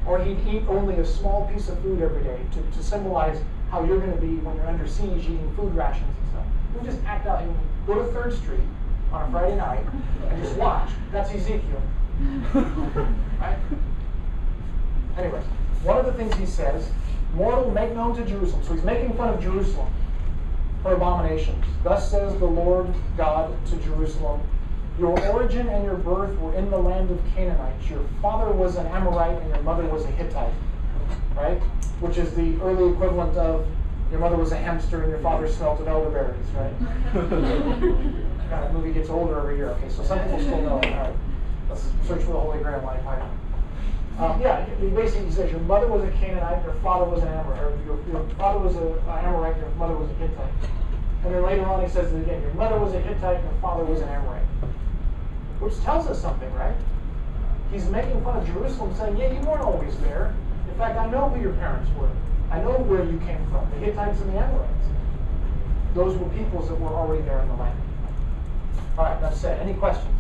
Or 0.10 0.18
he'd 0.18 0.40
eat 0.48 0.64
only 0.68 0.96
a 0.96 1.06
small 1.06 1.48
piece 1.54 1.70
of 1.70 1.80
food 1.82 2.02
every 2.02 2.24
day 2.24 2.40
to, 2.54 2.78
to 2.78 2.84
symbolize 2.84 3.40
how 3.70 3.84
you're 3.84 4.00
going 4.00 4.12
to 4.12 4.20
be 4.20 4.38
when 4.38 4.56
you're 4.56 4.66
under 4.66 4.88
siege 4.88 5.24
eating 5.24 5.54
food 5.56 5.76
rations 5.76 6.10
and 6.22 6.30
stuff. 6.32 6.46
You 6.74 6.92
just 6.92 7.04
act 7.06 7.28
out. 7.28 7.44
You 7.44 7.56
go 7.86 7.94
to 7.94 8.12
3rd 8.12 8.36
Street 8.36 8.68
on 9.12 9.30
a 9.30 9.32
Friday 9.32 9.56
night 9.56 9.86
and 10.28 10.44
just 10.44 10.56
watch. 10.58 10.90
That's 11.12 11.30
Ezekiel. 11.30 11.82
right? 13.40 13.58
Anyways, 15.16 15.44
one 15.84 15.98
of 15.98 16.08
the 16.08 16.14
things 16.14 16.34
he 16.36 16.48
says, 16.48 16.90
mortal, 17.36 17.70
make 17.70 17.94
known 17.94 18.16
to 18.16 18.26
Jerusalem. 18.26 18.64
So 18.64 18.74
he's 18.74 18.84
making 18.84 19.16
fun 19.16 19.32
of 19.32 19.40
Jerusalem 19.40 19.94
her 20.84 20.94
abominations. 20.94 21.66
Thus 21.84 22.10
says 22.10 22.38
the 22.40 22.46
Lord 22.46 22.94
God 23.18 23.54
to 23.68 23.76
Jerusalem 23.78 24.42
Your 25.00 25.18
origin 25.32 25.70
and 25.70 25.86
your 25.86 25.96
birth 25.96 26.38
were 26.40 26.54
in 26.56 26.70
the 26.70 26.78
land 26.78 27.10
of 27.10 27.20
Canaanites. 27.34 27.90
Your 27.90 28.04
father 28.22 28.52
was 28.52 28.76
an 28.76 28.86
Amorite 28.88 29.42
and 29.42 29.50
your 29.50 29.64
mother 29.64 29.86
was 29.86 30.04
a 30.04 30.12
Hittite. 30.12 30.54
Right? 31.36 31.60
Which 32.02 32.18
is 32.18 32.36
the 32.36 32.60
early 32.62 32.92
equivalent 32.92 33.38
of 33.38 33.66
your 34.12 34.20
mother 34.20 34.36
was 34.36 34.52
a 34.52 34.58
hamster 34.58 35.04
and 35.04 35.12
your 35.12 35.20
father 35.20 35.48
smelled 35.48 35.80
of 35.82 35.88
elderberries, 35.88 36.46
right? 36.56 36.74
God, 37.14 38.50
that 38.50 38.74
movie 38.74 38.92
gets 38.92 39.10
older 39.10 39.38
every 39.38 39.56
year. 39.58 39.70
Okay, 39.70 39.90
so 39.90 40.04
some 40.04 40.20
people 40.20 40.40
still 40.40 40.62
know. 40.62 40.70
All 40.70 40.80
right. 40.80 41.16
Let's 41.70 41.84
search 42.08 42.24
for 42.24 42.34
the 42.34 42.40
Holy 42.40 42.60
Grail, 42.60 42.82
Monty 42.82 43.04
Python. 43.04 43.40
Um, 44.18 44.42
yeah, 44.42 44.66
he 44.82 44.90
basically 44.90 45.32
says 45.32 45.52
your 45.52 45.62
mother 45.62 45.88
was 45.88 46.04
a 46.04 46.12
Canaanite, 46.18 46.64
your 46.66 46.74
father 46.84 47.06
was 47.06 47.22
an 47.22 47.30
Amorite, 47.30 47.62
or 47.62 47.80
your, 47.86 48.00
your 48.12 48.36
father 48.36 48.60
was 48.60 48.76
an 48.76 49.00
Amorite, 49.08 49.56
your 49.58 49.70
mother 49.76 49.96
was 49.96 50.10
a 50.10 50.14
Hittite. 50.16 50.52
And 51.24 51.34
then 51.34 51.44
later 51.44 51.66
on 51.66 51.82
he 51.82 51.90
says 51.90 52.12
it 52.12 52.22
again, 52.24 52.42
your 52.42 52.54
mother 52.56 52.78
was 52.80 52.94
a 52.94 53.00
Hittite, 53.00 53.38
and 53.38 53.46
your 53.46 53.62
father 53.62 53.86
was 53.86 54.02
an 54.02 54.10
Amorite. 54.10 54.39
Which 55.60 55.80
tells 55.82 56.08
us 56.08 56.22
something, 56.22 56.52
right? 56.54 56.76
He's 57.72 57.88
making 57.90 58.24
fun 58.24 58.38
of 58.38 58.48
Jerusalem, 58.48 58.96
saying, 58.96 59.18
yeah, 59.18 59.32
you 59.32 59.40
weren't 59.42 59.62
always 59.62 59.98
there. 60.00 60.34
In 60.70 60.76
fact, 60.76 60.98
I 60.98 61.10
know 61.10 61.30
who 61.30 61.42
your 61.42 61.54
parents 61.54 61.90
were. 61.98 62.10
I 62.50 62.62
know 62.62 62.72
where 62.72 63.04
you 63.04 63.20
came 63.20 63.46
from, 63.50 63.70
the 63.72 63.78
Hittites 63.78 64.22
and 64.22 64.34
the 64.34 64.40
Amorites. 64.40 64.86
Those 65.94 66.18
were 66.18 66.30
peoples 66.30 66.70
that 66.70 66.80
were 66.80 66.88
already 66.88 67.22
there 67.24 67.40
in 67.40 67.48
the 67.48 67.56
land. 67.56 67.80
All 68.98 69.06
right, 69.06 69.22
that's 69.22 69.44
it. 69.44 69.60
Any 69.60 69.74
questions? 69.76 70.16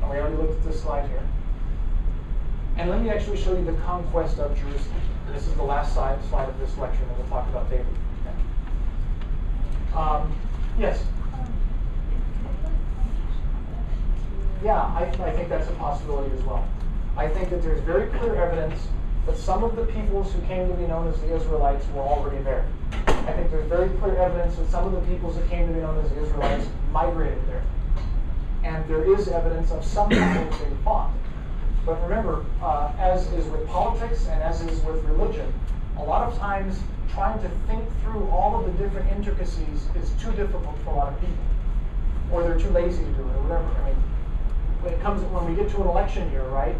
And 0.00 0.10
we 0.10 0.18
already 0.18 0.36
looked 0.36 0.58
at 0.58 0.64
this 0.64 0.82
slide 0.82 1.08
here. 1.08 1.22
And 2.76 2.90
let 2.90 3.00
me 3.00 3.10
actually 3.10 3.36
show 3.36 3.56
you 3.56 3.64
the 3.64 3.78
conquest 3.84 4.38
of 4.38 4.58
Jerusalem. 4.58 5.00
This 5.32 5.46
is 5.46 5.54
the 5.54 5.62
last 5.62 5.94
slide, 5.94 6.22
slide 6.28 6.48
of 6.48 6.58
this 6.58 6.76
lecture, 6.76 7.02
and 7.02 7.16
we'll 7.16 7.28
talk 7.28 7.48
about 7.48 7.70
David. 7.70 7.86
Okay. 8.26 9.96
Um, 9.96 10.34
yes? 10.78 11.04
Yeah, 14.64 14.80
I, 14.80 15.04
I 15.22 15.30
think 15.32 15.48
that's 15.48 15.68
a 15.68 15.72
possibility 15.72 16.34
as 16.36 16.42
well. 16.42 16.66
I 17.16 17.28
think 17.28 17.50
that 17.50 17.62
there's 17.62 17.80
very 17.82 18.08
clear 18.18 18.34
evidence 18.34 18.88
that 19.26 19.36
some 19.36 19.62
of 19.62 19.76
the 19.76 19.84
peoples 19.86 20.32
who 20.32 20.40
came 20.42 20.68
to 20.68 20.74
be 20.74 20.86
known 20.86 21.06
as 21.06 21.20
the 21.20 21.34
Israelites 21.36 21.86
were 21.94 22.02
already 22.02 22.42
there. 22.42 22.66
I 23.06 23.32
think 23.32 23.50
there's 23.50 23.68
very 23.68 23.90
clear 23.98 24.16
evidence 24.16 24.56
that 24.56 24.68
some 24.70 24.86
of 24.86 24.92
the 24.92 25.12
peoples 25.12 25.36
that 25.36 25.48
came 25.48 25.68
to 25.68 25.72
be 25.72 25.80
known 25.80 26.02
as 26.04 26.10
the 26.10 26.22
Israelites 26.22 26.66
migrated 26.90 27.46
there 27.48 27.62
and 28.64 28.86
there 28.88 29.04
is 29.04 29.28
evidence 29.28 29.70
of 29.70 29.84
some 29.84 30.08
battles 30.08 30.58
being 30.58 30.76
fought. 30.84 31.12
But 31.84 32.02
remember, 32.02 32.44
uh, 32.62 32.92
as 32.98 33.30
is 33.32 33.46
with 33.46 33.66
politics 33.68 34.26
and 34.26 34.42
as 34.42 34.62
is 34.62 34.80
with 34.84 35.04
religion, 35.04 35.52
a 35.98 36.02
lot 36.02 36.32
of 36.32 36.38
times 36.38 36.78
trying 37.12 37.40
to 37.42 37.48
think 37.66 37.84
through 38.02 38.26
all 38.30 38.58
of 38.58 38.66
the 38.66 38.82
different 38.82 39.10
intricacies 39.12 39.86
is 39.94 40.10
too 40.20 40.32
difficult 40.32 40.76
for 40.82 40.90
a 40.90 40.94
lot 40.94 41.12
of 41.12 41.20
people, 41.20 41.44
or 42.32 42.42
they're 42.42 42.58
too 42.58 42.70
lazy 42.70 43.04
to 43.04 43.10
do 43.10 43.20
it, 43.20 43.36
or 43.36 43.42
whatever. 43.42 43.68
I 43.82 43.88
mean, 43.88 44.02
when 44.84 44.92
it 44.92 45.00
comes 45.00 45.22
when 45.32 45.48
we 45.48 45.56
get 45.56 45.70
to 45.70 45.80
an 45.80 45.88
election 45.88 46.30
year, 46.30 46.44
right? 46.48 46.76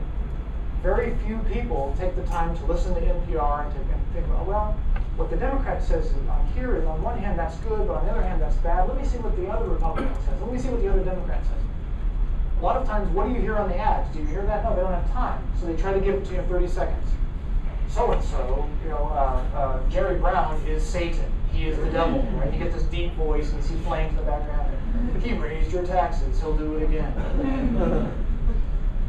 Very 0.83 1.17
few 1.27 1.39
people 1.51 1.97
take 1.99 2.15
the 2.15 2.23
time 2.25 2.55
to 2.57 2.65
listen 2.67 2.95
to 2.95 3.01
NPR 3.01 3.65
and, 3.65 3.75
to, 3.75 3.81
and 3.81 4.13
think, 4.13 4.29
well, 4.29 4.45
well, 4.45 4.79
what 5.17 5.31
the 5.31 5.37
Democrat 5.37 5.83
says 5.83 6.13
on 6.29 6.47
here 6.55 6.77
is 6.77 6.85
on 6.85 7.01
one 7.03 7.19
hand 7.19 7.39
that's 7.39 7.57
good, 7.59 7.87
but 7.89 7.97
on 7.97 8.05
the 8.05 8.13
other 8.13 8.23
hand 8.23 8.43
that's 8.43 8.57
bad. 8.57 8.89
Let 8.89 9.01
me 9.01 9.07
see 9.07 9.17
what 9.19 9.35
the 9.37 9.49
other 9.49 9.67
Republican 9.67 10.15
says. 10.27 10.41
Let 10.41 10.53
me 10.53 10.59
see 10.59 10.69
what 10.69 10.83
the 10.83 10.93
other 10.93 11.03
Democrat 11.03 11.43
says. 11.45 11.63
A 12.59 12.63
lot 12.63 12.77
of 12.77 12.87
times, 12.87 13.09
what 13.15 13.27
do 13.27 13.33
you 13.33 13.41
hear 13.41 13.57
on 13.57 13.69
the 13.69 13.77
ads? 13.77 14.13
Do 14.13 14.21
you 14.21 14.27
hear 14.27 14.43
that? 14.43 14.65
No, 14.65 14.75
they 14.75 14.83
don't 14.83 14.93
have 14.93 15.11
time. 15.13 15.43
So 15.59 15.67
they 15.67 15.77
try 15.77 15.93
to 15.95 16.01
give 16.01 16.15
it 16.15 16.25
to 16.27 16.33
you 16.33 16.41
in 16.41 16.49
30 16.49 16.69
seconds. 16.69 17.09
So 17.89 18.11
and 18.13 18.23
so, 18.23 18.69
you 18.83 18.91
know, 18.91 19.07
uh, 19.15 19.57
uh, 19.57 19.89
Jerry 19.89 20.19
Brown 20.19 20.61
is 20.67 20.85
Satan. 20.85 21.33
He 21.53 21.69
is 21.69 21.79
the 21.79 21.91
devil, 21.91 22.23
right? 22.35 22.53
You 22.53 22.59
get 22.59 22.73
this 22.73 22.83
deep 22.85 23.15
voice 23.15 23.51
and 23.53 23.63
you 23.63 23.69
see 23.69 23.77
flames 23.85 24.11
in 24.11 24.17
the 24.17 24.23
background. 24.23 24.64
He 25.23 25.33
raised 25.33 25.73
your 25.73 25.85
taxes. 25.87 26.41
He'll 26.41 26.57
do 26.57 26.77
it 26.77 26.83
again. 26.85 28.15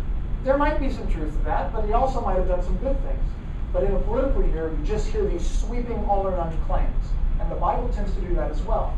there 0.43 0.57
might 0.57 0.79
be 0.79 0.91
some 0.91 1.11
truth 1.11 1.37
to 1.37 1.43
that, 1.45 1.73
but 1.73 1.85
he 1.85 1.93
also 1.93 2.21
might 2.21 2.35
have 2.35 2.47
done 2.47 2.63
some 2.63 2.77
good 2.77 3.01
things. 3.03 3.23
But 3.73 3.83
in 3.83 3.93
a 3.93 3.99
political 3.99 4.45
year, 4.47 4.71
you 4.71 4.85
just 4.85 5.07
hear 5.07 5.25
these 5.25 5.45
sweeping 5.45 6.05
all 6.05 6.25
or 6.25 6.31
none 6.31 6.57
claims. 6.65 7.05
And 7.41 7.51
the 7.51 7.55
Bible 7.55 7.89
tends 7.89 8.13
to 8.13 8.21
do 8.21 8.33
that 8.35 8.51
as 8.51 8.61
well. 8.61 8.97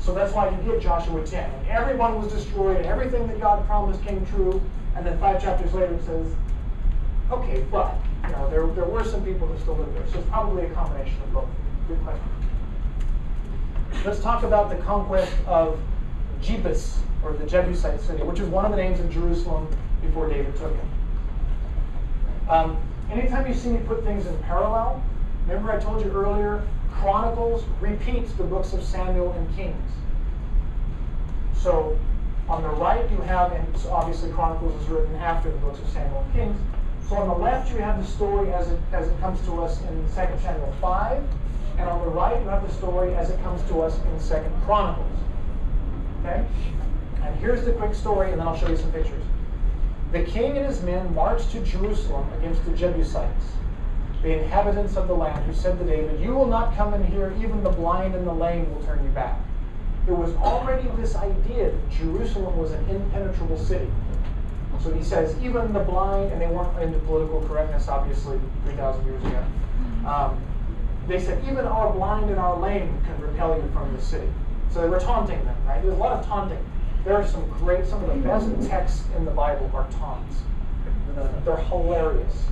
So 0.00 0.14
that's 0.14 0.32
why 0.32 0.50
you 0.50 0.56
get 0.70 0.80
Joshua 0.80 1.24
10. 1.24 1.50
And 1.50 1.68
everyone 1.68 2.20
was 2.20 2.32
destroyed, 2.32 2.78
and 2.78 2.86
everything 2.86 3.26
that 3.26 3.40
God 3.40 3.66
promised 3.66 4.02
came 4.02 4.24
true. 4.26 4.60
And 4.96 5.06
then 5.06 5.18
five 5.18 5.42
chapters 5.42 5.72
later 5.74 5.94
it 5.94 6.04
says, 6.04 6.34
okay, 7.30 7.64
but 7.70 7.94
you 8.24 8.32
know, 8.32 8.48
there, 8.50 8.66
there 8.68 8.84
were 8.84 9.04
some 9.04 9.24
people 9.24 9.46
who 9.46 9.58
still 9.60 9.76
live 9.76 9.92
there. 9.94 10.06
So 10.12 10.18
it's 10.18 10.28
probably 10.28 10.64
a 10.64 10.70
combination 10.70 11.20
of 11.22 11.32
both. 11.32 11.48
Good 11.88 12.00
question. 12.02 12.43
Let's 14.04 14.20
talk 14.20 14.42
about 14.42 14.68
the 14.68 14.76
conquest 14.84 15.32
of 15.46 15.80
Jebus, 16.42 16.98
or 17.22 17.32
the 17.32 17.46
Jebusite 17.46 17.98
city, 18.02 18.22
which 18.22 18.38
is 18.38 18.46
one 18.48 18.66
of 18.66 18.70
the 18.70 18.76
names 18.76 19.00
of 19.00 19.10
Jerusalem 19.10 19.66
before 20.02 20.28
David 20.28 20.54
took 20.56 20.72
it. 20.72 22.50
Um, 22.50 22.76
anytime 23.10 23.46
you 23.46 23.54
see 23.54 23.70
me 23.70 23.80
put 23.86 24.04
things 24.04 24.26
in 24.26 24.36
parallel, 24.40 25.02
remember 25.46 25.72
I 25.72 25.80
told 25.80 26.04
you 26.04 26.10
earlier 26.12 26.68
Chronicles 26.92 27.64
repeats 27.80 28.30
the 28.34 28.44
books 28.44 28.74
of 28.74 28.82
Samuel 28.82 29.32
and 29.32 29.56
Kings. 29.56 29.92
So 31.56 31.98
on 32.46 32.62
the 32.62 32.68
right 32.68 33.10
you 33.10 33.22
have, 33.22 33.52
and 33.52 33.76
so 33.78 33.90
obviously 33.90 34.30
Chronicles 34.32 34.82
is 34.82 34.88
written 34.88 35.14
after 35.14 35.50
the 35.50 35.56
books 35.56 35.78
of 35.78 35.88
Samuel 35.88 36.20
and 36.20 36.34
Kings. 36.34 36.60
So 37.08 37.16
on 37.16 37.28
the 37.28 37.42
left 37.42 37.72
you 37.72 37.78
have 37.78 37.98
the 37.98 38.06
story 38.06 38.52
as 38.52 38.68
it 38.70 38.78
as 38.92 39.08
it 39.08 39.18
comes 39.20 39.40
to 39.46 39.62
us 39.62 39.80
in 39.80 40.02
2 40.08 40.12
Samuel 40.12 40.74
5, 40.82 41.22
and 41.78 41.88
on 41.88 42.00
the 42.00 42.10
right 42.10 42.40
you 42.40 42.48
have 42.48 42.66
the 42.66 42.72
story 42.74 43.14
as 43.14 43.30
it 43.30 43.42
comes 43.42 43.62
to 43.68 43.82
us 43.82 43.98
in 44.04 44.20
Second 44.20 44.52
Chronicles. 44.62 45.18
Okay? 46.20 46.46
And 47.22 47.36
here's 47.40 47.64
the 47.64 47.72
quick 47.72 47.94
story, 47.94 48.30
and 48.30 48.40
then 48.40 48.46
I'll 48.46 48.56
show 48.56 48.68
you 48.68 48.76
some 48.76 48.92
pictures. 48.92 49.24
The 50.12 50.22
king 50.24 50.56
and 50.56 50.66
his 50.66 50.82
men 50.82 51.14
marched 51.14 51.50
to 51.52 51.60
Jerusalem 51.60 52.30
against 52.38 52.64
the 52.64 52.72
Jebusites 52.72 53.44
the 54.24 54.42
inhabitants 54.42 54.96
of 54.96 55.06
the 55.06 55.14
land, 55.14 55.44
who 55.44 55.52
said 55.52 55.78
to 55.78 55.84
David, 55.84 56.18
You 56.18 56.34
will 56.34 56.46
not 56.46 56.74
come 56.74 56.94
in 56.94 57.04
here, 57.04 57.34
even 57.38 57.62
the 57.62 57.70
blind 57.70 58.14
and 58.14 58.26
the 58.26 58.32
lame 58.32 58.74
will 58.74 58.82
turn 58.82 59.04
you 59.04 59.10
back. 59.10 59.38
There 60.06 60.14
was 60.14 60.34
already 60.36 60.88
this 60.96 61.14
idea 61.14 61.70
that 61.70 61.90
Jerusalem 61.90 62.56
was 62.56 62.72
an 62.72 62.88
impenetrable 62.88 63.58
city. 63.58 63.90
So 64.82 64.92
he 64.92 65.04
says, 65.04 65.36
even 65.42 65.72
the 65.74 65.80
blind, 65.80 66.32
and 66.32 66.40
they 66.40 66.46
weren't 66.46 66.76
into 66.82 66.98
political 67.00 67.42
correctness, 67.46 67.86
obviously, 67.86 68.40
3,000 68.64 69.04
years 69.04 69.22
ago. 69.24 69.44
Um, 70.06 70.42
they 71.06 71.20
said, 71.20 71.42
even 71.44 71.66
our 71.66 71.92
blind 71.92 72.30
and 72.30 72.38
our 72.38 72.58
lame 72.58 73.00
can 73.04 73.20
repel 73.20 73.56
you 73.56 73.68
from 73.72 73.94
the 73.94 74.02
city. 74.02 74.28
So 74.70 74.80
they 74.80 74.88
were 74.88 74.98
taunting 74.98 75.44
them, 75.44 75.56
right? 75.66 75.82
There's 75.82 75.94
a 75.94 75.96
lot 75.96 76.18
of 76.18 76.26
taunting. 76.26 76.64
There 77.04 77.14
are 77.14 77.26
some 77.26 77.48
great, 77.50 77.86
some 77.86 78.02
of 78.02 78.08
the 78.08 78.16
best 78.16 78.68
texts 78.68 79.04
in 79.16 79.24
the 79.24 79.30
Bible 79.30 79.70
are 79.74 79.86
taunts. 79.92 80.36
They're 81.44 81.56
hilarious. 81.56 82.46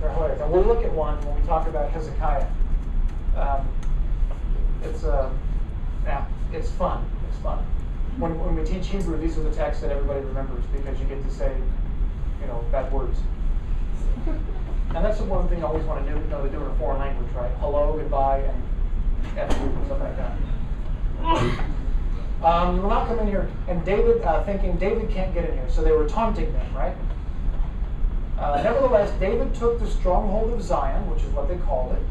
They're 0.00 0.10
hilarious. 0.10 0.40
And 0.40 0.52
we'll 0.52 0.62
look 0.62 0.84
at 0.84 0.92
one 0.92 1.20
when 1.26 1.40
we 1.40 1.46
talk 1.46 1.66
about 1.66 1.90
Hezekiah. 1.90 2.46
Um, 3.36 3.68
it's 4.82 5.04
uh, 5.04 5.30
yeah, 6.04 6.26
it's 6.52 6.70
fun. 6.70 7.04
It's 7.28 7.38
fun. 7.38 7.58
When, 8.18 8.38
when 8.38 8.56
we 8.56 8.64
teach 8.64 8.88
Hebrew, 8.88 9.18
these 9.18 9.38
are 9.38 9.42
the 9.42 9.54
texts 9.54 9.82
that 9.82 9.90
everybody 9.90 10.20
remembers 10.20 10.64
because 10.66 10.98
you 11.00 11.06
get 11.06 11.22
to 11.24 11.30
say, 11.30 11.54
you 12.40 12.46
know, 12.46 12.64
bad 12.70 12.92
words. 12.92 13.18
And 14.94 15.02
that's 15.02 15.18
the 15.18 15.24
one 15.24 15.48
thing 15.48 15.64
I 15.64 15.66
always 15.66 15.84
want 15.84 16.04
to 16.04 16.12
do, 16.12 16.20
know, 16.28 16.42
to 16.42 16.50
do 16.50 16.62
in 16.62 16.70
a 16.70 16.74
foreign 16.74 16.98
language, 16.98 17.32
right? 17.34 17.50
Hello, 17.60 17.96
goodbye, 17.96 18.40
and 18.40 19.38
F 19.38 19.50
you, 19.58 19.66
and 19.66 19.86
stuff 19.86 20.00
like 20.00 20.16
that. 20.18 20.36
Um, 22.44 22.78
we'll 22.78 22.90
not 22.90 23.06
come 23.06 23.20
in 23.20 23.26
here. 23.26 23.48
And 23.68 23.84
David, 23.84 24.20
uh, 24.22 24.42
thinking 24.44 24.76
David 24.76 25.08
can't 25.10 25.32
get 25.32 25.48
in 25.48 25.54
here. 25.54 25.68
So 25.70 25.82
they 25.82 25.92
were 25.92 26.08
taunting 26.08 26.52
them, 26.52 26.74
right? 26.74 26.94
Uh, 28.38 28.60
nevertheless, 28.62 29.10
David 29.20 29.54
took 29.54 29.78
the 29.78 29.86
stronghold 29.86 30.52
of 30.52 30.60
Zion, 30.60 31.08
which 31.08 31.22
is 31.22 31.28
what 31.30 31.48
they 31.48 31.56
called 31.58 31.92
it, 31.92 32.02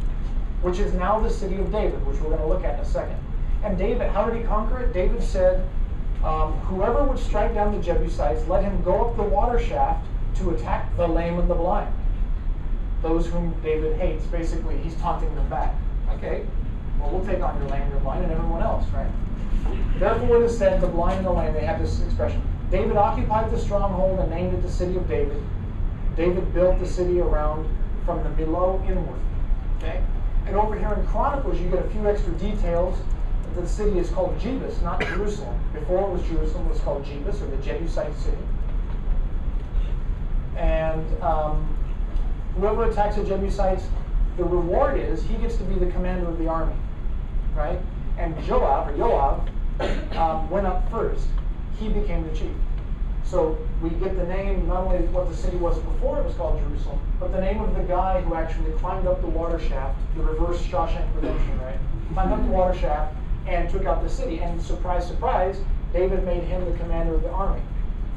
which 0.61 0.79
is 0.79 0.93
now 0.93 1.19
the 1.19 1.29
city 1.29 1.57
of 1.57 1.71
David, 1.71 2.03
which 2.07 2.17
we're 2.19 2.29
going 2.29 2.41
to 2.41 2.47
look 2.47 2.63
at 2.63 2.75
in 2.75 2.79
a 2.79 2.85
second. 2.85 3.17
And 3.63 3.77
David, 3.77 4.09
how 4.09 4.25
did 4.25 4.39
he 4.39 4.43
conquer 4.47 4.79
it? 4.79 4.93
David 4.93 5.21
said, 5.21 5.67
Um, 6.23 6.53
whoever 6.61 7.03
would 7.03 7.19
strike 7.19 7.53
down 7.53 7.75
the 7.75 7.83
Jebusites, 7.83 8.47
let 8.47 8.63
him 8.63 8.81
go 8.81 9.09
up 9.09 9.17
the 9.17 9.23
water 9.23 9.59
shaft 9.59 10.07
to 10.37 10.51
attack 10.51 10.95
the 10.95 11.07
lame 11.07 11.37
and 11.37 11.49
the 11.49 11.55
blind. 11.55 11.93
Those 13.01 13.27
whom 13.27 13.55
David 13.61 13.97
hates, 13.99 14.25
basically, 14.25 14.77
he's 14.77 14.95
taunting 14.95 15.33
them 15.35 15.49
back. 15.49 15.73
Okay, 16.15 16.45
well, 16.99 17.09
we'll 17.11 17.25
take 17.25 17.41
on 17.41 17.59
your 17.59 17.69
lame 17.69 17.89
your 17.89 17.99
blind 17.99 18.23
and 18.23 18.31
everyone 18.31 18.61
else, 18.61 18.87
right? 18.89 19.09
Therefore, 19.97 20.41
it 20.41 20.45
is 20.45 20.57
said, 20.57 20.81
the 20.81 20.87
blind 20.87 21.19
and 21.19 21.27
the 21.27 21.31
lame, 21.31 21.53
they 21.53 21.65
have 21.65 21.79
this 21.79 22.01
expression. 22.01 22.41
David 22.69 22.97
occupied 22.97 23.51
the 23.51 23.59
stronghold 23.59 24.19
and 24.19 24.29
named 24.29 24.53
it 24.53 24.61
the 24.61 24.71
city 24.71 24.95
of 24.95 25.07
David. 25.07 25.41
David 26.15 26.53
built 26.53 26.79
the 26.79 26.87
city 26.87 27.19
around 27.19 27.67
from 28.05 28.23
the 28.23 28.29
Millo 28.29 28.85
inward. 28.87 29.19
Okay? 29.77 30.01
And 30.45 30.55
over 30.55 30.77
here 30.77 30.91
in 30.93 31.05
Chronicles, 31.07 31.59
you 31.59 31.69
get 31.69 31.85
a 31.85 31.89
few 31.89 32.07
extra 32.07 32.33
details. 32.33 32.97
That 33.55 33.61
the 33.61 33.67
city 33.67 33.99
is 33.99 34.09
called 34.09 34.39
Jebus, 34.39 34.81
not 34.81 35.01
Jerusalem. 35.01 35.59
Before 35.73 36.07
it 36.07 36.13
was 36.13 36.23
Jerusalem, 36.23 36.67
it 36.67 36.69
was 36.69 36.79
called 36.79 37.03
Jebus, 37.03 37.41
or 37.41 37.47
the 37.47 37.57
Jebusite 37.57 38.17
city. 38.17 38.37
And 40.55 41.21
um, 41.21 41.75
whoever 42.55 42.85
attacks 42.85 43.15
the 43.15 43.23
Jebusites, 43.23 43.87
the 44.37 44.43
reward 44.43 44.99
is 44.99 45.23
he 45.23 45.35
gets 45.35 45.57
to 45.57 45.63
be 45.63 45.75
the 45.75 45.91
commander 45.91 46.27
of 46.27 46.37
the 46.37 46.47
army, 46.47 46.75
right? 47.55 47.79
And 48.17 48.41
Joab, 48.43 48.89
or 48.89 48.97
Joab, 48.97 49.49
um, 50.15 50.49
went 50.49 50.67
up 50.67 50.89
first. 50.89 51.27
He 51.79 51.89
became 51.89 52.27
the 52.27 52.35
chief. 52.35 52.51
So 53.23 53.57
we 53.81 53.89
get 53.91 54.15
the 54.17 54.25
name, 54.25 54.67
not 54.67 54.87
only 54.87 54.99
what 55.07 55.29
the 55.29 55.35
city 55.35 55.57
was 55.57 55.79
before 55.79 56.19
it 56.19 56.25
was 56.25 56.35
called 56.35 56.59
Jerusalem, 56.59 56.99
but 57.19 57.31
the 57.31 57.39
name 57.39 57.61
of 57.61 57.73
the 57.75 57.83
guy 57.83 58.21
who 58.21 58.35
actually 58.35 58.71
climbed 58.73 59.07
up 59.07 59.21
the 59.21 59.27
water 59.27 59.59
shaft, 59.59 59.97
the 60.15 60.23
reverse 60.23 60.61
Shawshank 60.63 61.07
Redemption, 61.15 61.59
right? 61.61 61.77
Climbed 62.13 62.33
up 62.33 62.43
the 62.43 62.51
water 62.51 62.77
shaft 62.77 63.15
and 63.47 63.69
took 63.69 63.85
out 63.85 64.03
the 64.03 64.09
city. 64.09 64.39
And 64.39 64.61
surprise, 64.61 65.07
surprise, 65.07 65.57
David 65.93 66.25
made 66.25 66.43
him 66.43 66.65
the 66.69 66.77
commander 66.77 67.15
of 67.15 67.23
the 67.23 67.29
army 67.29 67.61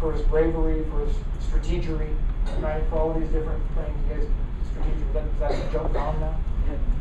for 0.00 0.12
his 0.12 0.22
bravery, 0.22 0.84
for 0.90 1.06
his 1.06 1.16
strategery, 1.46 2.14
right? 2.60 2.82
For 2.90 2.98
all 2.98 3.14
these 3.14 3.28
different 3.28 3.62
things. 3.74 3.96
You 4.08 4.16
guys, 4.16 4.26
strategic, 4.70 5.12
that, 5.12 5.40
that's 5.40 5.58
a 5.58 5.72
joke 5.72 5.94
on 5.94 6.20
now? 6.20 6.38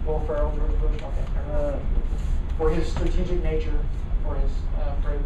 Will 0.06 0.20
Ferrell, 0.28 0.52
George 0.56 0.80
Bush, 0.82 1.02
okay. 1.02 1.26
Uh, 1.54 1.80
for 2.58 2.70
his 2.70 2.92
strategic 2.92 3.42
nature, 3.42 3.78
for 4.24 4.36
his 4.36 4.52
uh, 4.80 4.96
bravery. 5.02 5.24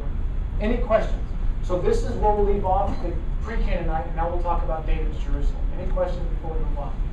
Any 0.61 0.78
questions? 0.78 1.22
So 1.63 1.82
this 1.82 2.03
is 2.03 2.15
where 2.18 2.34
we'll 2.34 2.45
leave 2.45 2.65
off 2.65 2.95
the 3.03 3.13
pre-Canaanite. 3.41 4.07
And 4.07 4.15
now 4.15 4.30
we'll 4.30 4.43
talk 4.43 4.63
about 4.63 4.86
David's 4.86 5.18
Jerusalem. 5.24 5.61
Any 5.78 5.91
questions 5.91 6.26
before 6.36 6.53
we 6.53 6.59
move 6.63 6.78
on? 6.78 7.07